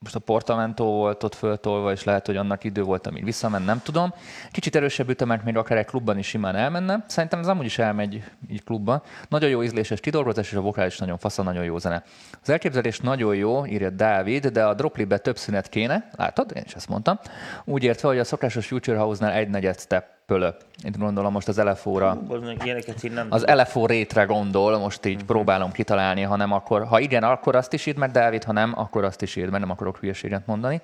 most 0.06 0.18
a 0.18 0.20
Portamento 0.20 0.84
volt 0.84 1.24
ott 1.24 1.36
föltolva, 1.36 1.92
és 1.92 2.04
lehet, 2.04 2.26
hogy 2.26 2.38
annak 2.38 2.64
idő 2.64 2.84
volt, 2.84 3.08
amíg 3.08 3.24
visszament, 3.24 3.66
nem 3.66 3.82
tudom. 3.84 4.14
Kicsit 4.52 4.76
erősebb 4.76 5.10
ütemek 5.10 5.44
még 5.44 5.58
akár 5.58 5.78
egy 5.78 5.86
klubban 5.86 6.18
is 6.18 6.28
simán 6.28 6.56
elmenne. 6.56 7.04
Szerintem 7.08 7.40
ez 7.40 7.48
amúgy 7.48 7.66
is 7.66 7.78
elmegy 7.78 8.24
így 8.50 8.64
klubban. 8.64 9.02
Nagyon 9.30 9.50
jó 9.50 9.64
ízléses 9.64 10.00
kidolgozás, 10.00 10.52
és 10.52 10.58
a 10.58 10.62
vokál 10.62 10.88
is 10.88 10.98
nagyon 10.98 11.18
fasz, 11.18 11.36
nagyon 11.36 11.64
jó 11.64 11.78
zene. 11.78 12.04
Az 12.42 12.50
elképzelés 12.50 13.00
nagyon 13.00 13.36
jó, 13.36 13.66
írja 13.66 13.90
Dávid, 13.90 14.48
de 14.48 14.66
a 14.66 14.74
droplibe 14.74 15.18
több 15.18 15.38
szünet 15.38 15.70
kéne. 15.70 16.10
Látod? 16.16 16.52
Én 16.56 16.64
is 16.66 16.74
ezt 16.74 16.90
mondtam. 16.90 17.20
Úgy 17.64 17.84
értve, 17.84 18.08
hogy 18.08 18.20
a 18.20 18.24
szokásos 18.24 18.68
Future 18.68 18.98
House-nál 18.98 19.32
egy 19.32 19.50
negyed 19.50 19.80
step 19.80 20.15
pölö. 20.26 20.50
Itt 20.84 20.98
gondolom 20.98 21.32
most 21.32 21.48
az 21.48 21.56
nem 21.56 23.28
az. 23.30 23.46
LFO 23.46 23.86
rétre 23.86 24.24
gondol, 24.24 24.78
most 24.78 25.06
így 25.06 25.24
próbálom 25.24 25.72
kitalálni, 25.72 26.22
ha 26.22 26.36
nem, 26.36 26.52
akkor, 26.52 26.86
ha 26.86 27.00
igen, 27.00 27.24
akkor 27.24 27.56
azt 27.56 27.74
is 27.74 27.86
írd 27.86 27.98
meg, 27.98 28.12
Dávid, 28.12 28.44
ha 28.44 28.52
nem, 28.52 28.74
akkor 28.76 29.04
azt 29.04 29.22
is 29.22 29.36
írd, 29.36 29.50
mert 29.50 29.62
nem 29.62 29.72
akarok 29.72 29.98
hülyeséget 29.98 30.46
mondani. 30.46 30.82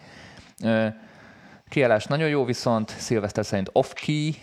Kiállás 1.69 2.05
nagyon 2.05 2.29
jó, 2.29 2.45
viszont 2.45 2.89
Szilveszter 2.89 3.45
szerint 3.45 3.69
off-key, 3.71 4.35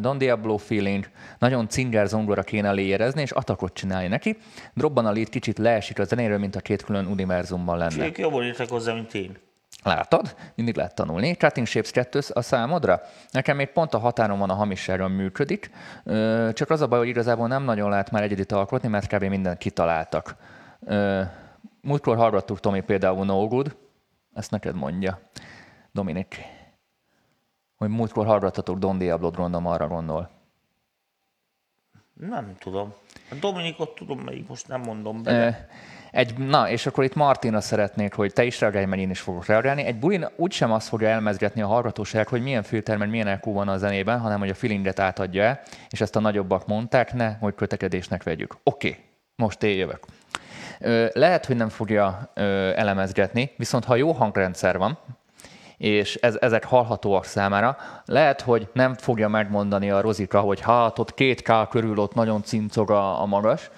Don 0.00 0.18
Diablo 0.18 0.56
feeling, 0.56 1.04
nagyon 1.38 1.68
cinger 1.68 2.06
zongora 2.06 2.42
kéne 2.42 2.72
léjerezni, 2.72 3.20
és 3.20 3.30
atakot 3.30 3.74
csinálni 3.74 4.08
neki. 4.08 4.36
Dropban 4.74 5.06
a 5.06 5.12
lead 5.12 5.28
kicsit 5.28 5.58
leesik 5.58 5.98
a 5.98 6.04
zenéről, 6.04 6.38
mint 6.38 6.56
a 6.56 6.60
két 6.60 6.82
külön 6.82 7.06
univerzumban 7.06 7.78
lenne. 7.78 8.06
Ők 8.06 8.18
jobban 8.18 8.44
írtak 8.44 8.68
hozzá, 8.68 8.92
mint 8.92 9.14
én. 9.14 9.36
Látod? 9.86 10.34
Mindig 10.54 10.76
lehet 10.76 10.94
tanulni. 10.94 11.34
Cutting 11.34 11.66
Shapes 11.66 11.90
2 11.90 12.20
a 12.32 12.42
számodra? 12.42 13.00
Nekem 13.30 13.56
még 13.56 13.68
pont 13.68 13.94
a 13.94 13.98
határon 13.98 14.38
van 14.38 14.50
a 14.50 14.54
hamisságon 14.54 15.10
működik, 15.10 15.70
csak 16.52 16.70
az 16.70 16.80
a 16.80 16.86
baj, 16.86 16.98
hogy 16.98 17.08
igazából 17.08 17.46
nem 17.46 17.62
nagyon 17.62 17.90
lehet 17.90 18.10
már 18.10 18.22
egyedit 18.22 18.52
alkotni, 18.52 18.88
mert 18.88 19.14
kb. 19.14 19.24
mindent 19.24 19.58
kitaláltak. 19.58 20.36
Múltkor 21.80 22.16
hallgattuk 22.16 22.60
Tomi 22.60 22.80
például 22.80 23.24
No 23.24 23.48
Good, 23.48 23.76
ezt 24.34 24.50
neked 24.50 24.74
mondja, 24.74 25.20
Dominik. 25.92 26.40
Hogy 27.76 27.88
múltkor 27.88 28.26
hallgattatok 28.26 28.78
Don 28.78 28.98
Diablo-t, 28.98 29.36
gondolom 29.36 29.66
arra 29.66 29.86
gondol. 29.86 30.30
Nem 32.20 32.54
tudom. 32.58 32.94
A 33.30 33.34
Dominikot 33.40 33.94
tudom, 33.94 34.18
melyik 34.18 34.48
most 34.48 34.68
nem 34.68 34.80
mondom 34.80 35.22
be. 35.22 35.68
Egy, 36.10 36.38
na, 36.38 36.68
és 36.68 36.86
akkor 36.86 37.04
itt 37.04 37.14
Martina 37.14 37.60
szeretnék, 37.60 38.14
hogy 38.14 38.32
te 38.32 38.44
is 38.44 38.60
reagálj, 38.60 38.84
mert 38.84 39.00
én 39.00 39.10
is 39.10 39.20
fogok 39.20 39.46
reagálni. 39.46 39.82
Egy 39.82 39.98
bulin 39.98 40.28
úgysem 40.36 40.72
azt 40.72 40.88
fogja 40.88 41.08
elmezgetni 41.08 41.62
a 41.62 41.66
hallgatóság, 41.66 42.28
hogy 42.28 42.42
milyen 42.42 42.62
filter, 42.62 42.96
meg 42.96 43.10
milyen 43.10 43.26
EQ 43.26 43.52
van 43.52 43.68
a 43.68 43.76
zenében, 43.76 44.18
hanem 44.18 44.38
hogy 44.38 44.48
a 44.48 44.54
feelinget 44.54 45.00
átadja 45.00 45.42
el, 45.42 45.60
és 45.90 46.00
ezt 46.00 46.16
a 46.16 46.20
nagyobbak 46.20 46.66
mondták, 46.66 47.12
ne, 47.12 47.34
hogy 47.34 47.54
kötekedésnek 47.54 48.22
vegyük. 48.22 48.56
Oké, 48.62 48.88
okay, 48.88 49.02
most 49.36 49.62
én 49.62 49.76
jövök. 49.76 50.04
Lehet, 51.12 51.46
hogy 51.46 51.56
nem 51.56 51.68
fogja 51.68 52.30
elemezgetni, 52.74 53.50
viszont 53.56 53.84
ha 53.84 53.96
jó 53.96 54.12
hangrendszer 54.12 54.78
van, 54.78 54.98
és 55.76 56.14
ez, 56.14 56.36
ezek 56.40 56.64
hallhatóak 56.64 57.24
számára. 57.24 57.76
Lehet, 58.04 58.40
hogy 58.40 58.68
nem 58.72 58.94
fogja 58.94 59.28
megmondani 59.28 59.90
a 59.90 60.00
Rozika, 60.00 60.40
hogy 60.40 60.60
hát 60.60 60.98
ott 60.98 61.14
két 61.14 61.42
K 61.42 61.68
körül 61.68 61.98
ott 61.98 62.14
nagyon 62.14 62.42
cincog 62.42 62.90
a, 62.90 63.20
a 63.20 63.26
magas, 63.26 63.70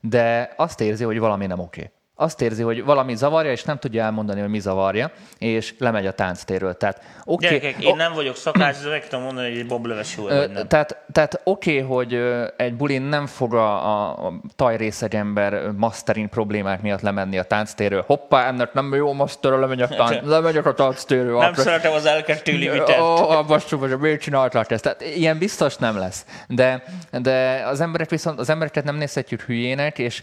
de 0.00 0.52
azt 0.56 0.80
érzi, 0.80 1.04
hogy 1.04 1.18
valami 1.18 1.46
nem 1.46 1.58
oké. 1.58 1.90
Azt 2.18 2.40
érzi, 2.40 2.62
hogy 2.62 2.84
valami 2.84 3.16
zavarja, 3.16 3.50
és 3.50 3.64
nem 3.64 3.78
tudja 3.78 4.04
elmondani, 4.04 4.40
hogy 4.40 4.48
mi 4.48 4.58
zavarja, 4.58 5.10
és 5.38 5.74
lemegy 5.78 6.06
a 6.06 6.12
tánctérről. 6.12 6.76
Tehát 6.76 7.02
oké, 7.24 7.46
Gyerekek, 7.46 7.84
én 7.84 7.96
nem 7.96 8.12
vagyok 8.12 8.36
szakács, 8.36 8.82
de 8.82 8.88
meg 8.88 9.08
tudom 9.08 9.24
mondani, 9.24 9.48
hogy 9.48 9.58
egy 9.58 9.66
boblöves 9.66 10.16
jó. 10.16 10.26
Tehát, 10.68 11.04
tehát 11.12 11.40
oké, 11.44 11.82
okay, 11.82 11.96
hogy 11.96 12.22
egy 12.56 12.74
bulin 12.74 13.02
nem 13.02 13.26
fog 13.26 13.54
a, 13.54 14.26
a, 14.26 14.32
tajrészegember 14.56 15.52
ö, 15.52 15.70
mastering 15.72 16.28
problémák 16.28 16.82
miatt 16.82 17.00
lemenni 17.00 17.38
a 17.38 17.42
tánctérről. 17.42 18.04
Hoppá, 18.06 18.46
ennek 18.46 18.72
nem 18.72 18.94
jó 18.94 19.12
master, 19.12 19.52
lemegy 19.52 19.82
a 19.82 19.88
tánc, 19.88 20.26
lemegyek 20.34 20.66
a 20.66 20.74
tánctérről. 20.74 21.38
Nem 21.38 21.54
szeretem 21.54 21.92
az 21.92 22.06
elkettő 22.06 22.52
limitet. 22.52 23.00
Ó, 23.00 23.30
a 23.30 23.42
basszus, 23.42 23.80
hogy 23.80 23.98
miért 23.98 24.20
csinálták 24.20 24.70
ezt? 24.70 24.82
Tehát 24.82 25.00
ilyen 25.00 25.38
biztos 25.38 25.76
nem 25.76 25.98
lesz. 25.98 26.26
De, 26.48 26.82
de 27.10 27.62
az 27.66 27.80
emberek 27.80 28.10
viszont, 28.10 28.38
az 28.38 28.48
embereket 28.48 28.84
nem 28.84 28.96
nézhetjük 28.96 29.40
hülyének, 29.40 29.98
és 29.98 30.22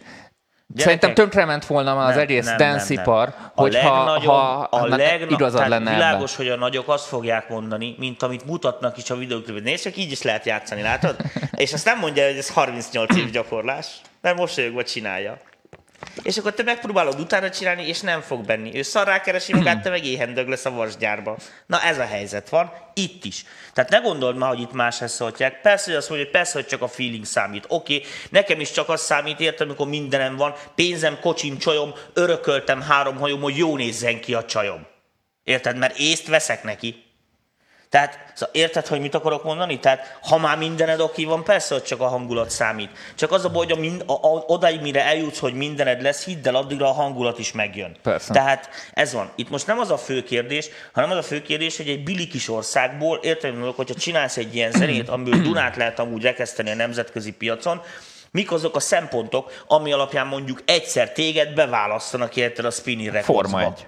Gyerekek, 0.67 1.01
Szerintem 1.01 1.13
tönkrement 1.13 1.65
volna 1.65 1.95
már 1.95 2.07
az 2.07 2.13
Nem, 2.13 2.23
egész 2.23 2.45
nem, 2.45 2.57
dancipar, 2.57 3.27
nem, 3.27 3.35
nem. 3.37 3.51
hogyha 3.53 3.89
ha, 4.31 4.67
a 4.69 4.87
legnagyobb, 4.87 5.29
igazad 5.31 5.67
lenne 5.67 5.75
ebben. 5.75 5.93
világos, 5.93 6.35
hogy 6.35 6.49
a 6.49 6.55
nagyok 6.55 6.87
azt 6.87 7.05
fogják 7.05 7.49
mondani, 7.49 7.95
mint 7.97 8.23
amit 8.23 8.45
mutatnak 8.45 8.97
is 8.97 9.09
a 9.09 9.15
videóklipben. 9.15 9.63
Nézd, 9.63 9.83
csak 9.83 9.97
így 9.97 10.11
is 10.11 10.21
lehet 10.21 10.45
játszani, 10.45 10.81
látod? 10.81 11.15
És 11.55 11.73
azt 11.73 11.85
nem 11.85 11.99
mondja, 11.99 12.25
hogy 12.25 12.37
ez 12.37 12.49
38 12.49 13.15
év 13.15 13.29
gyakorlás, 13.29 13.87
mert 14.21 14.37
mosolyogva 14.37 14.83
csinálja. 14.83 15.37
És 16.23 16.37
akkor 16.37 16.53
te 16.53 16.63
megpróbálod 16.63 17.19
utána 17.19 17.49
csinálni, 17.49 17.87
és 17.87 17.99
nem 17.99 18.21
fog 18.21 18.45
benni. 18.45 18.77
Ő 18.77 18.81
szarrá 18.81 19.21
keresi 19.21 19.53
magát, 19.53 19.81
te 19.81 19.89
meg 19.89 20.05
éhendög 20.05 20.47
lesz 20.47 20.65
a 20.65 20.71
vasgyárba. 20.71 21.37
Na 21.65 21.81
ez 21.81 21.99
a 21.99 22.05
helyzet 22.05 22.49
van, 22.49 22.71
itt 22.93 23.25
is. 23.25 23.45
Tehát 23.73 23.89
ne 23.89 23.97
gondold 23.97 24.37
már, 24.37 24.49
hogy 24.49 24.61
itt 24.61 24.73
más 24.73 25.01
szóltják. 25.05 25.61
Persze, 25.61 25.85
hogy 25.85 25.95
azt 25.95 26.09
mondja, 26.09 26.27
hogy 26.27 26.35
persze, 26.35 26.53
hogy 26.53 26.67
csak 26.67 26.81
a 26.81 26.87
feeling 26.87 27.25
számít. 27.25 27.65
Oké, 27.67 27.95
okay, 27.95 28.07
nekem 28.29 28.59
is 28.59 28.71
csak 28.71 28.89
az 28.89 29.01
számít, 29.01 29.39
értem, 29.39 29.67
amikor 29.67 29.87
mindenem 29.87 30.35
van, 30.35 30.55
pénzem, 30.75 31.19
kocsim, 31.19 31.57
csajom, 31.57 31.93
örököltem 32.13 32.81
három 32.81 33.17
hajom, 33.17 33.41
hogy 33.41 33.57
jó 33.57 33.75
nézzen 33.77 34.19
ki 34.19 34.33
a 34.33 34.45
csajom. 34.45 34.85
Érted? 35.43 35.77
Mert 35.77 35.97
észt 35.97 36.27
veszek 36.27 36.63
neki. 36.63 37.12
Tehát 37.93 38.19
szóval 38.33 38.55
érted, 38.55 38.87
hogy 38.87 38.99
mit 38.99 39.15
akarok 39.15 39.43
mondani? 39.43 39.79
Tehát 39.79 40.17
ha 40.21 40.37
már 40.37 40.57
mindened 40.57 40.99
oké 40.99 41.25
van, 41.25 41.43
persze, 41.43 41.73
hogy 41.73 41.83
csak 41.83 41.99
a 41.99 42.07
hangulat 42.07 42.49
számít. 42.49 42.89
Csak 43.15 43.31
az 43.31 43.45
a 43.45 43.49
baj, 43.49 43.65
hogy 43.65 43.77
a 43.77 43.79
mind, 43.79 44.03
a, 44.05 44.11
a, 44.11 44.43
odáig, 44.47 44.81
mire 44.81 45.05
eljutsz, 45.05 45.39
hogy 45.39 45.53
mindened 45.53 46.01
lesz, 46.01 46.25
hidd 46.25 46.47
el, 46.47 46.55
addigra 46.55 46.89
a 46.89 46.91
hangulat 46.91 47.39
is 47.39 47.51
megjön. 47.51 47.95
Persze. 48.03 48.33
Tehát 48.33 48.69
ez 48.93 49.13
van. 49.13 49.31
Itt 49.35 49.49
most 49.49 49.67
nem 49.67 49.79
az 49.79 49.91
a 49.91 49.97
fő 49.97 50.23
kérdés, 50.23 50.69
hanem 50.93 51.11
az 51.11 51.17
a 51.17 51.21
fő 51.21 51.41
kérdés, 51.41 51.77
hogy 51.77 51.87
egy 51.87 52.03
bili 52.03 52.27
kis 52.27 52.49
országból, 52.49 53.19
érted, 53.21 53.49
hogy 53.49 53.59
mondok, 53.59 53.75
hogyha 53.75 53.95
csinálsz 53.95 54.37
egy 54.37 54.55
ilyen 54.55 54.71
zenét, 54.71 55.09
amiből 55.09 55.41
Dunát 55.41 55.75
lehet 55.75 55.99
amúgy 55.99 56.21
rekeszteni 56.21 56.71
a 56.71 56.75
nemzetközi 56.75 57.31
piacon, 57.31 57.81
mik 58.31 58.51
azok 58.51 58.75
a 58.75 58.79
szempontok, 58.79 59.63
ami 59.67 59.91
alapján 59.91 60.27
mondjuk 60.27 60.61
egyszer 60.65 61.11
téged 61.11 61.53
beválasztanak 61.53 62.35
érted 62.35 62.65
a 62.65 62.71
Spinning 62.71 63.11
Recordsba. 63.11 63.57
Forma 63.57 63.73
egy. 63.73 63.87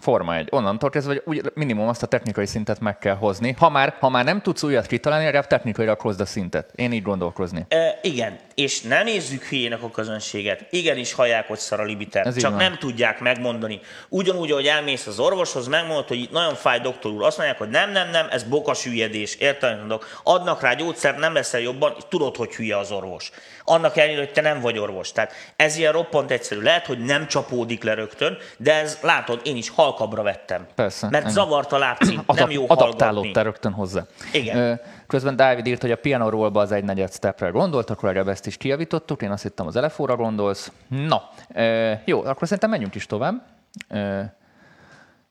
Forma 0.00 0.36
egy. 0.36 0.48
Onnantól 0.50 0.90
kezdve, 0.90 1.12
hogy 1.12 1.22
úgy 1.24 1.52
minimum 1.54 1.88
azt 1.88 2.02
a 2.02 2.06
technikai 2.06 2.46
szintet 2.46 2.80
meg 2.80 2.98
kell 2.98 3.16
hozni. 3.16 3.54
Ha 3.58 3.70
már, 3.70 3.96
ha 4.00 4.08
már 4.08 4.24
nem 4.24 4.40
tudsz 4.40 4.62
újat 4.62 4.86
kitalálni, 4.86 5.24
legalább 5.24 5.46
technikailag 5.46 6.00
hozd 6.00 6.20
a 6.20 6.26
szintet. 6.26 6.72
Én 6.74 6.92
így 6.92 7.02
gondolkozni. 7.02 7.66
E, 7.68 7.98
igen, 8.02 8.36
és 8.60 8.80
ne 8.80 9.02
nézzük 9.02 9.44
hülyének 9.44 9.82
a 9.82 9.90
közönséget. 9.90 10.66
Igenis 10.70 11.12
hallják, 11.12 11.48
hogy 11.48 11.58
szar 11.58 11.80
a 11.80 11.84
libiter. 11.84 12.26
Ez 12.26 12.38
Csak 12.38 12.56
nem 12.56 12.78
tudják 12.78 13.20
megmondani. 13.20 13.80
Ugyanúgy, 14.08 14.50
ahogy 14.50 14.66
elmész 14.66 15.06
az 15.06 15.18
orvoshoz, 15.18 15.66
megmondod, 15.66 16.08
hogy 16.08 16.18
itt 16.18 16.30
nagyon 16.30 16.54
fáj 16.54 16.80
doktor 16.80 17.12
úr. 17.12 17.22
Azt 17.22 17.36
mondják, 17.36 17.58
hogy 17.58 17.68
nem, 17.68 17.90
nem, 17.90 18.10
nem, 18.10 18.26
ez 18.30 18.42
bokas 18.42 18.84
hülyedés. 18.84 19.34
Érted? 19.34 19.78
Mondok, 19.78 20.20
adnak 20.22 20.60
rá 20.62 20.74
gyógyszert, 20.74 21.18
nem 21.18 21.32
leszel 21.32 21.60
jobban, 21.60 21.94
és 21.96 22.02
tudod, 22.08 22.36
hogy 22.36 22.54
hülye 22.54 22.78
az 22.78 22.90
orvos. 22.90 23.30
Annak 23.64 23.96
ellenére, 23.96 24.18
hogy 24.18 24.32
te 24.32 24.40
nem 24.40 24.60
vagy 24.60 24.78
orvos. 24.78 25.12
Tehát 25.12 25.32
ez 25.56 25.76
ilyen 25.76 25.92
roppant 25.92 26.30
egyszerű. 26.30 26.60
Lehet, 26.60 26.86
hogy 26.86 26.98
nem 26.98 27.26
csapódik 27.26 27.82
le 27.82 27.94
rögtön, 27.94 28.38
de 28.56 28.74
ez 28.74 28.98
látod, 29.02 29.40
én 29.44 29.56
is 29.56 29.70
halkabbra 29.70 30.22
vettem. 30.22 30.66
Persze, 30.74 31.08
Mert 31.08 31.22
igen. 31.22 31.34
zavart 31.34 31.72
a 31.72 31.78
lábcím, 31.78 32.22
nem 32.26 32.50
jó 32.50 32.66
hallgatni. 32.66 32.84
adaptálódtál 32.84 33.44
rögtön 33.44 33.72
hozzá. 33.72 34.06
Igen. 34.32 34.56
Ö, 34.56 34.74
Közben 35.10 35.36
Dávid 35.36 35.66
írt, 35.66 35.80
hogy 35.80 35.90
a 35.90 35.96
piano 35.96 36.28
rollba 36.28 36.60
az 36.60 36.72
egy 36.72 36.84
negyed 36.84 37.12
stepre 37.12 37.48
gondoltak, 37.48 38.02
legalább 38.02 38.28
ezt 38.28 38.46
is 38.46 38.56
kijavítottuk, 38.56 39.22
én 39.22 39.30
azt 39.30 39.42
hittem 39.42 39.66
az 39.66 39.76
elefóra 39.76 40.16
gondolsz. 40.16 40.72
Na, 40.88 41.28
ö, 41.54 41.92
jó, 42.04 42.24
akkor 42.24 42.42
szerintem 42.44 42.70
menjünk 42.70 42.94
is 42.94 43.06
tovább. 43.06 43.42
Ö, 43.88 44.20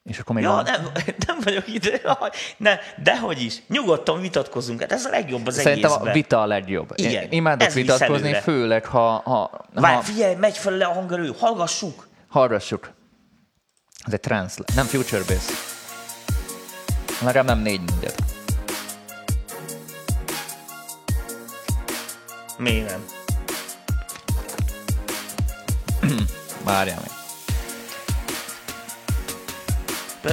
és 0.04 0.20
akkor 0.20 0.36
még 0.36 0.44
Ja, 0.44 0.50
van. 0.52 0.64
nem, 0.64 0.88
nem 1.28 1.38
vagyok 1.44 1.68
ide. 1.74 2.02
Ne, 2.58 2.78
dehogy 3.04 3.42
is. 3.42 3.62
Nyugodtan 3.68 4.22
vitatkozunk. 4.22 4.82
Hát 4.82 4.92
ez 4.92 5.06
a 5.06 5.10
legjobb 5.10 5.48
az 5.48 5.54
Szerintem 5.56 5.90
egészben. 5.92 6.10
a 6.10 6.14
vita 6.14 6.42
a 6.42 6.46
legjobb. 6.46 6.92
Igen, 6.96 7.24
Én 7.24 7.28
imádok 7.32 7.72
vitatkozni, 7.72 8.28
előre. 8.28 8.42
főleg 8.42 8.86
ha, 8.86 9.22
ha, 9.26 9.66
Várj, 9.74 9.96
ha 9.96 10.02
figyelj, 10.02 10.36
megy 10.36 10.58
fel 10.58 10.74
le 10.74 10.86
a 10.86 10.94
hangerő, 10.94 11.34
hallgassuk. 11.40 12.08
hallgassuk. 12.28 12.92
Ez 14.06 14.14
egy 14.14 14.20
trance, 14.20 14.64
nem 14.76 14.86
future 14.86 15.24
bass. 15.28 15.46
Legalább 17.22 17.46
nem 17.46 17.60
négy 17.60 17.82
negyed. 17.96 18.16
Miért 22.60 22.90
nem? 22.90 23.06
Várjál 26.64 27.02
még. 27.02 27.12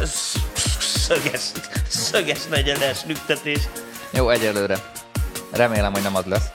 Ez 0.01 0.33
szöges, 0.79 1.41
szöges 1.89 2.47
negyedes 2.47 3.05
lüktetés. 3.05 3.69
Jó, 4.11 4.29
egyelőre. 4.29 4.93
Remélem, 5.53 5.93
hogy 5.93 6.03
nem 6.03 6.17
az 6.17 6.25
lesz. 6.25 6.51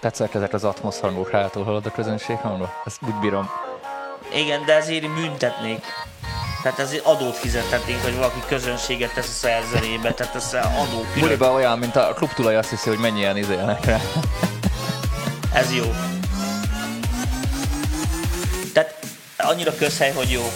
Tetszett 0.00 0.34
ezek 0.34 0.52
az 0.52 0.64
atmosz 0.64 1.00
hangok 1.00 1.30
hátul, 1.30 1.64
hallod 1.64 1.86
a 1.86 1.90
közönség 1.90 2.36
hangok? 2.36 2.82
Ezt 2.84 3.02
úgy 3.02 3.14
bírom. 3.14 3.50
Igen, 4.34 4.64
de 4.64 4.74
ezért 4.74 5.14
büntetnék. 5.14 5.84
Tehát 6.64 6.78
ezért 6.78 7.04
adót 7.04 7.36
fizethetnénk, 7.36 8.02
hogy 8.02 8.16
valaki 8.16 8.42
közönséget 8.46 9.14
tesz 9.14 9.28
a 9.28 9.32
szerzelébe, 9.32 10.14
tehát 10.14 10.34
ez 10.34 10.54
adó 10.54 11.04
külön. 11.12 11.20
Buliba 11.20 11.52
olyan, 11.52 11.78
mint 11.78 11.96
a 11.96 12.12
klub 12.14 12.32
tulaj 12.32 12.56
azt 12.56 12.70
hiszi, 12.70 12.88
hogy 12.88 12.98
mennyien 12.98 13.36
izélnek 13.36 13.84
rá. 13.84 14.00
Ez 15.52 15.74
jó. 15.74 15.94
Tehát 18.72 18.94
annyira 19.36 19.74
közhely, 19.74 20.12
hogy 20.12 20.30
jó. 20.30 20.52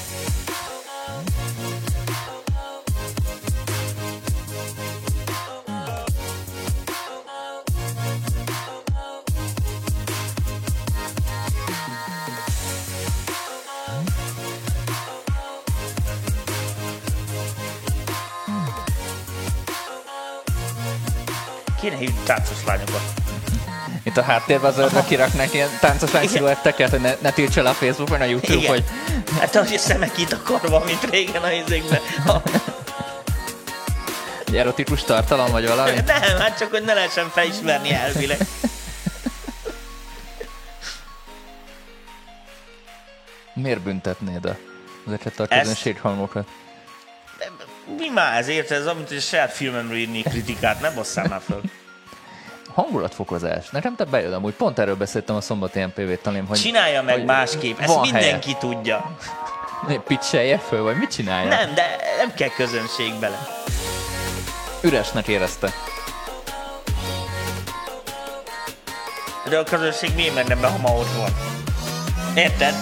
Kéne 21.80 21.96
hívni 21.96 22.20
táncos 22.24 22.64
lányokat. 22.66 23.02
Itt 24.02 24.16
a 24.16 24.22
háttérben 24.22 24.70
az 24.70 24.78
örök 24.78 25.06
kiraknak 25.06 25.54
ilyen 25.54 25.68
táncos 25.80 26.12
lány 26.12 26.28
sziluetteket, 26.28 26.90
hogy 26.90 27.00
ne, 27.00 27.14
ne 27.20 27.30
tiltsa 27.30 27.62
le 27.62 27.68
a 27.68 27.72
Facebookon, 27.72 28.20
a 28.20 28.24
YouTube, 28.24 28.54
Igen. 28.54 28.70
hogy... 28.70 28.84
Hát 29.40 29.56
ahogy 29.56 29.74
a 29.74 29.78
szemek 29.78 30.12
kitakarva, 30.12 30.84
mint 30.84 31.10
régen 31.10 31.42
a 31.42 31.50
izékben. 31.50 32.00
A... 32.26 32.42
Egy 34.46 34.56
erotikus 34.56 35.02
tartalom 35.02 35.50
vagy 35.50 35.66
valami? 35.66 35.90
Nem, 36.06 36.38
hát 36.38 36.58
csak 36.58 36.70
hogy 36.70 36.84
ne 36.84 36.94
lehessen 36.94 37.28
felismerni 37.28 37.92
elvileg. 37.92 38.38
Miért 43.54 43.80
büntetnéd 43.80 44.44
a, 44.44 44.56
ezeket 45.06 45.40
a 45.40 45.46
közönséghangokat? 45.46 46.46
Ezt 46.46 46.67
mi 47.96 48.08
már 48.08 48.38
ez 48.38 48.48
érted? 48.48 48.80
Ez 48.80 48.86
amit 48.86 49.10
a 49.10 49.20
saját 49.20 49.52
filmemről 49.52 49.96
írni 49.96 50.22
kritikát, 50.22 50.80
ne 50.80 50.90
basszál 50.90 51.26
már 51.28 51.40
föl. 51.46 51.60
Hangulatfokozás. 52.74 53.68
Nekem 53.70 53.96
te 53.96 54.04
bejön 54.04 54.32
amúgy. 54.32 54.54
Pont 54.54 54.78
erről 54.78 54.96
beszéltem 54.96 55.36
a 55.36 55.40
szombati 55.40 55.80
MPV-t, 55.84 56.20
talán, 56.22 56.46
hogy 56.46 56.58
Csinálja 56.60 57.02
meg 57.02 57.14
hogy 57.14 57.24
másképp, 57.24 57.78
ezt 57.78 58.00
mindenki 58.00 58.56
tudja. 58.58 59.16
helye. 59.86 59.98
Pitchelje 60.00 60.58
föl, 60.58 60.82
vagy 60.82 60.96
mit 60.96 61.10
csinálja? 61.10 61.48
Nem, 61.48 61.74
de 61.74 61.96
nem 62.18 62.34
kell 62.34 62.48
közönség 62.48 63.14
bele. 63.20 63.38
Üresnek 64.82 65.28
érezte. 65.28 65.72
De 69.48 69.58
a 69.58 69.62
közönség 69.62 70.14
miért 70.14 70.34
menne 70.34 70.54
be, 70.56 70.66
ha 70.66 70.78
ma 70.78 70.90
ott 70.90 71.12
van? 71.16 71.30
Érted? 72.34 72.74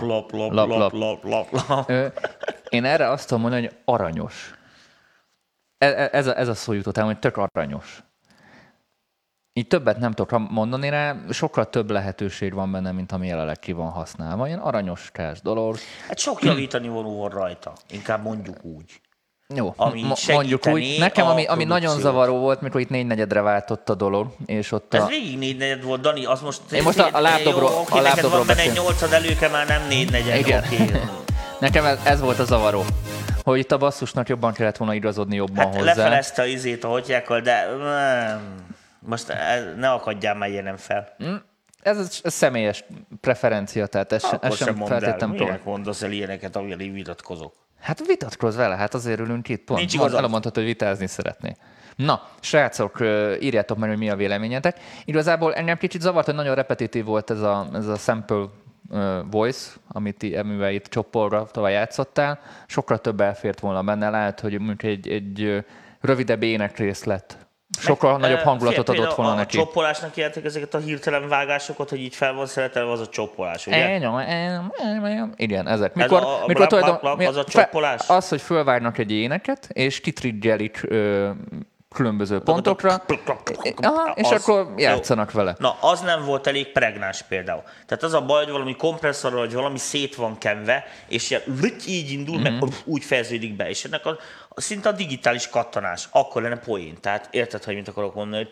Na. 0.00 0.06
lop, 0.06 0.30
Lap, 0.32 0.52
lop, 0.52 0.68
lap. 0.68 0.92
lop, 0.92 1.22
lop, 1.24 1.50
lop. 1.68 1.88
Ö, 1.90 2.06
én 2.68 2.84
erre 2.84 3.10
azt 3.10 3.26
tudom 3.28 3.42
mondani, 3.42 3.66
hogy 3.66 3.76
aranyos. 3.84 4.54
E- 5.78 5.86
e- 6.02 6.08
Ez 6.12 6.26
a, 6.26 6.38
ez 6.38 6.48
a 6.48 6.54
szó 6.54 6.72
jutott 6.72 6.96
el, 6.96 7.04
hogy 7.04 7.18
tök 7.18 7.36
aranyos. 7.36 8.02
Így 9.52 9.66
többet 9.66 9.98
nem 9.98 10.12
tudok 10.12 10.48
mondani 10.50 10.88
rá, 10.88 11.16
sokkal 11.30 11.70
több 11.70 11.90
lehetőség 11.90 12.52
van 12.54 12.72
benne, 12.72 12.92
mint 12.92 13.12
ami 13.12 13.26
jelenleg 13.26 13.58
ki 13.58 13.72
van 13.72 13.90
használva. 13.90 14.46
Ilyen 14.46 14.58
aranyos 14.58 15.10
kás 15.12 15.40
dolog. 15.40 15.76
Hát 16.08 16.18
sok 16.18 16.42
javítani 16.42 16.88
való 16.88 17.18
van 17.20 17.30
rajta. 17.30 17.72
Inkább 17.90 18.22
mondjuk 18.22 18.64
úgy. 18.64 19.00
Jó, 19.54 19.72
Ami 19.76 20.02
mo- 20.02 20.26
mondjuk 20.26 20.66
úgy. 20.66 20.96
Nekem, 20.98 21.26
a 21.26 21.30
ami, 21.30 21.44
ami 21.46 21.64
nagyon 21.64 22.00
zavaró 22.00 22.38
volt, 22.38 22.60
mikor 22.60 22.80
itt 22.80 22.88
négy 22.88 23.06
negyedre 23.06 23.40
váltott 23.40 23.88
a 23.88 23.94
dolog, 23.94 24.26
és 24.46 24.72
ott 24.72 24.94
Ez 24.94 25.02
a... 25.02 25.06
végig 25.06 25.38
négy 25.38 25.56
negyed 25.56 25.82
volt, 25.84 26.00
Dani, 26.00 26.24
az 26.24 26.40
most... 26.40 26.60
Én 26.72 26.82
most 26.82 26.98
a- 26.98 27.08
a 27.12 27.20
Jó, 27.44 27.50
oké, 27.80 27.98
a 27.98 28.00
laptopról 28.02 28.30
van 28.30 28.46
benne 28.46 28.60
egy 28.60 28.72
nyolcad 28.72 29.12
előke, 29.12 29.48
már 29.48 29.66
nem 29.66 29.86
négy 29.88 30.10
negyed, 30.10 30.36
Igen. 30.38 30.64
oké. 30.64 30.76
Nekem 31.60 31.84
ez, 31.84 31.98
ez 32.04 32.20
volt 32.20 32.38
a 32.38 32.44
zavaró, 32.44 32.84
hogy 33.44 33.58
itt 33.58 33.72
a 33.72 33.76
basszusnak 33.78 34.28
jobban 34.28 34.52
kellett 34.52 34.76
volna 34.76 34.94
igazodni 34.94 35.36
jobban 35.36 35.56
Hát 35.64 35.74
hozzá. 35.74 35.84
lefelezte 35.84 36.42
a 36.42 36.46
izét 36.46 36.84
a 36.84 36.88
hotyákkal, 36.88 37.40
de 37.40 37.68
most 38.98 39.28
ez- 39.28 39.64
ne 39.76 39.90
akadjál 39.90 40.34
már 40.34 40.48
ilyenem 40.48 40.76
fel. 40.76 41.16
Ez, 41.82 41.98
ez, 41.98 42.20
ez 42.22 42.34
személyes 42.34 42.84
preferencia, 43.20 43.86
tehát 43.86 44.12
ez, 44.12 44.22
se- 44.22 44.28
Akkor 44.28 44.48
ez 44.50 44.56
sem 44.56 44.66
sem 44.66 44.76
tudom. 45.18 45.30
minek 45.30 45.64
mondasz 45.64 46.02
el 46.02 46.10
ilyeneket, 46.12 46.56
amivel 46.56 46.80
én 46.80 46.92
vitatkozok. 46.92 47.54
Hát 47.80 48.06
vitatkozz 48.06 48.56
vele, 48.56 48.76
hát 48.76 48.94
azért 48.94 49.20
ülünk 49.20 49.48
itt. 49.48 49.64
Pont, 49.64 49.78
Nincs 49.78 49.94
igazad. 49.94 50.22
elmondhatod, 50.22 50.54
hogy 50.54 50.64
vitázni 50.64 51.06
szeretné. 51.06 51.56
Na, 51.96 52.28
srácok, 52.40 53.00
írjátok 53.40 53.78
meg, 53.78 53.88
hogy 53.88 53.98
mi 53.98 54.10
a 54.10 54.16
véleményetek. 54.16 54.80
Igazából 55.04 55.54
engem 55.54 55.76
kicsit 55.76 56.00
zavart, 56.00 56.26
hogy 56.26 56.34
nagyon 56.34 56.54
repetitív 56.54 57.04
volt 57.04 57.30
ez 57.30 57.40
a, 57.40 57.68
ez 57.72 57.86
a 57.86 57.96
sample 57.96 58.44
voice, 59.30 59.70
amit 59.88 60.36
amivel 60.36 60.72
itt 60.72 60.86
csoporra 60.86 61.44
tovább 61.44 61.70
játszottál. 61.72 62.40
Sokkal 62.66 62.98
több 62.98 63.20
elfért 63.20 63.60
volna 63.60 63.82
benne, 63.82 64.10
lehet, 64.10 64.40
hogy 64.40 64.58
mondjuk 64.58 64.82
egy, 64.82 65.08
egy 65.08 65.64
rövidebb 66.00 66.42
énekrész 66.42 67.04
lett. 67.04 67.47
Sokkal 67.78 68.12
Meg, 68.12 68.20
nagyobb 68.20 68.38
hangulatot 68.44 68.88
adott 68.88 69.14
volna 69.14 69.32
a, 69.32 69.34
neki. 69.34 69.56
A 69.56 69.60
csoppolásnak 69.60 70.16
jeltek 70.16 70.44
ezeket 70.44 70.74
a 70.74 70.78
hirtelen 70.78 71.28
vágásokat, 71.28 71.88
hogy 71.90 72.00
így 72.00 72.14
fel 72.14 72.32
van 72.32 72.46
szeretelve, 72.46 72.92
az 72.92 73.00
a 73.00 73.08
csoppolás, 73.08 73.66
ugye? 73.66 73.88
Elnyom, 73.88 74.16
elnyom. 74.16 75.32
Igen, 75.36 75.68
ezek. 75.68 75.90
Ez 75.96 76.02
Mikor, 76.02 76.22
a- 76.22 76.42
a 76.42 76.46
mikor 76.46 76.54
blak, 76.54 76.68
tulajdon, 76.68 76.98
blak, 77.00 77.20
az 77.28 77.36
a 77.36 77.44
fe- 77.48 77.50
csoppolás? 77.64 78.08
Az, 78.08 78.28
hogy 78.28 78.40
fölvárnak 78.40 78.98
egy 78.98 79.12
éneket, 79.12 79.68
és 79.72 80.00
kitriggelik 80.00 80.80
ö, 80.88 81.30
különböző 81.94 82.38
pontokra, 82.40 83.02
Aha, 83.82 84.12
és 84.14 84.30
Az- 84.30 84.42
akkor 84.48 84.72
játszanak 84.76 85.32
vele. 85.32 85.54
Na, 85.58 85.76
az 85.80 86.00
nem 86.00 86.24
volt 86.24 86.46
elég 86.46 86.72
pregnáns 86.72 87.22
például. 87.22 87.62
Tehát 87.86 88.02
az 88.02 88.12
a 88.14 88.24
baj, 88.24 88.42
hogy 88.44 88.52
valami 88.52 88.76
kompresszorral, 88.76 89.38
hogy 89.40 89.54
valami 89.54 89.78
szét 89.78 90.14
van 90.14 90.38
kenve, 90.38 90.84
és 91.08 91.38
így 91.86 92.10
indul, 92.10 92.38
meg 92.40 92.52
Mhm. 92.52 92.64
úgy 92.84 93.04
fejeződik 93.04 93.56
be, 93.56 93.68
és 93.68 93.84
ennek 93.84 94.06
a, 94.06 94.10
a 94.47 94.47
szinte 94.60 94.88
a 94.88 94.92
digitális 94.92 95.48
kattanás. 95.48 96.08
Akkor 96.10 96.42
lenne 96.42 96.58
poén. 96.58 97.00
Tehát 97.00 97.28
érted, 97.30 97.64
hogy 97.64 97.74
mit 97.74 97.88
akarok 97.88 98.14
mondani? 98.14 98.48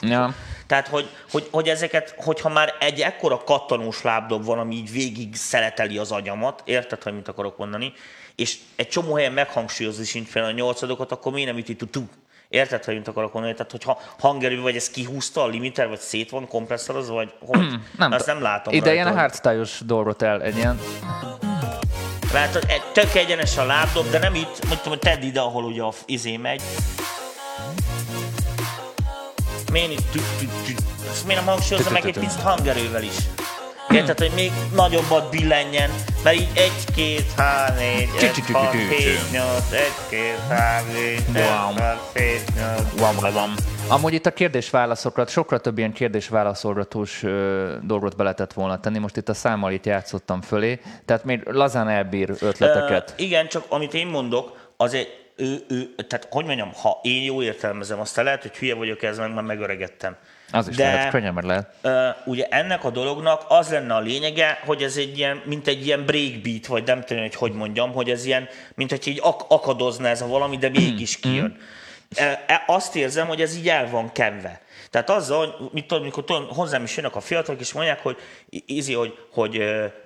Ja. 0.00 0.34
Tehát, 0.66 0.88
hogy, 0.88 1.08
hogy, 1.30 1.48
hogy 1.50 1.68
ezeket, 1.68 2.14
hogyha 2.16 2.48
már 2.48 2.74
egy 2.80 3.00
ekkora 3.00 3.44
kattanós 3.44 4.02
lábdob 4.02 4.44
van, 4.44 4.58
ami 4.58 4.74
így 4.74 4.90
végig 4.90 5.36
szeleteli 5.36 5.98
az 5.98 6.12
agyamat, 6.12 6.62
érted, 6.64 7.02
hogy 7.02 7.14
mit 7.14 7.28
akarok 7.28 7.56
mondani, 7.56 7.92
és 8.34 8.58
egy 8.76 8.88
csomó 8.88 9.14
helyen 9.14 9.32
meghangsúlyozni 9.32 10.04
sincs 10.04 10.28
fel 10.28 10.44
a 10.44 10.50
nyolcadokat, 10.50 11.12
akkor 11.12 11.32
miért 11.32 11.48
nem 11.48 11.58
üti 11.58 11.76
tu 11.76 12.02
Érted, 12.48 12.84
hogy 12.84 12.94
mit 12.94 13.08
akarok 13.08 13.32
mondani? 13.32 13.54
Tehát, 13.54 13.70
hogyha 13.70 14.00
hangerő 14.18 14.60
vagy 14.60 14.76
ez 14.76 14.90
kihúzta 14.90 15.42
a 15.42 15.46
limiter, 15.46 15.88
vagy 15.88 15.98
szét 15.98 16.30
van 16.30 16.48
kompresszorozva, 16.48 17.14
vagy 17.14 17.32
hogy? 17.40 17.74
Nem 17.98 18.12
Azt 18.12 18.26
nem 18.26 18.42
látom 18.42 18.74
Ide 18.74 18.92
ilyen 18.92 19.04
rajta. 19.04 19.20
hardstyle-os 19.20 19.80
dolgot 19.84 20.22
el, 20.22 20.42
egy 20.42 20.56
ilyen... 20.56 20.80
Látod, 22.32 22.66
tök 22.92 23.14
egyenes 23.14 23.56
a 23.56 23.64
lábdob, 23.64 24.10
de 24.10 24.18
nem 24.18 24.34
itt, 24.34 24.66
mondtam, 24.68 24.88
hogy 24.88 24.98
tedd 24.98 25.22
ide, 25.22 25.40
ahol 25.40 25.64
ugye 25.64 25.82
a 25.82 25.92
izé 26.06 26.36
megy. 26.36 26.62
Miért 29.72 29.90
itt. 29.90 30.78
Ezt 31.10 31.26
miért 31.26 31.44
nem 31.44 31.54
hangsúlyozza 31.54 31.90
meg 31.90 32.06
egy 32.06 32.18
picit 32.18 32.40
hangerővel 32.40 33.02
is? 33.02 33.16
Érted, 33.90 34.18
hogy 34.18 34.32
még 34.34 34.50
nagyobbat 34.74 35.30
billenjen, 35.30 35.90
mert 36.24 36.36
így 36.36 36.48
egy, 36.54 36.94
két, 36.94 37.32
hár, 37.36 37.74
négy, 37.74 38.08
egy, 38.20 38.40
hat, 38.52 38.72
hét, 38.72 39.30
nyolc, 39.32 39.72
egy, 39.72 40.08
két, 40.10 40.38
hár, 40.48 40.82
négy, 40.92 41.22
öt, 41.28 41.36
Wow. 41.36 41.72
hat, 41.74 42.10
hét, 42.14 42.44
nyolc. 42.56 43.62
Amúgy 43.88 44.12
itt 44.12 44.26
a 44.26 44.30
kérdés-válaszokat, 44.32 45.28
sokkal 45.28 45.60
több 45.60 45.78
ilyen 45.78 45.92
kérdés-válaszolgatós 45.92 47.24
dolgot 47.82 48.16
be 48.16 48.22
lehetett 48.22 48.52
volna 48.52 48.80
tenni. 48.80 48.98
Most 48.98 49.16
itt 49.16 49.28
a 49.28 49.34
számmal 49.34 49.72
itt 49.72 49.86
játszottam 49.86 50.40
fölé, 50.42 50.80
tehát 51.04 51.24
még 51.24 51.42
lazán 51.48 51.88
elbír 51.88 52.30
ötleteket. 52.40 53.14
Ö, 53.18 53.22
igen, 53.22 53.48
csak 53.48 53.64
amit 53.68 53.94
én 53.94 54.06
mondok, 54.06 54.70
az 54.76 54.94
egy, 54.94 55.08
ő, 55.36 55.64
ő, 55.68 55.94
tehát 56.08 56.28
hogy 56.30 56.44
mondjam, 56.44 56.70
ha 56.82 56.98
én 57.02 57.22
jó 57.22 57.42
értelmezem, 57.42 58.00
aztán 58.00 58.24
lehet, 58.24 58.42
hogy 58.42 58.56
hülye 58.56 58.74
vagyok 58.74 59.02
ezzel, 59.02 59.28
mert 59.28 59.46
megöregedtem. 59.46 60.16
Az 60.50 60.68
is 60.68 60.76
De- 60.76 60.92
lehet, 60.92 61.10
könnyen 61.10 61.34
meg 61.34 61.44
lehet. 61.44 61.70
Ö, 61.82 62.08
ugye 62.24 62.46
ennek 62.50 62.84
a 62.84 62.90
dolognak 62.90 63.44
az 63.48 63.70
lenne 63.70 63.94
a 63.94 64.00
lényege, 64.00 64.58
hogy 64.64 64.82
ez 64.82 64.96
egy 64.96 65.18
ilyen, 65.18 65.42
mint 65.44 65.66
egy 65.66 65.86
ilyen 65.86 66.04
breakbeat, 66.04 66.66
vagy 66.66 66.84
nem 66.84 67.02
tudom, 67.04 67.22
hogy 67.22 67.34
hogy 67.34 67.52
mondjam, 67.52 67.92
hogy 67.92 68.10
ez 68.10 68.24
ilyen, 68.24 68.48
mint 68.74 68.90
hogy 68.90 69.06
így 69.06 69.20
ak- 69.22 69.50
akadozna 69.50 70.08
ez 70.08 70.22
a 70.22 70.26
valami, 70.26 70.56
de 70.56 70.68
mégis 70.68 71.16
kijön. 71.20 71.56
E, 72.14 72.44
e, 72.46 72.62
azt 72.66 72.96
érzem, 72.96 73.26
hogy 73.26 73.40
ez 73.40 73.56
így 73.56 73.68
el 73.68 73.90
van 73.90 74.12
kenve. 74.12 74.60
Tehát 74.90 75.10
azzal, 75.10 75.70
mit 75.72 75.86
tudom, 75.86 76.02
amikor 76.02 76.24
tudom, 76.24 76.48
hozzám 76.48 76.82
is 76.82 76.96
jönnek 76.96 77.16
a 77.16 77.20
fiatalok, 77.20 77.60
és 77.60 77.72
mondják, 77.72 78.02
hogy 78.02 78.16
ízi, 78.66 78.94
hogy, 78.94 79.18
hogy 79.32 79.56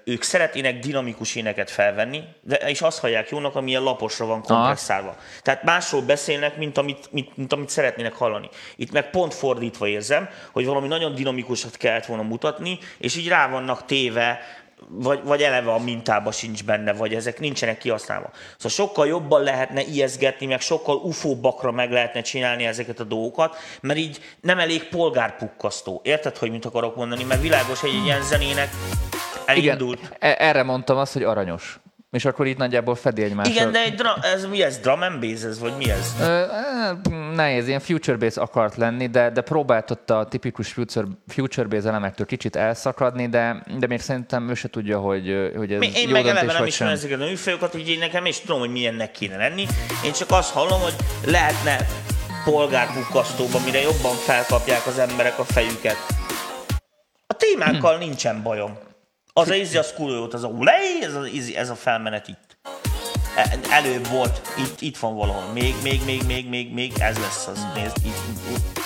ők 0.05 0.22
szeretnének 0.22 0.78
dinamikus 0.78 1.35
éneket 1.35 1.70
felvenni, 1.70 2.22
de, 2.43 2.57
és 2.57 2.81
azt 2.81 2.99
hallják 2.99 3.28
jónak, 3.31 3.55
ami 3.55 3.70
ilyen 3.70 3.83
laposra 3.83 4.26
van 4.26 4.43
kompresszálva. 4.43 5.16
Tehát 5.43 5.62
másról 5.62 6.03
beszélnek, 6.03 6.57
mint 6.57 6.78
amit, 6.78 7.09
mint, 7.12 7.37
mint 7.37 7.53
amit 7.53 7.68
szeretnének 7.68 8.12
hallani. 8.12 8.49
Itt 8.76 8.93
meg 8.93 9.11
pont 9.11 9.35
fordítva 9.35 9.87
érzem, 9.87 10.28
hogy 10.53 10.66
valami 10.66 10.89
nagyon 10.89 11.14
dinamikusat 11.14 11.76
kellett 11.76 12.07
volna 12.07 12.22
mutatni, 12.22 12.78
és 12.99 13.16
így 13.16 13.28
rá 13.28 13.49
vannak 13.49 13.85
téve, 13.85 14.41
vagy, 14.93 15.20
vagy 15.24 15.43
eleve 15.43 15.72
a 15.72 15.78
mintába 15.78 16.32
sincs 16.32 16.64
benne, 16.64 16.93
vagy 16.93 17.14
ezek 17.14 17.41
nincsenek 17.41 17.78
kihasználva. 17.78 18.30
Szóval 18.57 18.70
sokkal 18.86 19.07
jobban 19.07 19.43
lehetne 19.43 19.82
ijeszgetni, 19.82 20.47
meg 20.47 20.61
sokkal 20.61 20.97
ufóbbakra 20.97 21.70
meg 21.70 21.91
lehetne 21.91 22.20
csinálni 22.20 22.66
ezeket 22.66 23.01
a 23.01 23.05
dolgokat, 23.05 23.57
mert 23.80 23.99
így 23.99 24.20
nem 24.41 24.59
elég 24.59 24.88
polgárpukkasztó. 24.88 26.01
Érted, 26.05 26.36
hogy 26.36 26.51
mit 26.51 26.64
akarok 26.64 26.97
mondani? 26.97 27.24
Mert 27.24 27.41
világos, 27.41 27.80
hogy 27.80 27.91
egy 27.91 28.05
ilyen 28.05 28.22
zenének 28.22 28.68
elindult. 29.47 29.99
Igen, 29.99 30.34
erre 30.38 30.62
mondtam 30.62 30.97
azt, 30.97 31.12
hogy 31.12 31.22
aranyos. 31.22 31.80
És 32.11 32.24
akkor 32.24 32.46
itt 32.46 32.56
nagyjából 32.56 32.94
fedi 32.94 33.22
egymással. 33.22 33.52
Igen, 33.52 33.72
de 33.72 33.78
egy 33.82 33.94
dra- 33.94 34.24
ez 34.24 34.44
mi 34.46 34.62
ez? 34.62 34.78
Drum 34.78 35.02
and 35.02 35.20
bass 35.20 35.42
ez, 35.42 35.58
vagy 35.58 35.72
mi 35.76 35.90
ez? 35.90 36.14
Ö, 36.20 36.24
eh, 36.24 36.90
nehéz, 37.34 37.68
ilyen 37.68 37.80
future 37.80 38.16
base 38.16 38.40
akart 38.40 38.76
lenni, 38.76 39.06
de, 39.06 39.30
de 39.30 39.40
próbált 39.40 39.90
ott 39.90 40.11
a 40.11 40.24
tipikus 40.28 40.72
future, 40.72 41.06
future 41.28 41.66
base 41.68 41.88
elemektől 41.88 42.26
kicsit 42.26 42.56
elszakadni, 42.56 43.28
de, 43.28 43.62
de 43.78 43.86
még 43.86 44.00
szerintem 44.00 44.48
ő 44.48 44.54
se 44.54 44.68
tudja, 44.68 44.98
hogy, 44.98 45.52
hogy 45.56 45.72
ez 45.72 45.78
Mi- 45.78 45.92
Én 45.94 46.06
jó 46.08 46.12
meg 46.12 46.26
eleve 46.26 46.52
nem 46.52 46.66
ismerem 46.66 46.94
ezeket 46.94 47.20
a 47.20 47.24
műfajokat, 47.24 47.74
úgyhogy 47.74 47.90
én 47.90 47.98
nekem 47.98 48.26
is 48.26 48.40
tudom, 48.40 48.58
hogy 48.58 48.70
milyennek 48.72 49.11
kéne 49.11 49.36
lenni. 49.36 49.66
Én 50.04 50.12
csak 50.12 50.30
azt 50.30 50.52
hallom, 50.52 50.80
hogy 50.80 50.94
lehetne 51.26 51.86
polgárpukkasztóba, 52.44 53.58
mire 53.64 53.80
jobban 53.80 54.14
felkapják 54.14 54.86
az 54.86 54.98
emberek 54.98 55.38
a 55.38 55.44
fejüket. 55.44 55.96
A 57.26 57.34
témákkal 57.34 57.94
Hm. 57.94 58.00
nincsen 58.00 58.42
bajom. 58.42 58.78
Az 59.33 59.49
a 59.49 59.55
izzi, 59.55 59.76
az 59.76 59.93
kurva 59.93 60.14
jót, 60.16 60.35
az 60.35 60.45
a 60.45 60.49
ulej, 60.49 61.03
ez 61.03 61.14
a, 61.14 61.26
izzi, 61.26 61.57
ez 61.57 61.70
a 61.70 61.74
felmenet 61.74 62.28
itt. 62.28 62.59
E- 63.37 63.59
Előbb 63.70 64.07
volt, 64.07 64.41
itt, 64.59 64.81
itt 64.81 64.99
van 64.99 65.16
valahol. 65.16 65.53
Még, 65.53 65.74
még, 65.83 66.01
még, 66.05 66.22
még, 66.26 66.49
még, 66.49 66.72
még, 66.72 66.93
ez 66.99 67.18
lesz 67.18 67.47
az. 67.47 67.66
Nézd, 67.74 67.97
itt, 67.97 68.07
itt, 68.07 68.57
itt. 68.57 68.81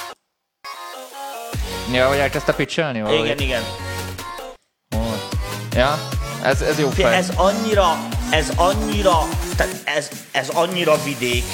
Ja, 1.92 2.08
hogy 2.08 2.18
elkezdte 2.18 2.52
pitchelni? 2.54 3.00
valahogy? 3.00 3.24
Igen, 3.24 3.38
igen. 3.38 3.62
Ó. 4.96 5.00
Ja, 5.74 6.08
ez, 6.42 6.60
ez 6.60 6.78
jó 6.78 6.88
fej. 6.88 7.14
ez 7.16 7.30
annyira, 7.36 8.08
ez 8.34 8.52
annyira, 8.56 9.18
tehát 9.56 9.76
ez, 9.84 10.10
ez 10.30 10.48
annyira 10.48 10.96
vidék, 11.04 11.44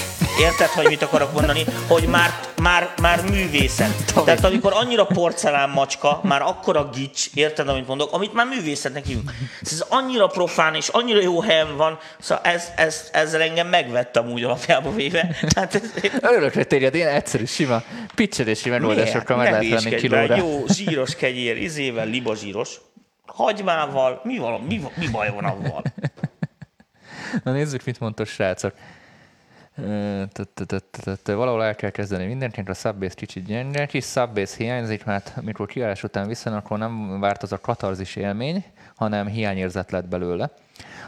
érted, 0.40 0.68
hogy 0.68 0.88
mit 0.88 1.02
akarok 1.02 1.32
mondani, 1.32 1.64
hogy 1.88 2.06
már, 2.06 2.30
már, 2.62 2.94
már 3.00 3.22
művészet. 3.30 4.12
Tomi. 4.14 4.24
Tehát 4.24 4.44
amikor 4.44 4.72
annyira 4.74 5.04
porcelán 5.04 5.70
macska, 5.70 6.20
már 6.22 6.42
akkora 6.42 6.88
gics, 6.88 7.26
érted, 7.34 7.68
amit 7.68 7.86
mondok, 7.86 8.12
amit 8.12 8.32
már 8.32 8.46
művészetnek 8.46 9.04
hívunk. 9.04 9.30
Ez 9.62 9.84
annyira 9.88 10.26
profán 10.26 10.74
és 10.74 10.88
annyira 10.88 11.20
jó 11.20 11.40
helyen 11.40 11.76
van, 11.76 11.98
szóval 12.20 12.44
ez, 12.44 12.68
ez, 12.76 13.08
ezzel 13.12 13.42
engem 13.42 13.68
megvettem 13.68 14.30
úgy 14.30 14.44
alapjába 14.44 14.94
véve. 14.94 15.36
Tehát 15.48 15.74
ez, 15.74 15.82
Örökre 16.20 16.64
térjed, 16.64 16.94
ilyen 16.94 17.14
egyszerű, 17.14 17.44
sima 17.44 17.82
pitchelési 18.14 18.68
megoldásokkal 18.68 19.36
meg 19.36 19.50
lehet 19.50 19.82
venni 19.82 19.94
kilóra. 19.94 20.36
Jó 20.36 20.64
zsíros 20.66 21.16
kegyér, 21.16 21.56
izével, 21.56 22.06
libazsíros, 22.06 22.80
hagymával, 23.26 24.20
mi, 24.24 24.38
van, 24.38 24.60
mi, 24.60 24.80
mi 24.96 25.08
baj 25.08 25.30
van 25.30 25.44
avval? 25.44 25.82
Na 27.44 27.52
nézzük, 27.52 27.84
mit 27.84 28.00
mondta 28.00 28.22
a 28.22 28.26
srácok. 28.26 28.74
Valahol 31.24 31.64
el 31.64 31.74
kell 31.74 31.90
kezdeni 31.90 32.26
mindenkinek, 32.26 32.68
a 32.68 32.74
subbase 32.74 33.14
kicsit 33.14 33.44
gyenge, 33.44 33.86
kis 33.86 34.04
subbase 34.04 34.54
hiányzik, 34.56 35.04
mert 35.04 35.32
amikor 35.36 35.66
kiállás 35.66 36.02
után 36.02 36.28
visszajön, 36.28 36.58
akkor 36.58 36.78
nem 36.78 37.20
várt 37.20 37.42
az 37.42 37.52
a 37.52 37.58
katarzis 37.58 38.16
élmény, 38.16 38.64
hanem 38.96 39.26
hiányérzet 39.26 39.90
lett 39.90 40.08
belőle. 40.08 40.50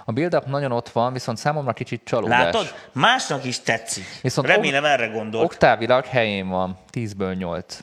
A 0.05 0.13
build-up 0.13 0.47
nagyon 0.47 0.73
ott 0.73 0.89
van, 0.89 1.13
viszont 1.13 1.39
számomra 1.39 1.73
kicsit 1.73 2.05
csalódás. 2.05 2.45
Látod? 2.45 2.75
Másnak 2.93 3.45
is 3.45 3.61
tetszik. 3.61 4.05
Viszont 4.05 4.23
Viszont 4.23 4.47
Remélem 4.47 4.85
erre 4.85 5.07
gondolt. 5.07 5.45
Oktávilag 5.45 6.05
helyén 6.05 6.49
van, 6.49 6.79
10-ből 6.93 7.37
8. 7.37 7.79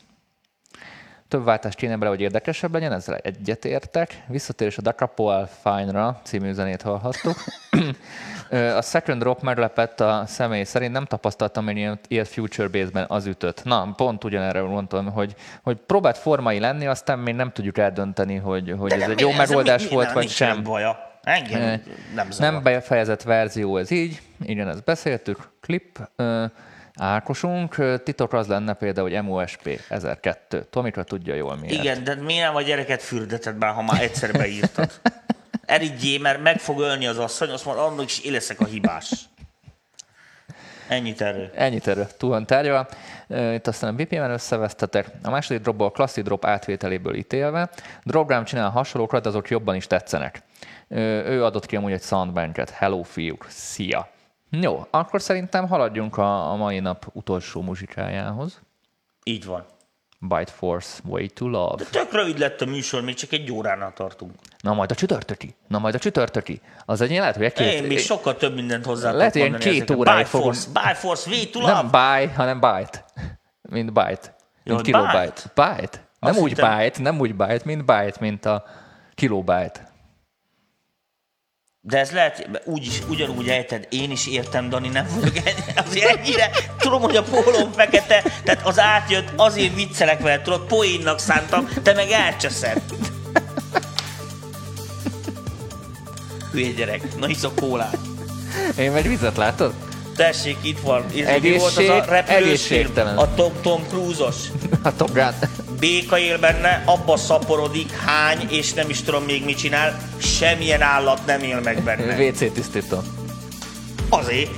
Több 1.29 1.43
váltást 1.43 1.77
kéne 1.77 1.97
bele, 1.97 2.09
hogy 2.09 2.21
érdekesebb 2.21 2.73
legyen, 2.73 2.91
ezzel 2.91 3.15
egyetértek. 3.15 4.23
Visszatérés 4.27 4.77
a 4.77 4.81
Dacapol 4.81 5.49
Fine-ra 5.61 6.19
című 6.23 6.51
zenét 6.51 6.81
hallhattuk. 6.81 7.35
A 8.77 8.81
Second 8.81 9.19
Drop 9.21 9.41
meglepett 9.41 9.99
a 9.99 10.23
személy 10.27 10.63
szerint, 10.63 10.91
nem 10.91 11.05
tapasztaltam 11.05 11.63
még 11.63 11.97
ilyet, 12.07 12.27
Future 12.27 12.67
Base-ben 12.67 13.05
az 13.07 13.25
ütött. 13.25 13.63
Na, 13.63 13.93
pont 13.95 14.23
ugyanerre 14.23 14.61
mondtam, 14.61 15.11
hogy, 15.11 15.35
hogy 15.63 15.77
próbált 15.77 16.17
formai 16.17 16.59
lenni, 16.59 16.87
aztán 16.87 17.19
még 17.19 17.35
nem 17.35 17.51
tudjuk 17.51 17.77
eldönteni, 17.77 18.35
hogy, 18.35 18.75
hogy 18.77 18.91
ez 18.91 18.99
nem- 18.99 19.11
egy 19.11 19.19
jó 19.19 19.31
megoldás 19.31 19.83
mi- 19.83 19.89
volt, 19.89 20.05
nem, 20.05 20.13
vagy 20.13 20.29
sem. 20.29 20.63
Baja. 20.63 20.97
Engem 21.23 21.81
nem 22.15 22.31
zavar. 22.31 22.53
Nem 22.53 22.63
befejezett 22.63 23.21
verzió 23.23 23.77
ez 23.77 23.91
így, 23.91 24.21
igen, 24.41 24.67
ezt 24.67 24.83
beszéltük, 24.83 25.49
klip. 25.61 25.99
Ákosunk, 26.99 28.01
titok 28.03 28.33
az 28.33 28.47
lenne 28.47 28.73
például, 28.73 29.09
hogy 29.09 29.23
MOSP 29.23 29.79
1002. 29.89 30.65
Tomika 30.69 31.03
tudja 31.03 31.35
jól 31.35 31.55
miért. 31.55 31.83
Igen, 31.83 32.03
de 32.03 32.15
miért 32.15 32.45
nem 32.45 32.55
a 32.55 32.61
gyereket 32.61 33.01
fürdeted 33.01 33.57
már, 33.57 33.73
ha 33.73 33.81
már 33.81 34.01
egyszer 34.01 34.31
beírtad? 34.31 34.91
Erigyé, 35.65 36.17
mert 36.17 36.41
meg 36.41 36.59
fog 36.59 36.79
ölni 36.79 37.07
az 37.07 37.17
asszony, 37.17 37.49
azt 37.49 37.65
mondja, 37.65 37.85
annak 37.85 38.05
is 38.05 38.19
én 38.19 38.31
leszek 38.31 38.59
a 38.59 38.65
hibás. 38.65 39.11
Ennyit 40.87 41.21
erről. 41.21 41.49
Ennyit 41.55 41.87
erről 41.87 42.07
túl 42.17 42.29
van 42.29 42.45
tárgyalva. 42.45 42.87
Ö, 43.27 43.53
Itt 43.53 43.67
aztán 43.67 43.93
a 43.93 43.95
BPM-en 44.03 44.31
összevesztetek. 44.31 45.07
A 45.23 45.29
második 45.29 45.61
dropból 45.61 45.87
a 45.87 45.91
klasszi 45.91 46.21
drop 46.21 46.45
átvételéből 46.45 47.15
ítélve. 47.15 47.69
Dropgram 48.03 48.43
csinál 48.43 48.69
hasonlókat, 48.69 49.23
de 49.23 49.29
azok 49.29 49.49
jobban 49.49 49.75
is 49.75 49.87
tetszenek. 49.87 50.41
Ő 50.87 51.43
adott 51.43 51.65
ki 51.65 51.75
amúgy 51.75 51.91
egy 51.91 52.01
soundbanket. 52.01 52.69
Hello 52.69 53.03
fiúk, 53.03 53.45
szia! 53.49 54.09
Jó, 54.49 54.87
akkor 54.89 55.21
szerintem 55.21 55.67
haladjunk 55.67 56.17
a, 56.17 56.51
a 56.51 56.55
mai 56.55 56.79
nap 56.79 57.05
utolsó 57.13 57.61
muzsikájához. 57.61 58.61
Így 59.23 59.45
van. 59.45 59.65
Byte 60.21 60.51
Force, 60.51 60.99
Way 61.05 61.27
to 61.27 61.47
Love. 61.47 61.83
Tök 61.91 62.13
rövid 62.13 62.39
lett 62.39 62.61
a 62.61 62.65
műsor, 62.65 63.01
még 63.03 63.15
csak 63.15 63.31
egy 63.31 63.51
óránál 63.51 63.93
tartunk. 63.93 64.31
Na 64.59 64.73
majd 64.73 64.91
a 64.91 64.95
csütörtöki. 64.95 65.55
Na 65.67 65.79
majd 65.79 65.95
a 65.95 65.99
csütörtöki. 65.99 66.61
Az 66.85 67.01
egy 67.01 67.09
lehet, 67.11 67.35
hogy 67.35 67.45
egy 67.45 67.59
Én 67.59 67.83
még 67.83 67.99
sokkal 67.99 68.35
több 68.35 68.55
mindent 68.55 68.85
hozzá 68.85 69.11
Lehet, 69.11 69.33
tudok 69.33 69.47
ilyen 69.47 69.59
két 69.59 69.89
óráig 69.91 70.23
By 70.23 70.29
fogunk- 70.29 70.55
Force, 70.55 70.69
by 70.89 70.93
Force, 70.95 71.29
way 71.29 71.45
to 71.49 71.59
Nem 71.59 71.85
love. 71.85 71.89
byte, 72.19 72.33
hanem 72.35 72.59
byte. 72.59 73.05
Mint 73.61 73.93
byte. 73.93 74.35
Jó, 74.63 74.75
Mint 74.75 74.77
hogy 74.77 74.83
kilobyte. 74.83 75.41
Byte. 75.55 76.07
Nem 76.19 76.31
Azt 76.31 76.39
úgy 76.39 76.49
hittem- 76.49 76.77
byte, 76.77 77.01
nem 77.01 77.19
úgy 77.19 77.35
byte, 77.35 77.61
mint 77.65 77.85
byte, 77.85 78.15
mint 78.19 78.45
a 78.45 78.63
kilobyte. 79.15 79.88
De 81.81 81.97
ez 81.97 82.11
lehet, 82.11 82.49
úgy 82.65 82.85
is, 82.85 83.01
ugyanúgy 83.09 83.49
ejted, 83.49 83.87
én 83.89 84.11
is 84.11 84.27
értem, 84.27 84.69
Dani, 84.69 84.87
nem 84.87 85.07
vagyok 85.19 85.37
ennyi, 85.37 85.61
azért 85.87 86.17
ennyire. 86.17 86.49
Tudom, 86.77 87.01
hogy 87.01 87.15
a 87.15 87.23
pólom 87.23 87.71
fekete, 87.71 88.23
tehát 88.43 88.65
az 88.67 88.79
átjött, 88.79 89.27
azért 89.35 89.75
viccelek 89.75 90.19
vele, 90.21 90.41
tudod, 90.41 90.65
poénnak 90.67 91.19
szántam, 91.19 91.69
te 91.83 91.93
meg 91.93 92.09
elcseszed. 92.11 92.81
Hülye 96.51 96.71
gyerek, 96.71 97.17
na 97.19 97.25
hisz 97.25 97.43
a 97.43 97.51
kólát. 97.55 97.97
Én 98.77 98.91
meg 98.91 99.07
vizet 99.07 99.37
látod? 99.37 99.73
Tessék, 100.15 100.57
itt 100.61 100.79
van. 100.79 101.03
Ez 101.05 101.13
mi 101.13 101.21
Egészség- 101.21 101.59
volt 101.59 101.77
az 101.77 101.89
a 101.89 102.05
repülős 102.05 102.65
film? 102.65 102.91
A 103.17 103.33
Tom, 103.33 103.51
Tom 103.61 103.83
Cruise-os. 103.89 104.35
A 104.83 104.95
togán. 104.95 105.33
Béka 105.79 106.17
él 106.19 106.39
benne, 106.39 106.83
abba 106.85 107.17
szaporodik, 107.17 107.91
hány, 107.91 108.47
és 108.49 108.73
nem 108.73 108.89
is 108.89 109.01
tudom 109.01 109.23
még 109.23 109.45
mit 109.45 109.57
csinál. 109.57 109.99
Semmilyen 110.17 110.81
állat 110.81 111.25
nem 111.25 111.41
él 111.41 111.59
meg 111.59 111.83
benne. 111.83 112.15
WC 112.27 112.53
tisztító. 112.53 113.03
Azért. 114.09 114.51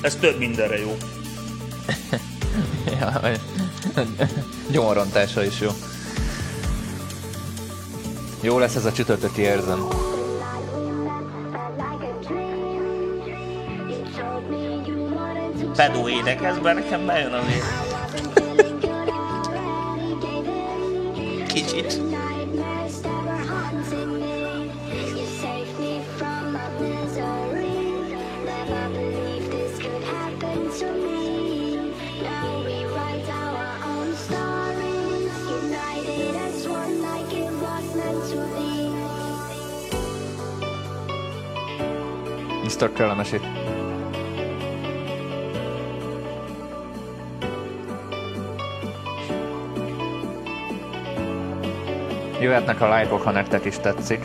Ez 0.00 0.16
több 0.20 0.38
mindenre 0.38 0.78
jó. 0.78 0.96
Ja, 3.00 3.20
Gyomorrontása 4.70 5.44
is 5.44 5.60
jó. 5.60 5.70
Jó 8.40 8.58
lesz 8.58 8.74
ez 8.74 8.84
a 8.84 8.92
csütörtöki 8.92 9.40
érzem. 9.40 10.11
Pedó 15.76 16.08
énekez, 16.08 16.58
mert 16.62 16.74
nekem 16.76 17.06
bejön 17.06 17.32
azért. 17.32 17.64
Kicsit. 21.52 22.00
Mr. 42.62 42.92
Kellemes 42.92 43.32
Jöhetnek 52.42 52.80
a 52.80 52.98
live-ok, 52.98 53.22
ha 53.22 53.30
nektek 53.30 53.64
is 53.64 53.76
tetszik. 53.78 54.24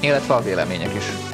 Illetve 0.00 0.34
a 0.34 0.40
vélemények 0.40 0.94
is. 0.94 1.25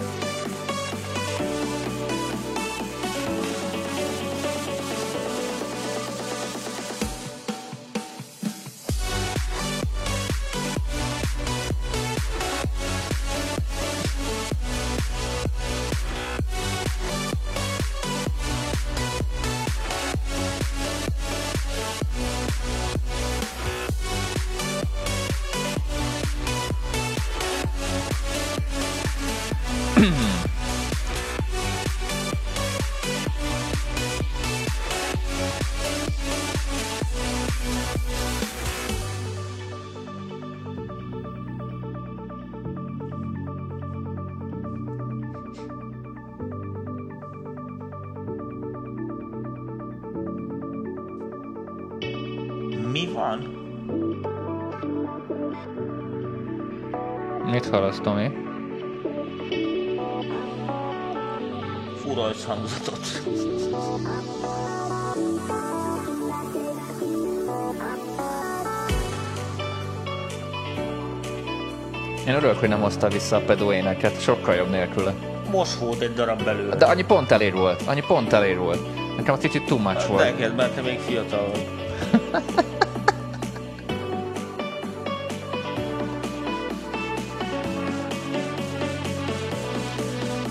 Hozta 73.02 73.18
vissza 73.18 73.36
a 73.36 73.40
pedó 73.40 73.72
éneket, 73.72 74.20
sokkal 74.20 74.54
jobb 74.54 74.70
nélküle. 74.70 75.14
Most 75.50 75.74
volt 75.74 76.00
egy 76.00 76.14
darab 76.14 76.42
belőle. 76.44 76.76
De 76.76 76.84
annyi 76.86 77.04
pont 77.04 77.30
elég 77.30 77.54
volt, 77.54 77.82
annyi 77.86 78.02
pont 78.06 78.32
elég 78.32 78.58
volt. 78.58 78.80
Nekem 79.16 79.34
a 79.34 79.36
kicsit 79.36 79.64
too 79.64 79.78
much 79.78 80.06
volt. 80.06 80.22
Neked, 80.22 80.54
mert 80.54 80.74
te 80.74 80.80
még 80.80 80.98
fiatal 80.98 81.48
vagy. 81.50 81.66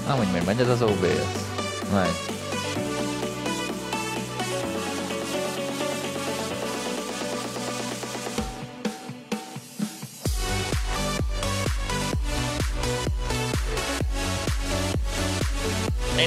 Amúgy 0.14 0.32
még 0.34 0.42
megy 0.46 0.60
ez 0.60 0.70
az 0.70 0.82
OBS? 0.82 1.06
Megy. 1.94 2.31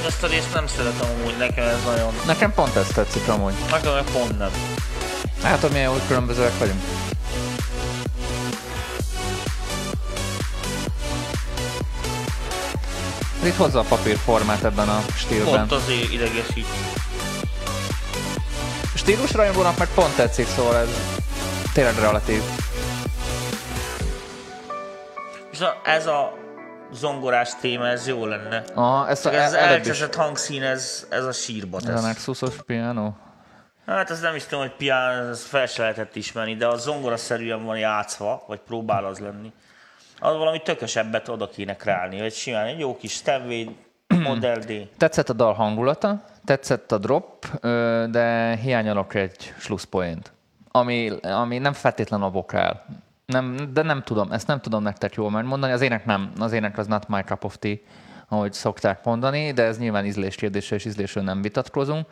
Azt 0.05 0.23
a 0.23 0.27
részt 0.27 0.53
nem 0.53 0.67
szeretem 0.67 1.09
amúgy, 1.19 1.37
nekem 1.37 1.67
ez 1.67 1.83
nagyon... 1.85 2.13
Nekem 2.25 2.53
pont 2.53 2.75
ez 2.75 2.87
tetszik 2.87 3.27
amúgy. 3.27 3.53
Nekem 3.71 3.93
meg 3.93 4.03
pont 4.03 4.37
nem. 4.37 4.51
Látod, 5.43 5.71
milyen 5.71 5.91
úgy 5.91 6.01
különbözőek 6.07 6.57
vagyunk? 6.59 6.81
Itt 13.43 13.55
hozza 13.55 13.79
a 13.79 13.83
papírformát 13.83 14.63
ebben 14.63 14.89
a 14.89 15.03
stílben. 15.15 15.53
Pont 15.67 15.71
azért 15.71 16.11
idegesít. 16.11 16.67
Stílusrajongónak 18.93 19.77
meg 19.77 19.87
pont 19.93 20.15
tetszik, 20.15 20.47
szóval 20.47 20.77
ez 20.77 20.89
tényleg 21.73 21.99
relatív. 21.99 22.41
És 25.51 25.59
a, 25.59 25.81
ez 25.83 26.07
a 26.07 26.44
zongorás 26.93 27.55
téma, 27.55 27.87
ez 27.87 28.07
jó 28.07 28.25
lenne. 28.25 28.63
Aha, 28.73 29.09
ezt 29.09 29.25
a, 29.25 29.33
ez 29.33 29.53
el, 29.53 29.65
elcseszett 29.65 30.15
hangszín, 30.15 30.63
ez, 30.63 31.07
ez 31.09 31.23
a 31.23 31.31
sírbat. 31.31 31.83
Ez 31.83 31.89
a 31.89 31.97
Ez. 31.97 32.03
Nexusos 32.03 32.55
piano. 32.65 33.11
Hát 33.85 34.09
ez 34.09 34.19
nem 34.19 34.35
is 34.35 34.43
tudom, 34.43 34.59
hogy 34.59 34.75
pián, 34.75 35.29
ez 35.29 35.43
fel 35.43 35.65
se 35.65 35.81
lehetett 35.81 36.15
ismerni, 36.15 36.55
de 36.55 36.67
a 36.67 36.77
zongoraszerűen 36.77 37.63
van 37.63 37.77
játszva, 37.77 38.43
vagy 38.47 38.59
próbál 38.59 39.05
az 39.05 39.19
lenni. 39.19 39.51
Az 40.19 40.37
valami 40.37 40.61
tökösebbet 40.61 41.27
oda 41.27 41.49
kéne 41.49 41.75
kreálni, 41.75 42.19
vagy 42.19 42.33
simán 42.33 42.65
egy 42.65 42.79
jó 42.79 42.97
kis 42.97 43.11
Stevway, 43.11 43.75
Model 44.27 44.59
D. 44.59 44.89
Tetszett 44.97 45.29
a 45.29 45.33
dal 45.33 45.53
hangulata, 45.53 46.23
tetszett 46.45 46.91
a 46.91 46.97
drop, 46.97 47.45
de 48.09 48.55
hiányolok 48.55 49.13
egy 49.13 49.53
slusszpoént, 49.59 50.31
ami, 50.71 51.11
ami 51.21 51.57
nem 51.57 51.73
feltétlenül 51.73 52.25
a 52.25 52.29
vokál. 52.29 52.85
Nem, 53.25 53.69
de 53.73 53.81
nem 53.81 54.03
tudom, 54.03 54.31
ezt 54.31 54.47
nem 54.47 54.59
tudom 54.59 54.83
nektek 54.83 55.13
jól 55.13 55.29
megmondani. 55.29 55.71
Az 55.71 55.81
ének 55.81 56.05
nem, 56.05 56.31
az 56.39 56.51
ének 56.51 56.77
az 56.77 56.87
not 56.87 57.07
my 57.07 57.21
cup 57.21 57.43
of 57.43 57.57
tea, 57.57 57.75
ahogy 58.27 58.53
szokták 58.53 59.03
mondani, 59.03 59.51
de 59.51 59.63
ez 59.63 59.77
nyilván 59.77 60.05
ízlés 60.05 60.35
kérdése, 60.35 60.75
és 60.75 60.85
ízlésről 60.85 61.23
nem 61.23 61.41
vitatkozunk. 61.41 62.07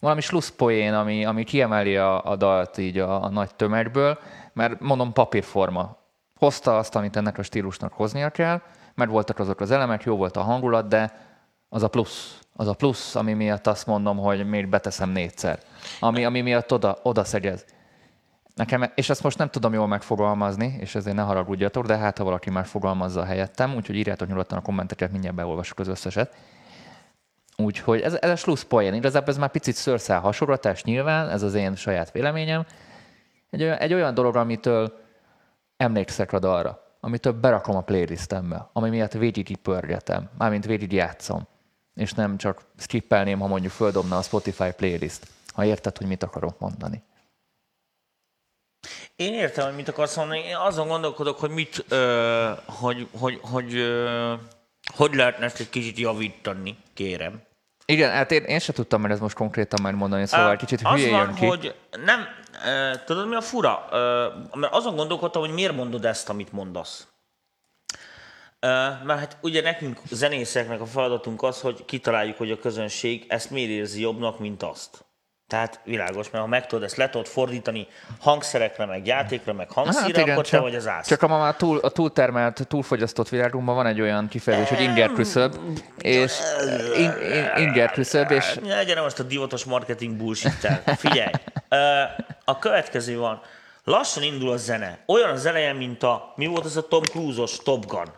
Valami 0.00 0.20
slusszpoén, 0.20 0.94
ami, 0.94 1.24
ami 1.24 1.44
kiemeli 1.44 1.96
a, 1.96 2.24
a 2.24 2.36
dalt 2.36 2.78
így 2.78 2.98
a, 2.98 3.24
a 3.24 3.28
nagy 3.28 3.54
tömegből, 3.54 4.18
mert 4.52 4.80
mondom 4.80 5.12
papírforma. 5.12 5.96
Hozta 6.34 6.76
azt, 6.76 6.94
amit 6.94 7.16
ennek 7.16 7.38
a 7.38 7.42
stílusnak 7.42 7.92
hoznia 7.92 8.30
kell, 8.30 8.60
mert 8.94 9.10
voltak 9.10 9.38
azok 9.38 9.60
az 9.60 9.70
elemek, 9.70 10.02
jó 10.02 10.16
volt 10.16 10.36
a 10.36 10.42
hangulat, 10.42 10.88
de 10.88 11.26
az 11.68 11.82
a 11.82 11.88
plusz, 11.88 12.38
az 12.56 12.68
a 12.68 12.74
plusz, 12.74 13.14
ami 13.14 13.32
miatt 13.32 13.66
azt 13.66 13.86
mondom, 13.86 14.18
hogy 14.18 14.48
még 14.48 14.68
beteszem 14.68 15.10
négyszer. 15.10 15.58
Ami, 16.00 16.24
ami 16.24 16.40
miatt 16.40 16.72
oda, 16.72 16.98
oda 17.02 17.24
szegyez. 17.24 17.64
Nekem, 18.58 18.92
és 18.94 19.10
ezt 19.10 19.22
most 19.22 19.38
nem 19.38 19.50
tudom 19.50 19.72
jól 19.72 19.86
megfogalmazni, 19.86 20.76
és 20.80 20.94
ezért 20.94 21.16
ne 21.16 21.22
haragudjatok, 21.22 21.86
de 21.86 21.96
hát 21.96 22.18
ha 22.18 22.24
valaki 22.24 22.50
már 22.50 22.66
fogalmazza 22.66 23.24
helyettem, 23.24 23.74
úgyhogy 23.74 23.96
írjátok 23.96 24.28
nyugodtan 24.28 24.58
a 24.58 24.62
kommenteket, 24.62 25.10
mindjárt 25.10 25.36
beolvasok 25.36 25.78
az 25.78 25.88
összeset. 25.88 26.34
Úgyhogy 27.56 28.00
ez, 28.00 28.14
ez 28.20 28.30
a 28.30 28.36
slusz 28.36 28.62
poén. 28.62 28.94
Igazából 28.94 29.28
ez 29.28 29.38
már 29.38 29.50
picit 29.50 29.74
szőrszál 29.74 30.20
hasonlatás 30.20 30.84
nyilván, 30.84 31.28
ez 31.28 31.42
az 31.42 31.54
én 31.54 31.74
saját 31.74 32.10
véleményem. 32.10 32.66
Egy 33.50 33.62
olyan, 33.62 33.76
egy 33.76 33.94
olyan 33.94 34.14
dolog, 34.14 34.36
amitől 34.36 34.92
emlékszek 35.76 36.32
a 36.32 36.38
dalra, 36.38 36.82
amitől 37.00 37.32
berakom 37.32 37.76
a 37.76 37.82
playlistembe, 37.82 38.70
ami 38.72 38.88
miatt 38.88 39.12
végig 39.12 39.56
pörgetem, 39.56 40.28
mármint 40.38 40.66
végig 40.66 40.92
játszom, 40.92 41.46
és 41.94 42.12
nem 42.12 42.36
csak 42.36 42.60
skippelném, 42.76 43.38
ha 43.38 43.46
mondjuk 43.46 43.72
földobna 43.72 44.16
a 44.16 44.22
Spotify 44.22 44.72
playlist, 44.76 45.26
ha 45.54 45.64
érted, 45.64 45.96
hogy 45.96 46.06
mit 46.06 46.22
akarok 46.22 46.58
mondani. 46.58 47.02
Én 49.18 49.34
értem, 49.34 49.64
hogy 49.66 49.74
mit 49.74 49.88
akarsz 49.88 50.16
mondani. 50.16 50.38
Én 50.38 50.56
azon 50.56 50.88
gondolkodok, 50.88 51.38
hogy 51.38 51.50
mit, 51.50 51.84
ö, 51.88 52.50
hogy, 52.66 53.08
hogy, 53.18 53.38
hogy, 53.42 53.74
ö, 53.74 54.34
hogy 54.96 55.14
lehetne 55.14 55.44
ezt 55.44 55.60
egy 55.60 55.68
kicsit 55.68 55.98
javítani, 55.98 56.76
kérem. 56.94 57.42
Igen, 57.86 58.10
hát 58.10 58.30
én, 58.30 58.42
én 58.44 58.58
sem 58.58 58.74
tudtam 58.74 59.00
mert 59.00 59.14
ez 59.14 59.20
most 59.20 59.36
konkrétan 59.36 59.82
megmondani, 59.82 60.26
szóval 60.26 60.46
Á, 60.46 60.52
egy 60.52 60.58
kicsit 60.58 60.80
az 60.82 61.00
hülyén 61.00 61.16
jön 61.16 61.34
ki. 61.34 61.46
hogy 61.46 61.74
nem, 62.04 62.26
ö, 62.66 62.90
tudod 63.04 63.28
mi 63.28 63.34
a 63.34 63.40
fura? 63.40 63.88
Ö, 63.90 64.28
mert 64.54 64.72
azon 64.72 64.96
gondolkodtam, 64.96 65.42
hogy 65.42 65.52
miért 65.52 65.74
mondod 65.76 66.04
ezt, 66.04 66.28
amit 66.28 66.52
mondasz. 66.52 67.06
Ö, 68.60 68.68
mert 69.04 69.18
hát 69.18 69.36
ugye 69.40 69.62
nekünk 69.62 70.00
zenészeknek 70.10 70.80
a 70.80 70.86
feladatunk 70.86 71.42
az, 71.42 71.60
hogy 71.60 71.84
kitaláljuk, 71.84 72.36
hogy 72.36 72.50
a 72.50 72.58
közönség 72.58 73.24
ezt 73.28 73.50
miért 73.50 73.70
érzi 73.70 74.00
jobbnak, 74.00 74.38
mint 74.38 74.62
azt. 74.62 75.04
Tehát 75.48 75.80
világos, 75.84 76.30
mert 76.30 76.44
ha 76.44 76.50
meg 76.50 76.66
tudod 76.66 76.84
ezt 76.84 76.96
le 76.96 77.10
tudod 77.10 77.26
fordítani 77.26 77.86
hangszerekre, 78.20 78.86
meg 78.86 79.06
játékra, 79.06 79.52
meg 79.52 79.70
hangszíre, 79.70 80.22
akkor 80.22 80.44
te 80.44 80.50
csak, 80.50 80.60
vagy 80.60 80.74
az 80.74 80.86
ász. 80.86 81.06
csak 81.06 81.22
a 81.22 81.26
ma 81.26 81.38
már 81.38 81.56
túl, 81.56 81.78
a 81.78 81.88
túltermelt, 81.88 82.66
túlfogyasztott 82.66 83.28
világunkban 83.28 83.74
van 83.74 83.86
egy 83.86 84.00
olyan 84.00 84.28
kifejezés, 84.28 84.68
hogy 84.68 84.80
inger 84.80 85.12
küszöb, 85.12 85.54
és 85.98 86.32
in, 86.96 87.12
in, 87.32 87.50
inger 87.56 87.90
küszöb, 87.90 88.30
és 88.30 88.54
Ne 88.62 88.74
legyen 88.74 89.02
most 89.02 89.18
a 89.18 89.22
divatos 89.22 89.64
marketing 89.64 90.16
bullshit 90.16 90.68
Figyelj, 90.96 91.30
a 92.44 92.58
következő 92.58 93.18
van. 93.18 93.40
Lassan 93.84 94.22
indul 94.22 94.50
a 94.50 94.56
zene. 94.56 94.98
Olyan 95.06 95.30
az 95.30 95.46
eleje, 95.46 95.72
mint 95.72 96.02
a, 96.02 96.32
mi 96.36 96.46
volt 96.46 96.64
ez 96.64 96.76
a 96.76 96.88
Tom 96.88 97.02
Cruise-os 97.02 97.56
Top 97.56 97.86
Gun? 97.86 98.12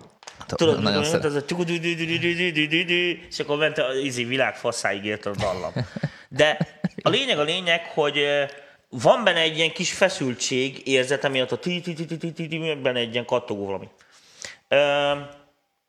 Tudod, 0.47 0.83
nagyon 0.83 1.05
szeret. 1.05 1.25
ez 1.25 1.35
a 1.35 1.45
és 3.29 3.39
akkor 3.39 3.57
ment 3.57 3.79
a 3.79 3.93
izi 3.93 4.25
világ 4.25 4.57
faszáig 4.57 5.05
ért 5.05 5.27
a 5.27 5.31
dallam. 5.31 5.73
De 6.33 6.59
a 7.03 7.09
lényeg 7.09 7.39
a 7.39 7.43
lényeg, 7.43 7.85
hogy 7.85 8.25
van 8.89 9.25
benne 9.25 9.41
egy 9.41 9.57
ilyen 9.57 9.73
kis 9.73 9.93
feszültség 9.93 10.87
érzete 10.87 11.29
miatt 11.29 11.53
a 11.53 11.59
ti 11.59 11.81
ti 11.81 11.93
ti 11.93 12.05
ti 12.05 12.17
ti 12.17 12.33
ti 12.33 12.49
ti 12.49 12.75
benne 12.75 12.99
egy 12.99 13.13
ilyen 13.13 13.25
kattogó 13.25 13.67
valami. 13.67 13.89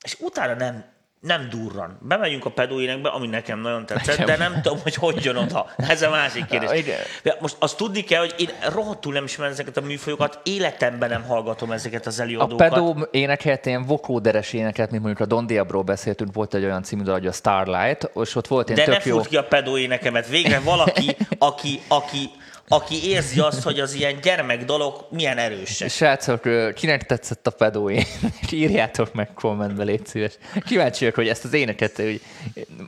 És 0.03 0.15
utána 0.19 0.53
nem, 0.53 0.90
nem 1.21 1.47
durran. 1.49 1.97
Bemegyünk 2.01 2.45
a 2.45 2.49
pedóénekbe, 2.49 3.09
ami 3.09 3.27
nekem 3.27 3.59
nagyon 3.59 3.85
tetszett, 3.85 4.25
de 4.25 4.37
nem 4.37 4.61
tudom, 4.61 4.79
hogy 4.83 4.95
hogy 4.95 5.23
jön 5.23 5.35
oda. 5.35 5.69
Ez 5.93 6.01
a 6.01 6.09
másik 6.09 6.45
Ja, 6.49 6.59
kérdés. 6.59 6.85
De 7.23 7.37
most 7.39 7.55
azt 7.59 7.77
tudni 7.77 8.01
kell, 8.03 8.19
hogy 8.19 8.33
én 8.37 8.49
rohadtul 8.73 9.13
nem 9.13 9.23
ismerem 9.23 9.53
ezeket 9.53 9.77
a 9.77 9.81
műfajokat, 9.81 10.39
életemben 10.43 11.09
nem 11.09 11.23
hallgatom 11.23 11.71
ezeket 11.71 12.05
az 12.05 12.19
a 12.19 12.21
előadókat. 12.21 12.69
pedó 12.69 13.07
énekelt 13.11 13.65
ilyen 13.65 13.85
vokóderes 13.85 14.53
éneket, 14.53 14.91
mint 14.91 15.03
mondjuk 15.03 15.27
a 15.27 15.29
Don 15.35 15.47
Diablo 15.47 15.83
beszéltünk, 15.83 16.33
volt 16.33 16.53
egy 16.53 16.63
olyan 16.63 16.83
című 16.83 17.03
hogy 17.03 17.27
a 17.27 17.31
Starlight, 17.31 18.11
és 18.15 18.35
ott 18.35 18.47
volt 18.47 18.67
De 18.67 18.73
ilyen 18.73 18.89
ne 18.89 18.95
tök 18.95 19.05
jó... 19.05 19.17
fut 19.17 19.27
ki 19.27 19.37
a 19.37 19.43
pedóénekemet. 19.43 20.27
Végre 20.27 20.59
valaki, 20.59 21.15
aki, 21.37 21.79
aki, 21.87 22.29
aki 22.67 23.09
érzi 23.09 23.39
azt, 23.39 23.63
hogy 23.63 23.79
az 23.79 23.93
ilyen 23.93 24.19
gyermek 24.21 24.65
dolog 24.65 25.05
milyen 25.09 25.37
erősek. 25.37 25.89
Srácok, 25.89 26.41
kinek 26.73 27.05
tetszett 27.05 27.47
a 27.47 27.51
pedóén? 27.51 28.05
Írjátok 28.51 29.13
meg 29.13 29.33
kommentbe, 29.33 29.83
légy 29.83 30.05
szíves. 30.05 30.33
Kíváncsi 30.65 30.99
vagyok, 30.99 31.15
hogy 31.15 31.27
ezt 31.27 31.43
az 31.43 31.53
éneket, 31.53 31.95
hogy 31.95 32.21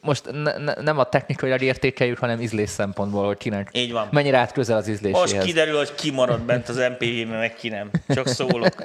most 0.02 0.32
ne, 0.32 0.58
ne, 0.58 0.74
nem 0.74 1.00
a 1.00 1.04
technikailag 1.04 1.62
értékeljük, 1.62 2.18
hanem 2.18 2.42
ízlés 2.42 2.70
szempontból, 2.70 3.26
hogy 3.26 3.38
kinek 3.38 3.70
Így 3.72 3.92
van. 3.92 4.08
mennyire 4.12 4.38
át 4.38 4.52
közel 4.52 4.78
az 4.78 4.88
Most 4.88 5.00
ízléséhez. 5.04 5.46
kiderül, 5.46 5.78
hogy 5.78 5.96
ki 5.96 6.12
marad 6.12 6.42
bent 6.42 6.70
az 6.70 6.76
MPV-ben, 6.76 7.40
meg 7.40 7.54
ki 7.54 7.70
nem. 7.70 7.90
Csak 8.08 8.28
szólok. 8.28 8.76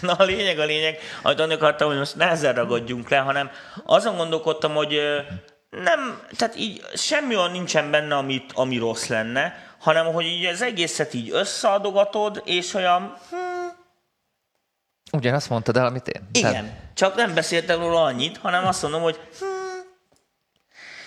Na 0.00 0.12
a 0.12 0.24
lényeg, 0.24 0.58
a 0.58 0.64
lényeg, 0.64 0.98
amit 1.22 1.40
annak 1.40 1.56
akartam, 1.56 1.88
hogy 1.88 1.96
most 1.98 2.16
nehezen 2.16 2.54
ragadjunk 2.54 3.08
le, 3.08 3.16
hanem 3.16 3.50
azon 3.84 4.16
gondolkodtam, 4.16 4.74
hogy 4.74 5.00
nem, 5.70 6.20
tehát 6.36 6.56
így 6.56 6.82
semmi 6.94 7.36
olyan 7.36 7.50
nincsen 7.50 7.90
benne, 7.90 8.16
amit, 8.16 8.52
ami 8.54 8.78
rossz 8.78 9.06
lenne, 9.06 9.73
hanem 9.84 10.12
hogy 10.12 10.24
így 10.24 10.44
az 10.44 10.62
egészet 10.62 11.14
így 11.14 11.30
összeadogatod, 11.32 12.42
és 12.44 12.74
olyan, 12.74 13.16
Ugyanazt 15.12 15.48
mondtad 15.48 15.76
el, 15.76 15.86
amit 15.86 16.08
én. 16.08 16.28
igen, 16.32 16.52
Tehát, 16.52 16.72
csak 16.94 17.14
nem 17.14 17.34
beszéltem 17.34 17.80
róla 17.80 18.02
annyit, 18.02 18.36
hanem 18.36 18.66
azt 18.66 18.82
mondom, 18.82 19.02
hogy 19.02 19.20
hmm. 19.38 19.48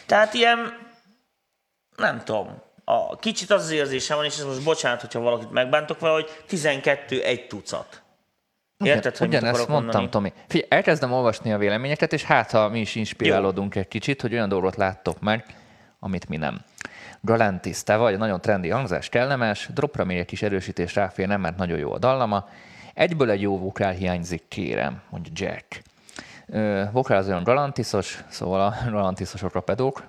tehát 0.05 0.33
ilyen, 0.33 0.77
nem 1.95 2.23
tudom, 2.23 2.61
a, 2.83 3.15
kicsit 3.15 3.51
az 3.51 3.63
az 3.63 3.71
érzésem 3.71 4.17
van, 4.17 4.25
és 4.25 4.37
ez 4.37 4.43
most 4.43 4.63
bocsánat, 4.63 5.01
hogyha 5.01 5.19
valakit 5.19 5.51
megbántok 5.51 5.99
vele, 5.99 6.13
hogy 6.13 6.29
12 6.47 7.21
egy 7.21 7.47
tucat. 7.47 8.01
Érted, 8.77 9.17
hogy 9.17 9.27
mit 9.27 9.37
Ugyanezt 9.37 9.67
mondtam, 9.67 10.01
mondani? 10.01 10.09
Tomi. 10.09 10.33
Figyelj, 10.47 10.69
elkezdem 10.71 11.11
olvasni 11.11 11.53
a 11.53 11.57
véleményeket, 11.57 12.13
és 12.13 12.23
hát, 12.23 12.51
ha 12.51 12.69
mi 12.69 12.79
is 12.79 12.95
inspirálódunk 12.95 13.75
egy 13.75 13.87
kicsit, 13.87 14.21
hogy 14.21 14.33
olyan 14.33 14.49
dolgot 14.49 14.75
láttok 14.75 15.19
meg, 15.19 15.45
amit 15.99 16.29
mi 16.29 16.37
nem. 16.37 16.61
Galantis, 17.21 17.83
te 17.83 17.95
vagy, 17.95 18.17
nagyon 18.17 18.41
trendi 18.41 18.69
hangzás, 18.69 19.09
kellemes, 19.09 19.69
dropra 19.73 20.03
még 20.03 20.17
egy 20.17 20.25
kis 20.25 20.41
erősítés 20.41 20.95
ráfér, 20.95 21.27
nem, 21.27 21.41
mert 21.41 21.57
nagyon 21.57 21.77
jó 21.77 21.93
a 21.93 21.97
dallama. 21.97 22.47
Egyből 22.93 23.29
egy 23.29 23.41
jó 23.41 23.59
vokál 23.59 23.91
hiányzik, 23.91 24.43
kérem, 24.47 25.01
mondja 25.09 25.31
Jack. 25.35 25.81
Ö, 26.49 26.83
vokál 26.91 27.17
az 27.17 27.27
olyan 27.27 27.43
galantiszos, 27.43 28.23
szóval 28.29 28.61
a 28.61 28.75
galantiszosok 28.91 29.55
a 29.55 29.59
pedók. 29.61 30.03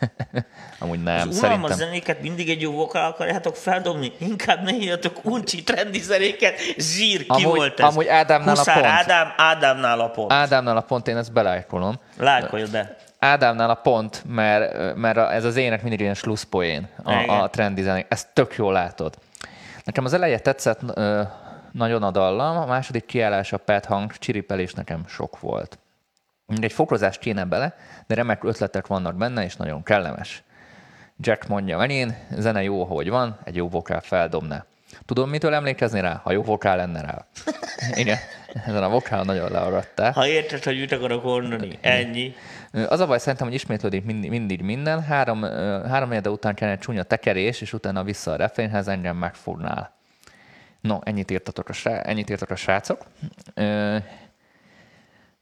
Amúgy 0.78 1.02
nem, 1.02 1.28
Az 1.28 1.36
szerintem. 1.36 1.76
zenéket 1.76 2.22
mindig 2.22 2.48
egy 2.50 2.60
jó 2.60 2.72
vokál 2.72 3.10
akarjátok 3.10 3.56
feldobni, 3.56 4.12
inkább 4.18 4.62
ne 4.62 4.72
írjatok 4.72 5.24
uncsi 5.24 5.62
trendi 5.62 5.98
zenéket, 5.98 6.58
zsír, 6.78 7.18
ki 7.18 7.26
Amúgy- 7.28 7.56
volt 7.56 7.80
ez? 7.80 7.86
amúgy 7.88 8.06
Ádámnál 8.06 8.54
a 8.54 8.58
Huszár 8.58 8.74
pont. 8.80 8.86
Ádám, 8.86 9.32
Ádámnál 9.36 10.00
a 10.00 10.08
pont. 10.10 10.32
Ádámnál 10.32 10.76
a 10.76 10.80
pont, 10.80 11.08
én 11.08 11.16
ezt 11.16 11.32
belájkolom. 11.32 11.94
Lájkolj 12.18 12.64
be. 12.72 12.96
Ádámnál 13.20 13.70
a 13.70 13.74
pont, 13.74 14.22
mert, 14.28 14.94
mert 14.96 15.18
ez 15.18 15.44
az 15.44 15.56
ének 15.56 15.82
mindig 15.82 16.00
ilyen 16.00 16.14
slusszpoén, 16.14 16.88
a, 17.02 17.12
Igen. 17.12 17.28
a 17.28 17.48
trendi 17.48 17.82
zenék. 17.82 18.06
Ezt 18.08 18.28
tök 18.32 18.54
jól 18.54 18.72
látod. 18.72 19.18
Nekem 19.84 20.04
az 20.04 20.12
eleje 20.12 20.38
tetszett 20.38 20.80
ö, 20.94 21.22
nagyon 21.72 22.02
a 22.02 22.10
dallam, 22.10 22.56
a 22.56 22.66
második 22.66 23.04
kiállás 23.04 23.52
a 23.52 23.56
pet 23.56 23.84
hang, 23.84 24.12
csiripelés 24.12 24.72
nekem 24.72 25.06
sok 25.06 25.40
volt. 25.40 25.78
Egy 26.60 26.72
fokozás 26.72 27.18
kéne 27.18 27.44
bele, 27.44 27.74
de 28.06 28.14
remek 28.14 28.44
ötletek 28.44 28.86
vannak 28.86 29.14
benne, 29.14 29.44
és 29.44 29.56
nagyon 29.56 29.82
kellemes. 29.82 30.42
Jack 31.18 31.48
mondja, 31.48 31.78
menén, 31.78 32.16
zene 32.30 32.62
jó, 32.62 32.82
ahogy 32.82 33.10
van, 33.10 33.38
egy 33.44 33.56
jó 33.56 33.68
vokál 33.68 34.00
feldobná. 34.00 34.64
Tudom, 35.14 35.30
mitől 35.30 35.54
emlékezni 35.54 36.00
rá? 36.00 36.20
Ha 36.24 36.32
jó 36.32 36.42
vokál 36.42 36.76
lenne 36.76 37.00
rá. 37.00 37.26
Igen, 37.94 38.16
ezen 38.66 38.82
a 38.82 38.88
vokál 38.88 39.22
nagyon 39.22 39.50
learadtál. 39.50 40.12
Ha 40.12 40.26
érted, 40.26 40.64
hogy 40.64 40.78
mit 40.78 40.92
akarok 40.92 41.22
mondani, 41.22 41.78
ennyi. 41.80 42.34
Az 42.88 43.00
a 43.00 43.06
baj 43.06 43.18
szerintem, 43.18 43.46
hogy 43.46 43.56
ismétlődik 43.56 44.04
mindig, 44.04 44.30
mindig 44.30 44.60
minden. 44.62 45.02
Három, 45.02 45.42
három 45.88 46.08
negyede 46.08 46.30
után 46.30 46.54
kellene 46.54 46.76
egy 46.76 46.82
csúnya 46.82 47.02
tekerés, 47.02 47.60
és 47.60 47.72
utána 47.72 48.02
vissza 48.02 48.30
a 48.32 48.36
refrénhez 48.36 48.88
engem 48.88 49.16
megfognál. 49.16 49.92
No, 50.80 50.98
ennyit 51.02 51.30
írtatok 51.30 51.68
a, 51.68 51.72
srá- 51.72 52.06
ennyit 52.06 52.30
írtak 52.30 52.50
a 52.50 52.56
srácok. 52.56 53.04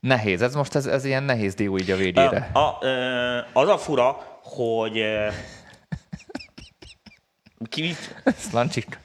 Nehéz, 0.01 0.43
ez 0.43 0.55
most 0.55 0.75
ez, 0.75 0.87
ez 0.87 1.05
ilyen 1.05 1.23
nehéz 1.23 1.55
dió 1.55 1.79
így 1.79 1.91
a 1.91 1.97
végére. 1.97 2.51
A, 2.53 2.59
a, 2.59 2.79
az 3.53 3.69
a 3.69 3.79
fura, 3.79 4.17
hogy 4.43 5.05
ki? 7.69 7.97
Szlancsik 8.49 8.99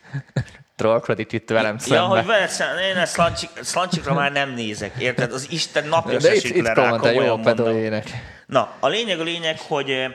trollkodik 0.76 1.32
itt 1.32 1.50
velem 1.50 1.78
Ja, 1.86 2.00
hogy 2.02 2.16
szemben. 2.18 2.26
veled 2.26 2.50
szemben, 2.50 2.84
én 2.84 2.98
a 2.98 3.06
szlancsik, 3.06 3.50
szlancsikra 3.62 4.14
már 4.14 4.32
nem 4.32 4.50
nézek, 4.54 4.94
érted? 4.98 5.32
Az 5.34 5.48
Isten 5.52 5.88
napja 5.88 6.18
De 6.20 6.30
se 6.30 6.36
itt, 6.36 6.44
itt 6.56 6.66
rá, 6.66 6.90
jó 6.90 6.98
komolyan 6.98 7.16
mondom. 7.40 7.42
pedóének. 7.42 8.10
Na, 8.46 8.72
a 8.80 8.88
lényeg 8.88 9.20
a 9.20 9.24
lényeg, 9.24 9.60
hogy 9.60 10.06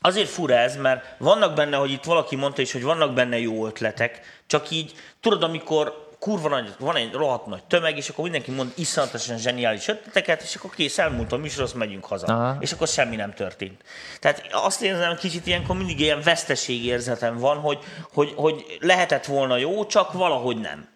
azért 0.00 0.28
fura 0.28 0.54
ez, 0.54 0.76
mert 0.76 1.04
vannak 1.18 1.54
benne, 1.54 1.76
hogy 1.76 1.90
itt 1.90 2.04
valaki 2.04 2.36
mondta 2.36 2.62
is, 2.62 2.72
hogy 2.72 2.82
vannak 2.82 3.14
benne 3.14 3.38
jó 3.38 3.66
ötletek, 3.66 4.20
csak 4.46 4.70
így, 4.70 4.92
tudod, 5.20 5.42
amikor 5.42 6.10
kurva 6.22 6.48
nagy, 6.48 6.74
van 6.78 6.96
egy 6.96 7.12
rohadt 7.12 7.46
nagy 7.46 7.64
tömeg, 7.64 7.96
és 7.96 8.08
akkor 8.08 8.24
mindenki 8.24 8.50
mond 8.50 8.72
iszonyatosan 8.76 9.38
zseniális 9.38 9.88
ötleteket, 9.88 10.42
és 10.42 10.54
akkor 10.54 10.70
kész, 10.70 10.98
elmúlt 10.98 11.32
a 11.32 11.36
műsor, 11.36 11.62
azt 11.62 11.74
megyünk 11.74 12.04
haza. 12.04 12.26
Aha. 12.26 12.56
És 12.60 12.72
akkor 12.72 12.88
semmi 12.88 13.16
nem 13.16 13.34
történt. 13.34 13.82
Tehát 14.20 14.48
azt 14.52 14.82
érzem, 14.82 15.16
kicsit 15.16 15.46
ilyenkor 15.46 15.76
mindig 15.76 16.00
ilyen 16.00 16.20
veszteségérzetem 16.22 17.38
van, 17.38 17.56
hogy, 17.56 17.78
hogy, 18.12 18.32
hogy 18.36 18.76
lehetett 18.80 19.24
volna 19.24 19.56
jó, 19.56 19.86
csak 19.86 20.12
valahogy 20.12 20.60
nem. 20.60 20.88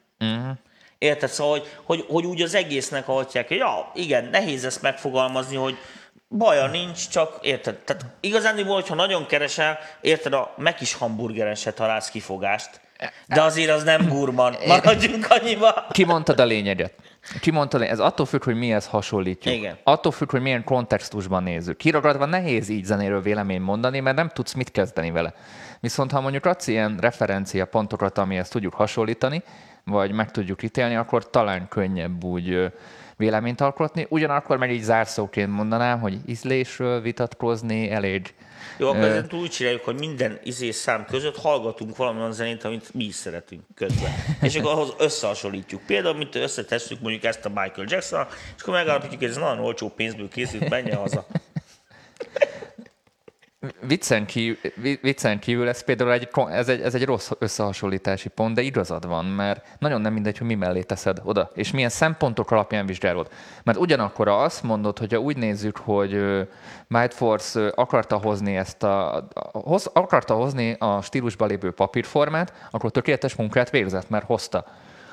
Érted? 0.99 1.29
Szóval, 1.29 1.59
hogy, 1.59 1.69
hogy, 1.85 2.05
hogy 2.09 2.25
úgy 2.25 2.43
az 2.43 2.55
egésznek 2.55 3.09
ahatják, 3.09 3.49
hogy 3.49 3.57
ja, 3.57 3.91
igen, 3.95 4.25
nehéz 4.25 4.65
ezt 4.65 4.83
megfogalmazni, 4.83 5.57
hogy 5.57 5.77
baja 6.29 6.67
nincs, 6.67 7.09
csak 7.09 7.39
érted? 7.41 7.77
Tehát 7.77 8.05
igazándiból, 8.21 8.75
hogyha 8.75 8.95
nagyon 8.95 9.27
keresel, 9.27 9.79
érted, 10.01 10.33
a 10.33 10.55
Mekis 10.57 10.95
hamburgeren 10.95 11.55
se 11.55 11.73
találsz 11.73 12.11
kifogást. 12.11 12.81
De 13.27 13.43
azért 13.43 13.71
az 13.71 13.83
nem 13.83 14.09
gurman. 14.09 14.55
Maradjunk 14.67 15.27
annyiba. 15.29 15.87
Kimondtad 15.91 16.41
a 16.41 16.45
lényeget. 16.45 16.93
Kimondtad, 17.41 17.83
ez 17.83 17.99
attól 17.99 18.27
függ, 18.27 18.45
hogy 18.45 18.57
mihez 18.57 18.87
hasonlítjuk. 18.87 19.55
Igen. 19.55 19.79
Attól 19.85 20.13
függ, 20.13 20.31
hogy 20.31 20.41
milyen 20.41 20.65
kontextusban 20.65 21.43
nézzük. 21.43 21.77
Kiragadva 21.77 22.25
nehéz 22.25 22.69
így 22.69 22.85
zenéről 22.85 23.23
vélemény 23.23 23.61
mondani, 23.61 24.01
mert 24.01 24.17
nem 24.17 24.29
tudsz 24.29 24.53
mit 24.53 24.71
kezdeni 24.71 25.11
vele. 25.11 25.35
Viszont 25.81 26.11
ha 26.11 26.21
mondjuk 26.21 26.45
adsz 26.45 26.67
ilyen 26.67 26.97
referencia 27.01 27.65
pontokat, 27.65 28.19
amihez 28.19 28.49
tudjuk 28.49 28.75
hasonlítani, 28.75 29.43
vagy 29.85 30.13
meg 30.13 30.31
tudjuk 30.31 30.63
ítélni, 30.63 30.97
akkor 30.97 31.31
talán 31.31 31.69
könnyebb 31.69 32.25
úgy 32.25 32.73
véleményt 33.17 33.61
alkotni. 33.61 34.07
Ugyanakkor 34.09 34.57
meg 34.57 34.73
így 34.73 34.83
zárszóként 34.83 35.51
mondanám, 35.51 36.01
hogy 36.01 36.19
ízlésről 36.27 37.01
vitatkozni 37.01 37.91
elég 37.91 38.35
Jó, 38.79 38.89
akkor 38.89 39.27
túl 39.27 39.41
úgy 39.41 39.51
csináljuk, 39.51 39.85
hogy 39.85 39.99
minden 39.99 40.41
izé 40.43 40.71
szám 40.71 41.05
között 41.05 41.37
hallgatunk 41.37 41.97
valamilyen 41.97 42.33
zenét, 42.33 42.65
amit 42.65 42.95
mi 42.95 43.05
is 43.05 43.15
szeretünk 43.15 43.63
közben. 43.75 44.13
És 44.43 44.57
akkor 44.57 44.73
ahhoz 44.73 44.95
összehasonlítjuk. 44.99 45.83
Például, 45.87 46.17
mint 46.17 46.35
összetesszük 46.35 47.01
mondjuk 47.01 47.25
ezt 47.25 47.45
a 47.45 47.49
Michael 47.49 47.87
jackson 47.89 48.27
és 48.57 48.63
akkor 48.63 48.75
megállapítjuk, 48.75 49.21
hogy 49.21 49.31
ez 49.31 49.37
nagyon 49.37 49.59
olcsó 49.59 49.89
pénzből 49.89 50.29
készült, 50.29 50.69
menjen 50.69 50.97
haza. 50.97 51.27
Viccen 53.81 54.27
kívül, 54.27 54.57
vi- 54.75 54.99
viccen 55.03 55.39
kívül 55.39 55.69
ez 55.69 55.85
például 55.85 56.13
egy, 56.13 56.29
ez 56.51 56.69
egy, 56.69 56.81
ez 56.81 56.95
egy 56.95 57.05
rossz 57.05 57.31
összehasonlítási 57.39 58.29
pont, 58.29 58.55
de 58.55 58.63
igazad 58.63 59.07
van, 59.07 59.25
mert 59.25 59.67
nagyon 59.79 60.01
nem 60.01 60.13
mindegy, 60.13 60.39
hogy 60.39 60.47
mi 60.47 60.55
mellé 60.55 60.83
teszed 60.83 61.21
oda, 61.25 61.51
és 61.55 61.71
milyen 61.71 61.89
szempontok 61.89 62.51
alapján 62.51 62.87
vizsgálod. 62.87 63.29
Mert 63.65 63.79
ugyanakkor 63.79 64.29
azt 64.29 64.63
mondod, 64.63 64.99
hogyha 64.99 65.19
úgy 65.19 65.37
nézzük, 65.37 65.77
hogy 65.77 66.21
Might 66.89 67.15
Force 67.15 67.73
akarta 67.75 68.17
hozni 68.17 68.57
ezt 68.57 68.83
a 68.83 69.29
hoz, 69.53 69.91
akarta 69.93 70.35
hozni 70.35 70.77
a 70.79 71.03
stílusba 71.03 71.47
lévő 71.47 71.71
papírformát, 71.71 72.53
akkor 72.71 72.91
tökéletes 72.91 73.35
munkát 73.35 73.71
végzett, 73.71 74.09
mert 74.09 74.27
hozta. 74.27 74.65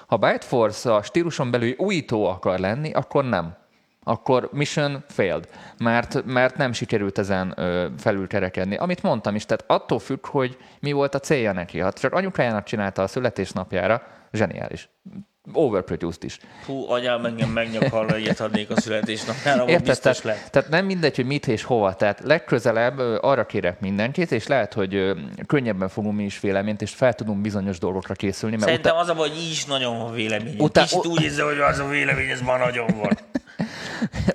Ha 0.08 0.18
Byte 0.18 0.46
Force 0.46 0.94
a 0.94 1.04
stíluson 1.04 1.52
belül 1.52 1.74
újító 1.78 2.26
akar 2.26 2.60
lenni, 2.60 2.92
akkor 2.92 3.26
nem 3.26 3.62
akkor 4.04 4.50
mission 4.52 5.04
failed, 5.08 5.48
mert, 5.78 6.26
mert 6.26 6.58
nem 6.58 6.74
sikerült 6.74 7.18
ezen 7.18 7.54
ö, 7.56 7.88
felülkerekedni. 7.98 8.76
Amit 8.76 9.04
mondtam 9.04 9.36
is, 9.36 9.46
tehát 9.46 9.64
attól 9.68 10.00
függ, 10.00 10.26
hogy 10.28 10.58
mi 10.80 10.92
volt 10.92 11.16
a 11.16 11.20
célja 11.20 11.52
neki. 11.52 11.80
Ha 11.80 11.92
csak 11.92 12.14
anyukájának 12.14 12.64
csinálta 12.64 13.02
a 13.04 13.08
születésnapjára, 13.08 14.02
zseniális. 14.32 14.90
Overproduced 15.54 16.24
is. 16.24 16.40
Hú, 16.66 16.90
anyám 16.92 17.26
engem 17.26 17.50
megnyakal, 17.50 18.08
hogy 18.08 18.20
ilyet 18.22 18.40
adnék 18.40 18.70
a 18.70 18.82
születésnapjára, 18.82 19.66
Érted? 19.68 19.88
biztos 19.88 20.20
Tehát, 20.20 20.38
lett. 20.40 20.50
tehát 20.52 20.70
nem 20.70 20.86
mindegy, 20.86 21.16
hogy 21.16 21.26
mit 21.26 21.48
és 21.48 21.64
hova. 21.64 21.94
Tehát 21.96 22.20
legközelebb 22.24 22.98
arra 23.22 23.46
kérek 23.46 23.80
mindenkit, 23.80 24.32
és 24.32 24.48
lehet, 24.48 24.74
hogy 24.74 25.14
könnyebben 25.48 25.90
fogunk 25.90 26.16
mi 26.16 26.24
is 26.24 26.40
véleményt, 26.40 26.82
és 26.82 26.92
fel 26.92 27.14
tudunk 27.14 27.42
bizonyos 27.42 27.80
dolgokra 27.80 28.14
készülni, 28.14 28.56
mert 28.56 28.68
Szerintem 28.68 28.96
az 28.96 29.10
a 29.10 29.14
hogy 29.14 29.36
így 29.38 29.52
is 29.52 29.66
nagyon 29.66 29.98
van 29.98 30.14
vélemény. 30.14 30.56
Utá- 30.60 30.84
Kicsit 30.84 31.06
úgy 31.06 31.22
érzem, 31.22 31.46
hogy 31.46 31.60
az 31.60 31.80
a 31.80 31.88
vélemény, 31.88 32.30
ez 32.30 32.42
ma 32.42 32.58
nagyon 32.58 32.88
van. 33.02 33.18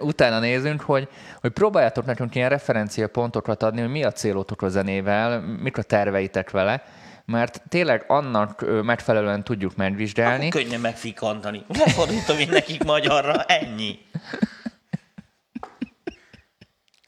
Utána 0.01 0.39
nézünk, 0.39 0.81
hogy, 0.81 1.09
hogy 1.41 1.51
próbáljátok 1.51 2.05
nekünk 2.05 2.35
ilyen 2.35 2.49
referenciapontokat 2.49 3.63
adni, 3.63 3.81
hogy 3.81 3.91
mi 3.91 4.05
a 4.05 4.13
célotok 4.13 4.63
a 4.63 4.69
zenével, 4.69 5.41
mik 5.41 5.79
a 5.79 5.83
terveitek 5.83 6.51
vele, 6.51 6.83
mert 7.25 7.63
tényleg 7.69 8.05
annak 8.07 8.65
megfelelően 8.83 9.45
tudjuk 9.45 9.77
megvizsgálni. 9.77 10.47
Akkor 10.49 10.63
könnyen 10.63 10.81
megfikantani. 10.81 11.65
Lefordítom 11.69 12.39
én 12.39 12.49
nekik 12.51 12.85
magyarra, 12.85 13.43
ennyi. 13.43 13.99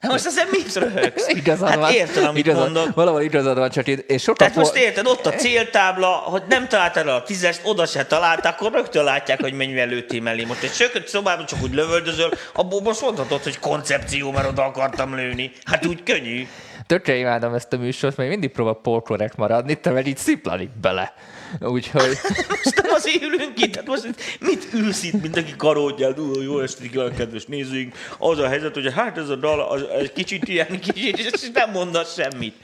Hát 0.00 0.10
most 0.10 0.26
ezen 0.26 0.46
mit 0.50 0.74
röhögsz? 0.74 1.28
Igazad 1.40 1.68
hát 1.68 1.78
van. 1.78 1.92
érted, 1.92 2.24
amit 2.24 2.46
igazad, 2.46 2.72
mondok. 2.72 2.94
Valahol 2.94 3.22
igazad 3.22 3.58
van, 3.58 3.70
csak 3.70 3.86
itt, 3.86 4.10
és 4.10 4.22
sokat 4.22 4.38
Tehát 4.38 4.54
most 4.54 4.74
érted, 4.74 5.06
ott 5.06 5.26
a 5.26 5.30
céltábla, 5.30 6.06
hogy 6.06 6.42
nem 6.48 6.68
találtál 6.68 7.08
el 7.08 7.14
a 7.14 7.22
tízest, 7.22 7.60
oda 7.64 7.86
se 7.86 8.04
találtál, 8.04 8.52
akkor 8.52 8.72
rögtön 8.72 9.04
látják, 9.04 9.40
hogy 9.40 9.52
mennyivel 9.52 9.86
lőttél 9.86 10.20
mellé. 10.20 10.44
Most 10.44 10.62
egy 10.62 10.72
sökött 10.72 11.06
szobában 11.06 11.46
csak 11.46 11.62
úgy 11.62 11.74
lövöldözöl, 11.74 12.30
abból 12.54 12.80
most 12.80 13.00
mondhatod, 13.00 13.42
hogy 13.42 13.58
koncepció, 13.58 14.30
mert 14.30 14.48
oda 14.48 14.64
akartam 14.64 15.14
lőni. 15.14 15.52
Hát 15.64 15.86
úgy 15.86 16.02
könnyű. 16.02 16.48
Tökre 16.86 17.14
imádom 17.14 17.54
ezt 17.54 17.72
a 17.72 17.76
műsort, 17.76 18.16
mert 18.16 18.30
mindig 18.30 18.50
próbál 18.50 18.78
polkorrekt 18.82 19.36
maradni, 19.36 19.74
te 19.74 19.90
meg 19.90 20.06
így 20.06 20.16
sziplanik 20.16 20.70
bele. 20.80 21.14
Úgyhogy 21.60 22.18
Most 22.48 22.82
nem 22.82 22.92
azért 22.92 23.22
ülünk 23.22 23.60
itt, 23.60 23.72
tehát 23.72 23.88
most 23.88 24.06
mit 24.40 24.68
ülsz 24.72 25.02
itt, 25.02 25.22
mint 25.22 25.36
aki 25.36 25.54
karódjál, 25.56 26.12
Ú, 26.18 26.40
jó 26.40 26.60
estét 26.60 26.90
kívánok, 26.90 27.14
kedves 27.16 27.44
nézőink. 27.44 27.94
Az 28.18 28.38
a 28.38 28.48
helyzet, 28.48 28.74
hogy 28.74 28.92
hát 28.92 29.18
ez 29.18 29.28
a 29.28 29.36
dal 29.36 29.60
az, 29.60 29.82
egy 29.98 30.12
kicsit 30.12 30.48
ilyen, 30.48 30.80
kicsit, 30.86 31.18
és 31.18 31.50
nem 31.52 31.70
mondasz 31.70 32.14
semmit. 32.14 32.54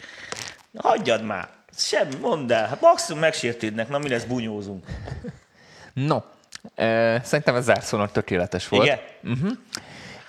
Hagyjad 0.77 1.23
már. 1.25 1.49
Semmi, 1.77 2.15
mondd 2.21 2.53
el. 2.53 2.67
Hát 2.67 2.81
maximum 2.81 3.21
megsértődnek, 3.21 3.89
na 3.89 3.99
mi 3.99 4.09
lesz, 4.09 4.25
bunyózunk. 4.25 4.85
no, 5.93 6.19
e, 6.75 7.21
szerintem 7.25 7.55
ez 7.55 7.65
zárszónak 7.65 8.13
tökéletes 8.13 8.69
volt. 8.69 8.85
Igen? 8.85 8.99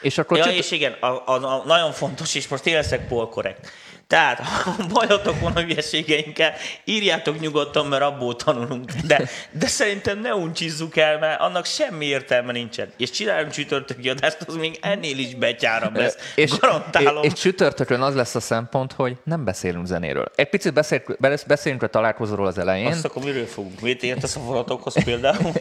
És 0.02 0.18
akkor 0.18 0.38
Ja, 0.38 0.44
csüt- 0.44 0.54
és 0.54 0.72
igen, 0.72 0.92
a, 1.00 1.06
a, 1.06 1.44
a, 1.44 1.64
nagyon 1.66 1.92
fontos, 1.92 2.36
és 2.36 2.48
most 2.48 2.66
én 2.66 2.74
leszek 2.76 3.08
polkorrekt. 3.08 3.72
Tehát, 4.08 4.40
ha 4.40 4.76
bajotok 4.94 5.40
van 5.40 5.56
a 5.56 5.62
hülyeségeinkkel, 5.62 6.54
írjátok 6.84 7.40
nyugodtan, 7.40 7.86
mert 7.86 8.04
abból 8.04 8.36
tanulunk. 8.36 8.92
De, 8.92 9.30
de 9.52 9.68
szerintem 9.68 10.20
ne 10.20 10.36
uncsizzuk 10.36 10.98
el, 10.98 11.20
mert 11.20 11.40
annak 11.40 11.66
semmi 11.66 12.06
értelme 12.06 12.52
nincsen. 12.52 12.92
És 12.98 13.10
csináljunk 13.10 13.52
csütörtöki 13.52 14.10
adást, 14.10 14.38
az 14.48 14.56
még 14.56 14.78
ennél 14.82 15.18
is 15.18 15.36
betyárabb 15.36 15.96
lesz. 15.96 16.18
és, 16.36 16.58
Garantálom. 16.58 17.24
és, 17.24 17.32
és 17.34 17.40
csütörtökön 17.40 18.02
az 18.02 18.16
lesz 18.16 18.36
a 18.36 18.40
szempont, 18.40 18.94
hogy 18.94 19.18
nem 19.24 19.44
beszélünk 19.44 19.86
zenéről. 19.86 20.32
Egy 20.36 20.50
picit 20.50 20.74
beszél, 20.74 21.04
beszélünk 21.48 21.84
a 21.84 21.88
találkozóról 21.88 22.48
az 22.48 22.58
elején. 22.58 22.88
Azt 22.88 23.06
akkor 23.06 23.24
miről 23.24 23.46
fogunk? 23.46 23.82
Mit 23.82 24.04
értesz 24.04 24.36
a 24.36 24.40
volatokhoz 24.40 25.04
például? 25.04 25.52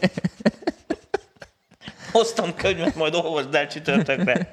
Hoztam 2.11 2.55
könyvet, 2.55 2.95
majd 2.95 3.15
olvasd 3.15 3.55
el 3.55 3.67
csütörtökre. 3.67 4.51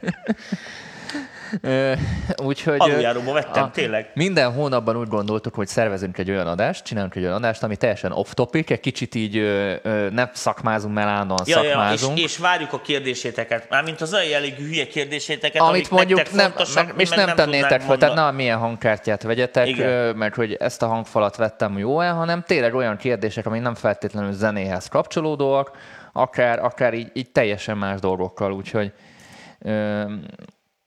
Úgyhogy... 2.43 2.81
Aluljáróba 2.81 3.33
vettem, 3.33 3.63
a- 3.63 3.71
tényleg. 3.71 4.11
Minden 4.15 4.53
hónapban 4.53 4.97
úgy 4.97 5.09
gondoltuk, 5.09 5.55
hogy 5.55 5.67
szervezünk 5.67 6.19
egy 6.19 6.31
olyan 6.31 6.47
adást, 6.47 6.85
csinálunk 6.85 7.15
egy 7.15 7.23
olyan 7.23 7.35
adást, 7.35 7.63
ami 7.63 7.77
teljesen 7.77 8.13
off-topic, 8.13 8.71
egy 8.71 8.81
kicsit 8.81 9.15
így 9.15 9.37
ö, 9.37 9.75
ö, 9.83 10.09
nem 10.11 10.31
szakmázunk, 10.33 10.95
mert 10.95 11.09
állandóan 11.09 11.41
Ja, 11.47 11.57
ja, 11.57 11.63
és, 11.63 11.69
szakmázunk. 11.71 12.19
és 12.19 12.39
várjuk 12.39 12.73
a 12.73 12.81
kérdéséteket. 12.81 13.67
Mármint 13.71 14.01
az 14.01 14.13
olyan 14.13 14.27
jellegű 14.27 14.67
hülye 14.67 14.87
kérdéséteket, 14.87 15.61
amit 15.61 15.73
amik 15.73 15.89
mondjuk 15.91 16.33
nem, 16.33 16.51
fontosak, 16.51 16.87
meg, 16.87 17.01
és 17.01 17.09
meg 17.09 17.27
nem, 17.27 17.37
tennétek 17.37 17.69
tudnánk 17.69 17.83
fel, 17.83 17.97
tehát 17.97 18.15
na, 18.15 18.31
milyen 18.31 18.59
hangkártyát 18.59 19.23
vegyetek, 19.23 19.69
Igen. 19.69 20.17
mert 20.17 20.35
hogy 20.35 20.53
ezt 20.53 20.83
a 20.83 20.87
hangfalat 20.87 21.37
vettem 21.37 21.79
jó-e, 21.79 22.09
hanem 22.09 22.43
tényleg 22.47 22.75
olyan 22.75 22.97
kérdések, 22.97 23.47
amik 23.47 23.63
nem 23.63 23.75
feltétlenül 23.75 24.33
zenéhez 24.33 24.89
kapcsolódóak, 24.89 25.71
akár, 26.13 26.59
akár 26.65 26.95
így, 26.95 27.11
így 27.13 27.31
teljesen 27.31 27.79
más 27.79 28.01
dolgokkal, 28.01 28.53
úgyhogy 28.53 28.93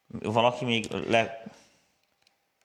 Valaki 0.07 0.65
még 0.65 0.85
le... 1.09 1.43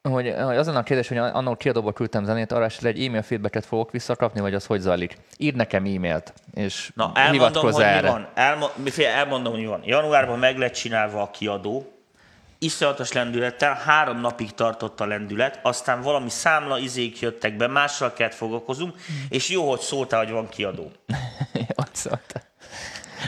hogy, 0.09 0.35
hogy 0.39 0.57
azon 0.57 0.77
a 0.77 0.83
kérdés, 0.83 1.09
hogy 1.09 1.17
annól 1.17 1.57
kiadóba 1.57 1.93
küldtem 1.93 2.25
zenét, 2.25 2.53
arra 2.53 2.65
esetleg 2.65 2.97
egy 2.97 3.05
e-mail 3.05 3.23
feedbacket 3.23 3.67
fogok 3.67 3.91
visszakapni, 3.91 4.41
vagy 4.41 4.55
az 4.55 4.67
hogy 4.67 4.81
zajlik? 4.81 5.17
Írd 5.37 5.57
nekem 5.57 5.85
e-mailt, 5.85 6.33
és 6.55 6.93
Na, 6.95 7.13
elmondom, 7.15 7.63
hogy 7.63 7.75
mi 7.75 7.83
erre. 7.83 8.11
van. 8.11 8.29
Elmo- 8.35 8.99
elmondom, 8.99 9.53
hogy 9.53 9.63
mi 9.63 9.69
van. 9.69 9.81
Januárban 9.85 10.39
meg 10.39 10.59
lett 10.59 10.73
csinálva 10.73 11.23
a 11.23 11.31
kiadó, 11.31 11.93
iszonyatos 12.59 13.13
lendülettel, 13.13 13.75
három 13.75 14.21
napig 14.21 14.53
tartott 14.55 15.01
a 15.01 15.07
lendület, 15.07 15.61
aztán 15.63 16.01
valami 16.01 16.29
számla 16.31 16.79
izék 16.79 17.21
jöttek 17.21 17.57
be, 17.57 17.67
mással 17.67 18.13
kellett 18.13 18.35
foglalkozunk, 18.35 18.97
és 19.29 19.49
jó, 19.49 19.69
hogy 19.71 19.81
szóltál, 19.81 20.25
hogy 20.25 20.33
van 20.33 20.49
kiadó. 20.49 20.93
Azt 21.75 21.95
szólt. 21.95 22.47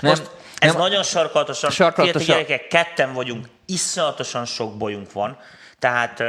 Most 0.00 0.30
ez 0.64 0.72
nem- 0.72 0.80
nagyon 0.82 1.02
sarkalatosan, 1.02 1.70
Sarkalatosan. 1.70 2.26
Gyerekek, 2.26 2.66
ketten 2.68 3.12
vagyunk, 3.12 3.46
iszonyatosan 3.66 4.44
sok 4.44 4.76
bajunk 4.76 5.12
van, 5.12 5.38
tehát 5.78 6.22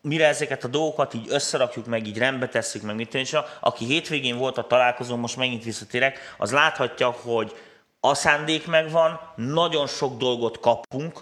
mire 0.00 0.26
ezeket 0.26 0.64
a 0.64 0.68
dolgokat 0.68 1.14
így 1.14 1.26
összerakjuk, 1.28 1.86
meg 1.86 2.06
így 2.06 2.18
rendbe 2.18 2.48
tesszük, 2.48 2.82
meg 2.82 2.94
mit 2.94 3.14
és 3.14 3.32
a- 3.32 3.46
aki 3.60 3.84
hétvégén 3.84 4.36
volt 4.36 4.58
a 4.58 4.66
találkozón, 4.66 5.18
most 5.18 5.36
megint 5.36 5.64
visszatérek, 5.64 6.34
az 6.38 6.52
láthatja, 6.52 7.10
hogy 7.10 7.52
a 8.00 8.14
szándék 8.14 8.66
megvan, 8.66 9.20
nagyon 9.36 9.86
sok 9.86 10.16
dolgot 10.18 10.60
kapunk, 10.60 11.18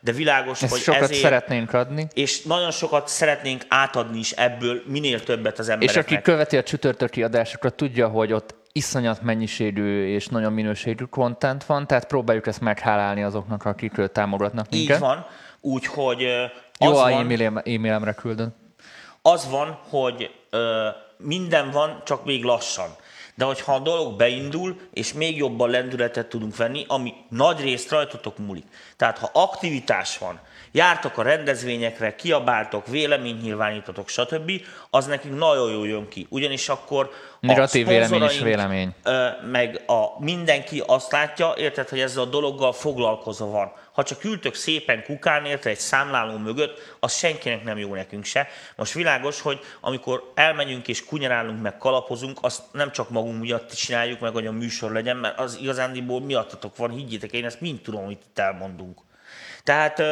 de 0.00 0.12
világos, 0.12 0.62
Ezt 0.62 0.72
hogy 0.72 0.80
sokat 0.80 1.00
ezért, 1.02 1.20
szeretnénk 1.20 1.72
adni. 1.72 2.06
és 2.14 2.42
nagyon 2.42 2.70
sokat 2.70 3.08
szeretnénk 3.08 3.64
átadni 3.68 4.18
is 4.18 4.30
ebből, 4.32 4.82
minél 4.86 5.22
többet 5.22 5.58
az 5.58 5.66
És 5.66 5.72
embereknek. 5.72 6.04
aki 6.04 6.20
követi 6.22 6.56
a 6.56 6.62
csütörtöki 6.62 7.22
adásokat, 7.22 7.74
tudja, 7.74 8.08
hogy 8.08 8.32
ott 8.32 8.54
iszonyat 8.72 9.22
mennyiségű 9.22 10.06
és 10.14 10.26
nagyon 10.26 10.52
minőségű 10.52 11.04
content 11.04 11.64
van, 11.64 11.86
tehát 11.86 12.06
próbáljuk 12.06 12.46
ezt 12.46 12.60
meghálálni 12.60 13.22
azoknak, 13.22 13.64
akik 13.64 13.92
támogatnak 14.12 14.66
Így 14.70 14.78
minket. 14.78 14.98
van, 14.98 15.26
úgyhogy 15.60 16.20
Jó, 16.78 16.90
az 16.90 16.98
a 16.98 17.00
van, 17.00 17.12
e-mailem, 17.12 17.56
e-mailemre 17.56 18.12
küldöd. 18.12 18.48
az 19.22 19.50
van, 19.50 19.78
hogy 19.88 20.30
ö, 20.50 20.88
minden 21.16 21.70
van, 21.70 22.02
csak 22.04 22.24
még 22.24 22.44
lassan. 22.44 22.88
De 23.34 23.44
hogyha 23.44 23.74
a 23.74 23.78
dolog 23.78 24.16
beindul, 24.16 24.76
és 24.92 25.12
még 25.12 25.36
jobban 25.36 25.70
lendületet 25.70 26.26
tudunk 26.26 26.56
venni, 26.56 26.84
ami 26.88 27.12
nagy 27.28 27.60
részt 27.60 27.90
rajtatok 27.90 28.38
múlik. 28.38 28.64
Tehát 28.96 29.18
ha 29.18 29.30
aktivitás 29.32 30.18
van, 30.18 30.40
jártok 30.72 31.18
a 31.18 31.22
rendezvényekre, 31.22 32.14
kiabáltok, 32.14 32.86
véleménynyilvánítotok, 32.86 34.08
stb., 34.08 34.52
az 34.90 35.06
nekünk 35.06 35.38
nagyon 35.38 35.72
jól 35.72 35.86
jön 35.86 36.08
ki. 36.08 36.26
Ugyanis 36.30 36.68
akkor 36.68 37.10
Negatív 37.40 37.86
vélemény 37.86 38.22
is 38.22 38.38
vélemény. 38.38 38.94
meg 39.50 39.82
a 39.86 40.22
mindenki 40.24 40.82
azt 40.86 41.12
látja, 41.12 41.54
érted, 41.56 41.88
hogy 41.88 42.00
ezzel 42.00 42.22
a 42.22 42.26
dologgal 42.26 42.72
foglalkozva 42.72 43.46
van. 43.46 43.72
Ha 43.92 44.02
csak 44.02 44.24
ültök 44.24 44.54
szépen 44.54 45.02
kukán, 45.04 45.44
érted, 45.44 45.72
egy 45.72 45.78
számláló 45.78 46.36
mögött, 46.36 46.96
az 47.00 47.12
senkinek 47.12 47.64
nem 47.64 47.78
jó 47.78 47.94
nekünk 47.94 48.24
se. 48.24 48.48
Most 48.76 48.92
világos, 48.92 49.40
hogy 49.40 49.60
amikor 49.80 50.32
elmegyünk 50.34 50.88
és 50.88 51.04
kunyarálunk, 51.04 51.62
meg 51.62 51.78
kalapozunk, 51.78 52.38
azt 52.40 52.62
nem 52.72 52.92
csak 52.92 53.10
magunk 53.10 53.40
miatt 53.40 53.72
csináljuk, 53.72 54.20
meg 54.20 54.32
hogy 54.32 54.46
a 54.46 54.52
műsor 54.52 54.92
legyen, 54.92 55.16
mert 55.16 55.38
az 55.38 55.58
igazándiból 55.60 56.20
miattatok 56.20 56.76
van, 56.76 56.90
higgyétek, 56.90 57.32
én 57.32 57.44
ezt 57.44 57.60
mind 57.60 57.80
tudom, 57.80 58.04
amit 58.04 58.22
itt 58.28 58.38
elmondunk. 58.38 59.00
Tehát 59.64 60.02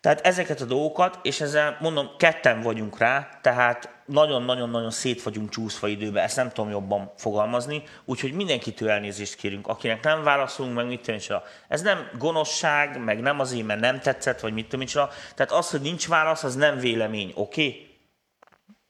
tehát 0.00 0.20
ezeket 0.20 0.60
a 0.60 0.64
dolgokat, 0.64 1.18
és 1.22 1.40
ezzel 1.40 1.76
mondom, 1.80 2.10
ketten 2.18 2.60
vagyunk 2.60 2.98
rá, 2.98 3.28
tehát 3.40 3.94
nagyon-nagyon-nagyon 4.06 4.90
szét 4.90 5.22
vagyunk 5.22 5.50
csúszva 5.50 5.88
időbe, 5.88 6.22
ezt 6.22 6.36
nem 6.36 6.50
tudom 6.50 6.70
jobban 6.70 7.12
fogalmazni, 7.16 7.82
úgyhogy 8.04 8.32
mindenkitől 8.32 8.90
elnézést 8.90 9.34
kérünk, 9.34 9.66
akinek 9.66 10.04
nem 10.04 10.22
válaszolunk, 10.22 10.74
meg 10.74 10.86
mit 10.86 11.00
tudom. 11.00 11.42
Ez 11.68 11.82
nem 11.82 12.08
gonoszság, 12.18 13.04
meg 13.04 13.20
nem 13.20 13.40
azért, 13.40 13.66
mert 13.66 13.80
nem 13.80 14.00
tetszett, 14.00 14.40
vagy 14.40 14.52
mit 14.52 14.68
tudom 14.68 14.86
csinál. 14.86 15.10
Tehát 15.34 15.52
az, 15.52 15.70
hogy 15.70 15.80
nincs 15.80 16.08
válasz, 16.08 16.44
az 16.44 16.54
nem 16.54 16.78
vélemény, 16.78 17.32
oké? 17.34 17.66
Okay? 17.66 17.86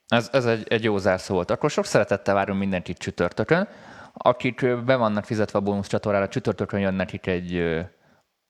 Ez, 0.09 0.29
ez 0.33 0.47
egy, 0.47 0.67
egy 0.69 0.85
jó 0.85 0.99
zárszó 0.99 1.35
volt. 1.35 1.51
Akkor 1.51 1.71
sok 1.71 1.85
szeretettel 1.85 2.35
várunk 2.35 2.59
mindenkit 2.59 2.99
csütörtökön. 2.99 3.69
Akik 4.13 4.85
be 4.85 4.97
vannak 4.97 5.25
fizetve 5.25 5.59
a 5.59 5.63
bónusz 5.63 5.89
csatornára, 5.89 6.29
csütörtökön 6.29 6.81
jön 6.81 6.95
nekik 6.95 7.27
egy... 7.27 7.63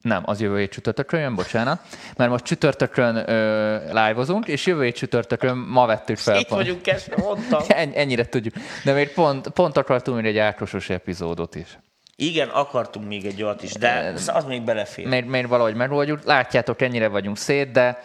Nem, 0.06 0.22
az 0.26 0.40
jövő 0.40 0.58
hét 0.58 0.70
csütörtökön 0.70 1.20
jön, 1.20 1.34
bocsánat. 1.34 1.80
Mert 2.16 2.30
most 2.30 2.44
csütörtökön 2.44 3.30
ö, 3.30 3.76
live-ozunk, 3.86 4.46
és 4.46 4.66
jövő 4.66 4.84
hét 4.84 4.96
csütörtökön 4.96 5.56
ma 5.56 5.86
vettük 5.86 6.16
fel. 6.16 6.38
Itt 6.38 6.48
vagyunk, 6.48 6.86
ezt 6.86 7.16
mondtam. 7.16 7.62
En, 7.76 7.90
ennyire 7.94 8.26
tudjuk. 8.26 8.54
De 8.84 8.92
még 8.92 9.12
pont, 9.12 9.48
pont 9.48 9.76
akartunk 9.76 10.16
még 10.16 10.26
egy 10.26 10.38
Ákosos 10.38 10.90
epizódot 10.90 11.54
is. 11.54 11.78
Igen, 12.16 12.48
akartunk 12.48 13.06
még 13.08 13.24
egy 13.24 13.42
olyat 13.42 13.62
is, 13.62 13.72
de 13.72 14.12
az 14.26 14.44
még 14.44 14.62
belefér. 14.62 15.06
Még, 15.06 15.24
még 15.24 15.48
valahogy 15.48 15.74
megoldjuk. 15.74 16.24
Látjátok, 16.24 16.82
ennyire 16.82 17.08
vagyunk 17.08 17.36
szét, 17.36 17.70
de 17.70 18.02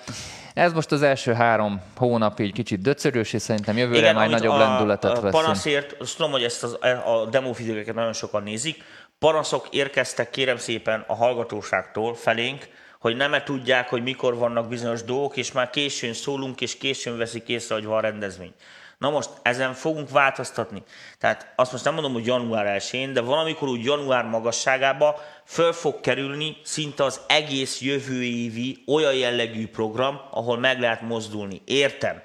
ez 0.53 0.73
most 0.73 0.91
az 0.91 1.01
első 1.01 1.33
három 1.33 1.81
hónap 1.95 2.39
így 2.39 2.53
kicsit 2.53 2.81
döcörős, 2.81 3.33
és 3.33 3.41
szerintem 3.41 3.77
jövőre 3.77 3.99
Igen, 3.99 4.15
már 4.15 4.25
amit 4.25 4.37
nagyobb 4.37 4.55
a, 4.55 4.57
lendületet 4.57 5.17
a 5.17 5.21
veszünk. 5.21 5.43
panaszért, 5.43 5.95
azt 5.99 6.15
tudom, 6.15 6.31
hogy 6.31 6.43
ezt 6.43 6.63
az, 6.63 6.77
a 7.05 7.27
demo 7.29 7.53
videóket 7.53 7.95
nagyon 7.95 8.13
sokan 8.13 8.43
nézik, 8.43 8.83
panaszok 9.21 9.67
érkeztek 9.69 10.29
kérem 10.29 10.57
szépen 10.57 11.03
a 11.07 11.15
hallgatóságtól 11.15 12.15
felénk, 12.15 12.67
hogy 12.99 13.15
nem 13.15 13.43
tudják, 13.45 13.89
hogy 13.89 14.03
mikor 14.03 14.35
vannak 14.35 14.67
bizonyos 14.67 15.03
dolgok, 15.03 15.37
és 15.37 15.51
már 15.51 15.69
későn 15.69 16.13
szólunk, 16.13 16.61
és 16.61 16.77
későn 16.77 17.17
veszik 17.17 17.47
észre, 17.47 17.75
hogy 17.75 17.85
van 17.85 18.01
rendezvény. 18.01 18.53
Na 18.97 19.09
most 19.09 19.29
ezen 19.41 19.73
fogunk 19.73 20.09
változtatni. 20.09 20.83
Tehát 21.19 21.53
azt 21.55 21.71
most 21.71 21.83
nem 21.83 21.93
mondom, 21.93 22.13
hogy 22.13 22.25
január 22.25 22.81
1 22.91 23.11
de 23.11 23.21
valamikor 23.21 23.67
úgy 23.67 23.83
január 23.83 24.25
magasságába 24.25 25.21
föl 25.45 25.73
fog 25.73 25.99
kerülni 25.99 26.57
szinte 26.63 27.03
az 27.03 27.21
egész 27.27 27.81
jövő 27.81 28.23
évi 28.23 28.83
olyan 28.87 29.13
jellegű 29.13 29.67
program, 29.67 30.21
ahol 30.31 30.57
meg 30.57 30.79
lehet 30.79 31.01
mozdulni. 31.01 31.61
Értem. 31.65 32.21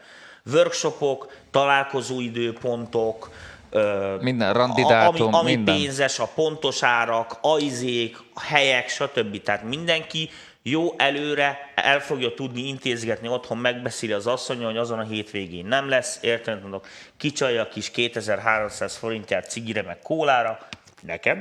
Workshopok, 0.53 1.33
találkozóidőpontok, 1.51 3.31
ö, 3.71 4.17
Minden, 4.21 4.53
randi 4.53 4.83
a- 4.83 4.89
dátum, 4.89 5.27
ami, 5.27 5.37
ami 5.37 5.55
minden. 5.55 5.75
pénzes, 5.77 6.19
a 6.19 6.29
pontos 6.35 6.83
árak, 6.83 7.39
a 7.43 7.59
izék, 7.59 8.17
a 8.35 8.41
helyek, 8.41 8.89
stb. 8.89 9.43
Tehát 9.43 9.63
mindenki 9.63 10.31
jó 10.63 10.95
előre 10.97 11.73
el 11.75 12.01
fogja 12.01 12.35
tudni 12.35 12.61
intézgetni 12.69 13.29
otthon, 13.29 13.59
megbeszéli 13.59 14.13
az 14.13 14.27
asszonya, 14.27 14.67
hogy 14.67 14.77
azon 14.77 14.99
a 14.99 15.03
hétvégén 15.05 15.67
nem 15.67 15.89
lesz, 15.89 16.19
érted, 16.23 16.61
mondok, 16.63 16.87
kicsalja 17.17 17.63
a 17.63 17.69
kis 17.69 17.91
2300 17.91 18.97
forintját 18.97 19.51
cigire 19.51 19.83
meg 19.83 19.99
kólára, 20.03 20.59
nekem, 21.03 21.39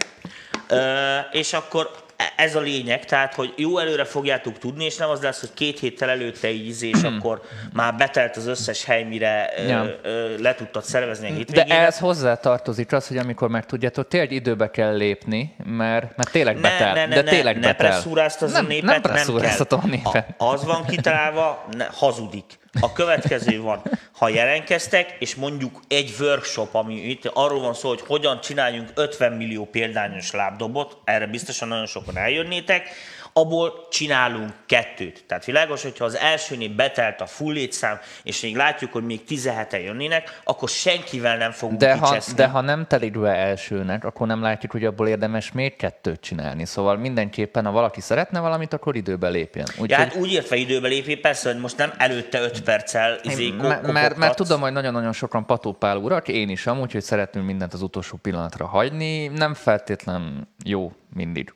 Ö, 0.68 1.18
és 1.32 1.54
akkor 1.54 1.92
ez 2.36 2.56
a 2.56 2.60
lényeg, 2.60 3.06
tehát, 3.06 3.34
hogy 3.34 3.54
jó 3.58 3.78
előre 3.78 4.04
fogjátok 4.06 4.58
tudni, 4.58 4.86
és 4.86 4.98
nem 4.98 5.10
az 5.10 5.22
lesz, 5.22 5.40
hogy 5.40 5.54
két 5.54 5.80
héttel 5.80 6.10
előtte 6.10 6.50
így 6.52 6.68
izé, 6.68 6.88
és 6.90 7.02
akkor 7.04 7.42
már 7.74 7.96
betelt 7.96 8.36
az 8.38 8.48
összes 8.48 8.84
hely, 8.86 9.04
mire 9.04 9.50
ö, 9.58 9.68
Ja. 9.68 9.86
ö, 10.04 10.38
le 10.42 10.56
tudtad 10.56 10.84
szervezni 10.84 11.26
a 11.28 11.30
De 11.30 11.36
hétvégén. 11.36 11.72
ehhez 11.72 12.00
hozzá 12.00 12.36
tartozik 12.36 12.92
az, 12.92 13.08
hogy 13.08 13.18
amikor 13.18 13.50
meg 13.50 13.66
tudjátok, 13.66 14.08
tényleg 14.08 14.32
időbe 14.32 14.72
kell 14.72 14.96
lépni, 14.96 15.56
mert, 15.64 16.18
mert 16.18 16.32
tényleg 16.32 16.56
Ne, 16.56 16.62
betel. 16.62 16.94
ne, 16.94 17.06
ne, 17.06 17.16
de 17.16 17.22
ne, 17.22 17.30
tényleg 17.30 17.56
ne 17.56 17.62
betel. 17.68 17.90
presszúráztasd 17.90 18.54
a 18.54 18.58
nem, 18.58 18.68
népet, 18.68 19.04
nem 19.04 19.14
nem 19.14 19.38
kell. 19.38 19.78
a 19.80 19.86
népet. 19.88 20.34
A, 20.38 20.46
az 20.54 20.66
van 20.66 20.86
kitalálva, 20.86 21.66
ne, 21.78 21.86
hazudik. 21.92 22.46
A 22.80 22.94
következő 22.94 23.62
van, 23.62 23.82
ha 24.12 24.30
jelentkeztek, 24.30 25.16
és 25.20 25.36
mondjuk 25.36 25.80
egy 25.88 26.16
workshop, 26.20 26.76
ami 26.76 26.96
itt 26.96 27.26
arról 27.26 27.60
van 27.60 27.74
szó, 27.74 27.90
hogy 27.90 28.02
hogyan 28.02 28.42
csináljunk 28.42 28.92
50 28.96 29.32
millió 29.32 29.66
példányos 29.66 30.32
lábdobot, 30.32 30.98
erre 31.04 31.28
biztosan 31.28 31.68
nagyon 31.68 31.86
sokan 31.86 32.18
eljönnétek, 32.18 32.90
abból 33.38 33.88
csinálunk 33.90 34.54
kettőt. 34.66 35.24
Tehát 35.28 35.46
világos, 35.46 35.84
hogyha 35.84 36.06
az 36.06 36.18
elsőnél 36.18 36.70
betelt 36.76 37.22
a 37.22 37.26
full 37.26 37.54
létszám, 37.54 38.00
és 38.24 38.42
még 38.42 38.56
látjuk, 38.56 38.92
hogy 38.92 39.04
még 39.04 39.22
17-en 39.30 39.84
jönnének, 39.84 40.42
akkor 40.44 40.70
senkivel 40.70 41.38
nem 41.38 41.52
fogunk 41.52 41.80
De 41.80 41.96
ha, 41.96 42.18
de 42.36 42.48
ha 42.48 42.62
nem 42.62 42.88
telik 42.88 43.20
be 43.20 43.36
elsőnek, 43.36 44.04
akkor 44.04 44.28
nem 44.28 44.42
látjuk, 44.42 44.72
hogy 44.72 44.86
abból 44.86 45.08
érdemes 45.08 45.52
még 45.52 45.76
kettőt 45.76 46.22
csinálni. 46.22 46.66
Szóval 46.66 46.98
mindenképpen, 46.98 47.66
ha 47.66 47.72
valaki 47.72 48.02
szeretne 48.02 48.40
valamit, 48.40 48.74
akkor 48.74 48.96
időbe 48.96 49.30
lépjen. 49.30 49.66
Úgyhogy 49.72 49.90
Ja, 49.90 49.98
hát 49.98 50.16
úgy 50.16 50.32
értve 50.32 50.56
időbe 50.56 50.88
lépé, 50.88 51.16
persze, 51.16 51.52
hogy 51.52 51.62
most 51.62 51.78
nem 51.78 51.94
előtte 51.98 52.42
5 52.42 52.62
perccel 52.62 53.20
izé, 53.24 53.50
mert, 53.52 54.18
mert, 54.18 54.36
tudom, 54.36 54.62
hogy 54.62 54.72
nagyon-nagyon 54.72 55.14
sokan 55.14 55.46
patópál 55.46 55.98
urak, 55.98 56.28
én 56.28 56.50
is 56.50 56.68
amúgy, 56.68 56.92
hogy 56.92 57.04
szeretünk 57.04 57.46
mindent 57.46 57.74
az 57.74 57.82
utolsó 57.82 58.18
pillanatra 58.18 58.66
hagyni, 58.66 59.28
nem 59.28 59.54
feltétlen 59.54 60.48
jó 60.64 60.92
mindig. 61.14 61.54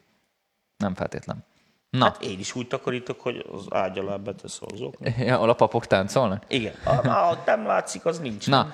Nem 0.77 0.95
feltétlen. 0.95 1.47
Na, 1.89 2.03
Hát 2.05 2.21
én 2.21 2.39
is 2.39 2.55
úgy 2.55 2.67
takarítok, 2.67 3.21
hogy 3.21 3.45
az 3.51 3.65
ágy 3.69 3.99
alá 3.99 4.15
betesz 4.15 4.59
az 4.61 4.79
ja, 5.17 5.39
a 5.39 5.53
papok 5.53 5.85
táncolnak? 5.85 6.43
Igen. 6.47 6.73
Ha, 6.83 7.09
ha 7.11 7.43
nem 7.45 7.65
látszik, 7.65 8.05
az 8.05 8.19
nincs. 8.19 8.47
Na, 8.47 8.71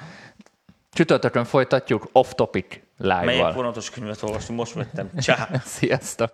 csütörtökön 0.94 1.44
folytatjuk 1.46 2.10
off-topic 2.12 2.80
live-val. 2.98 3.54
vonatos 3.54 3.90
könyvet 3.90 4.24
olvasni? 4.24 4.56
Most 4.56 4.74
vettem. 4.74 5.10
Csá. 5.18 5.50
Sziasztok! 5.66 6.32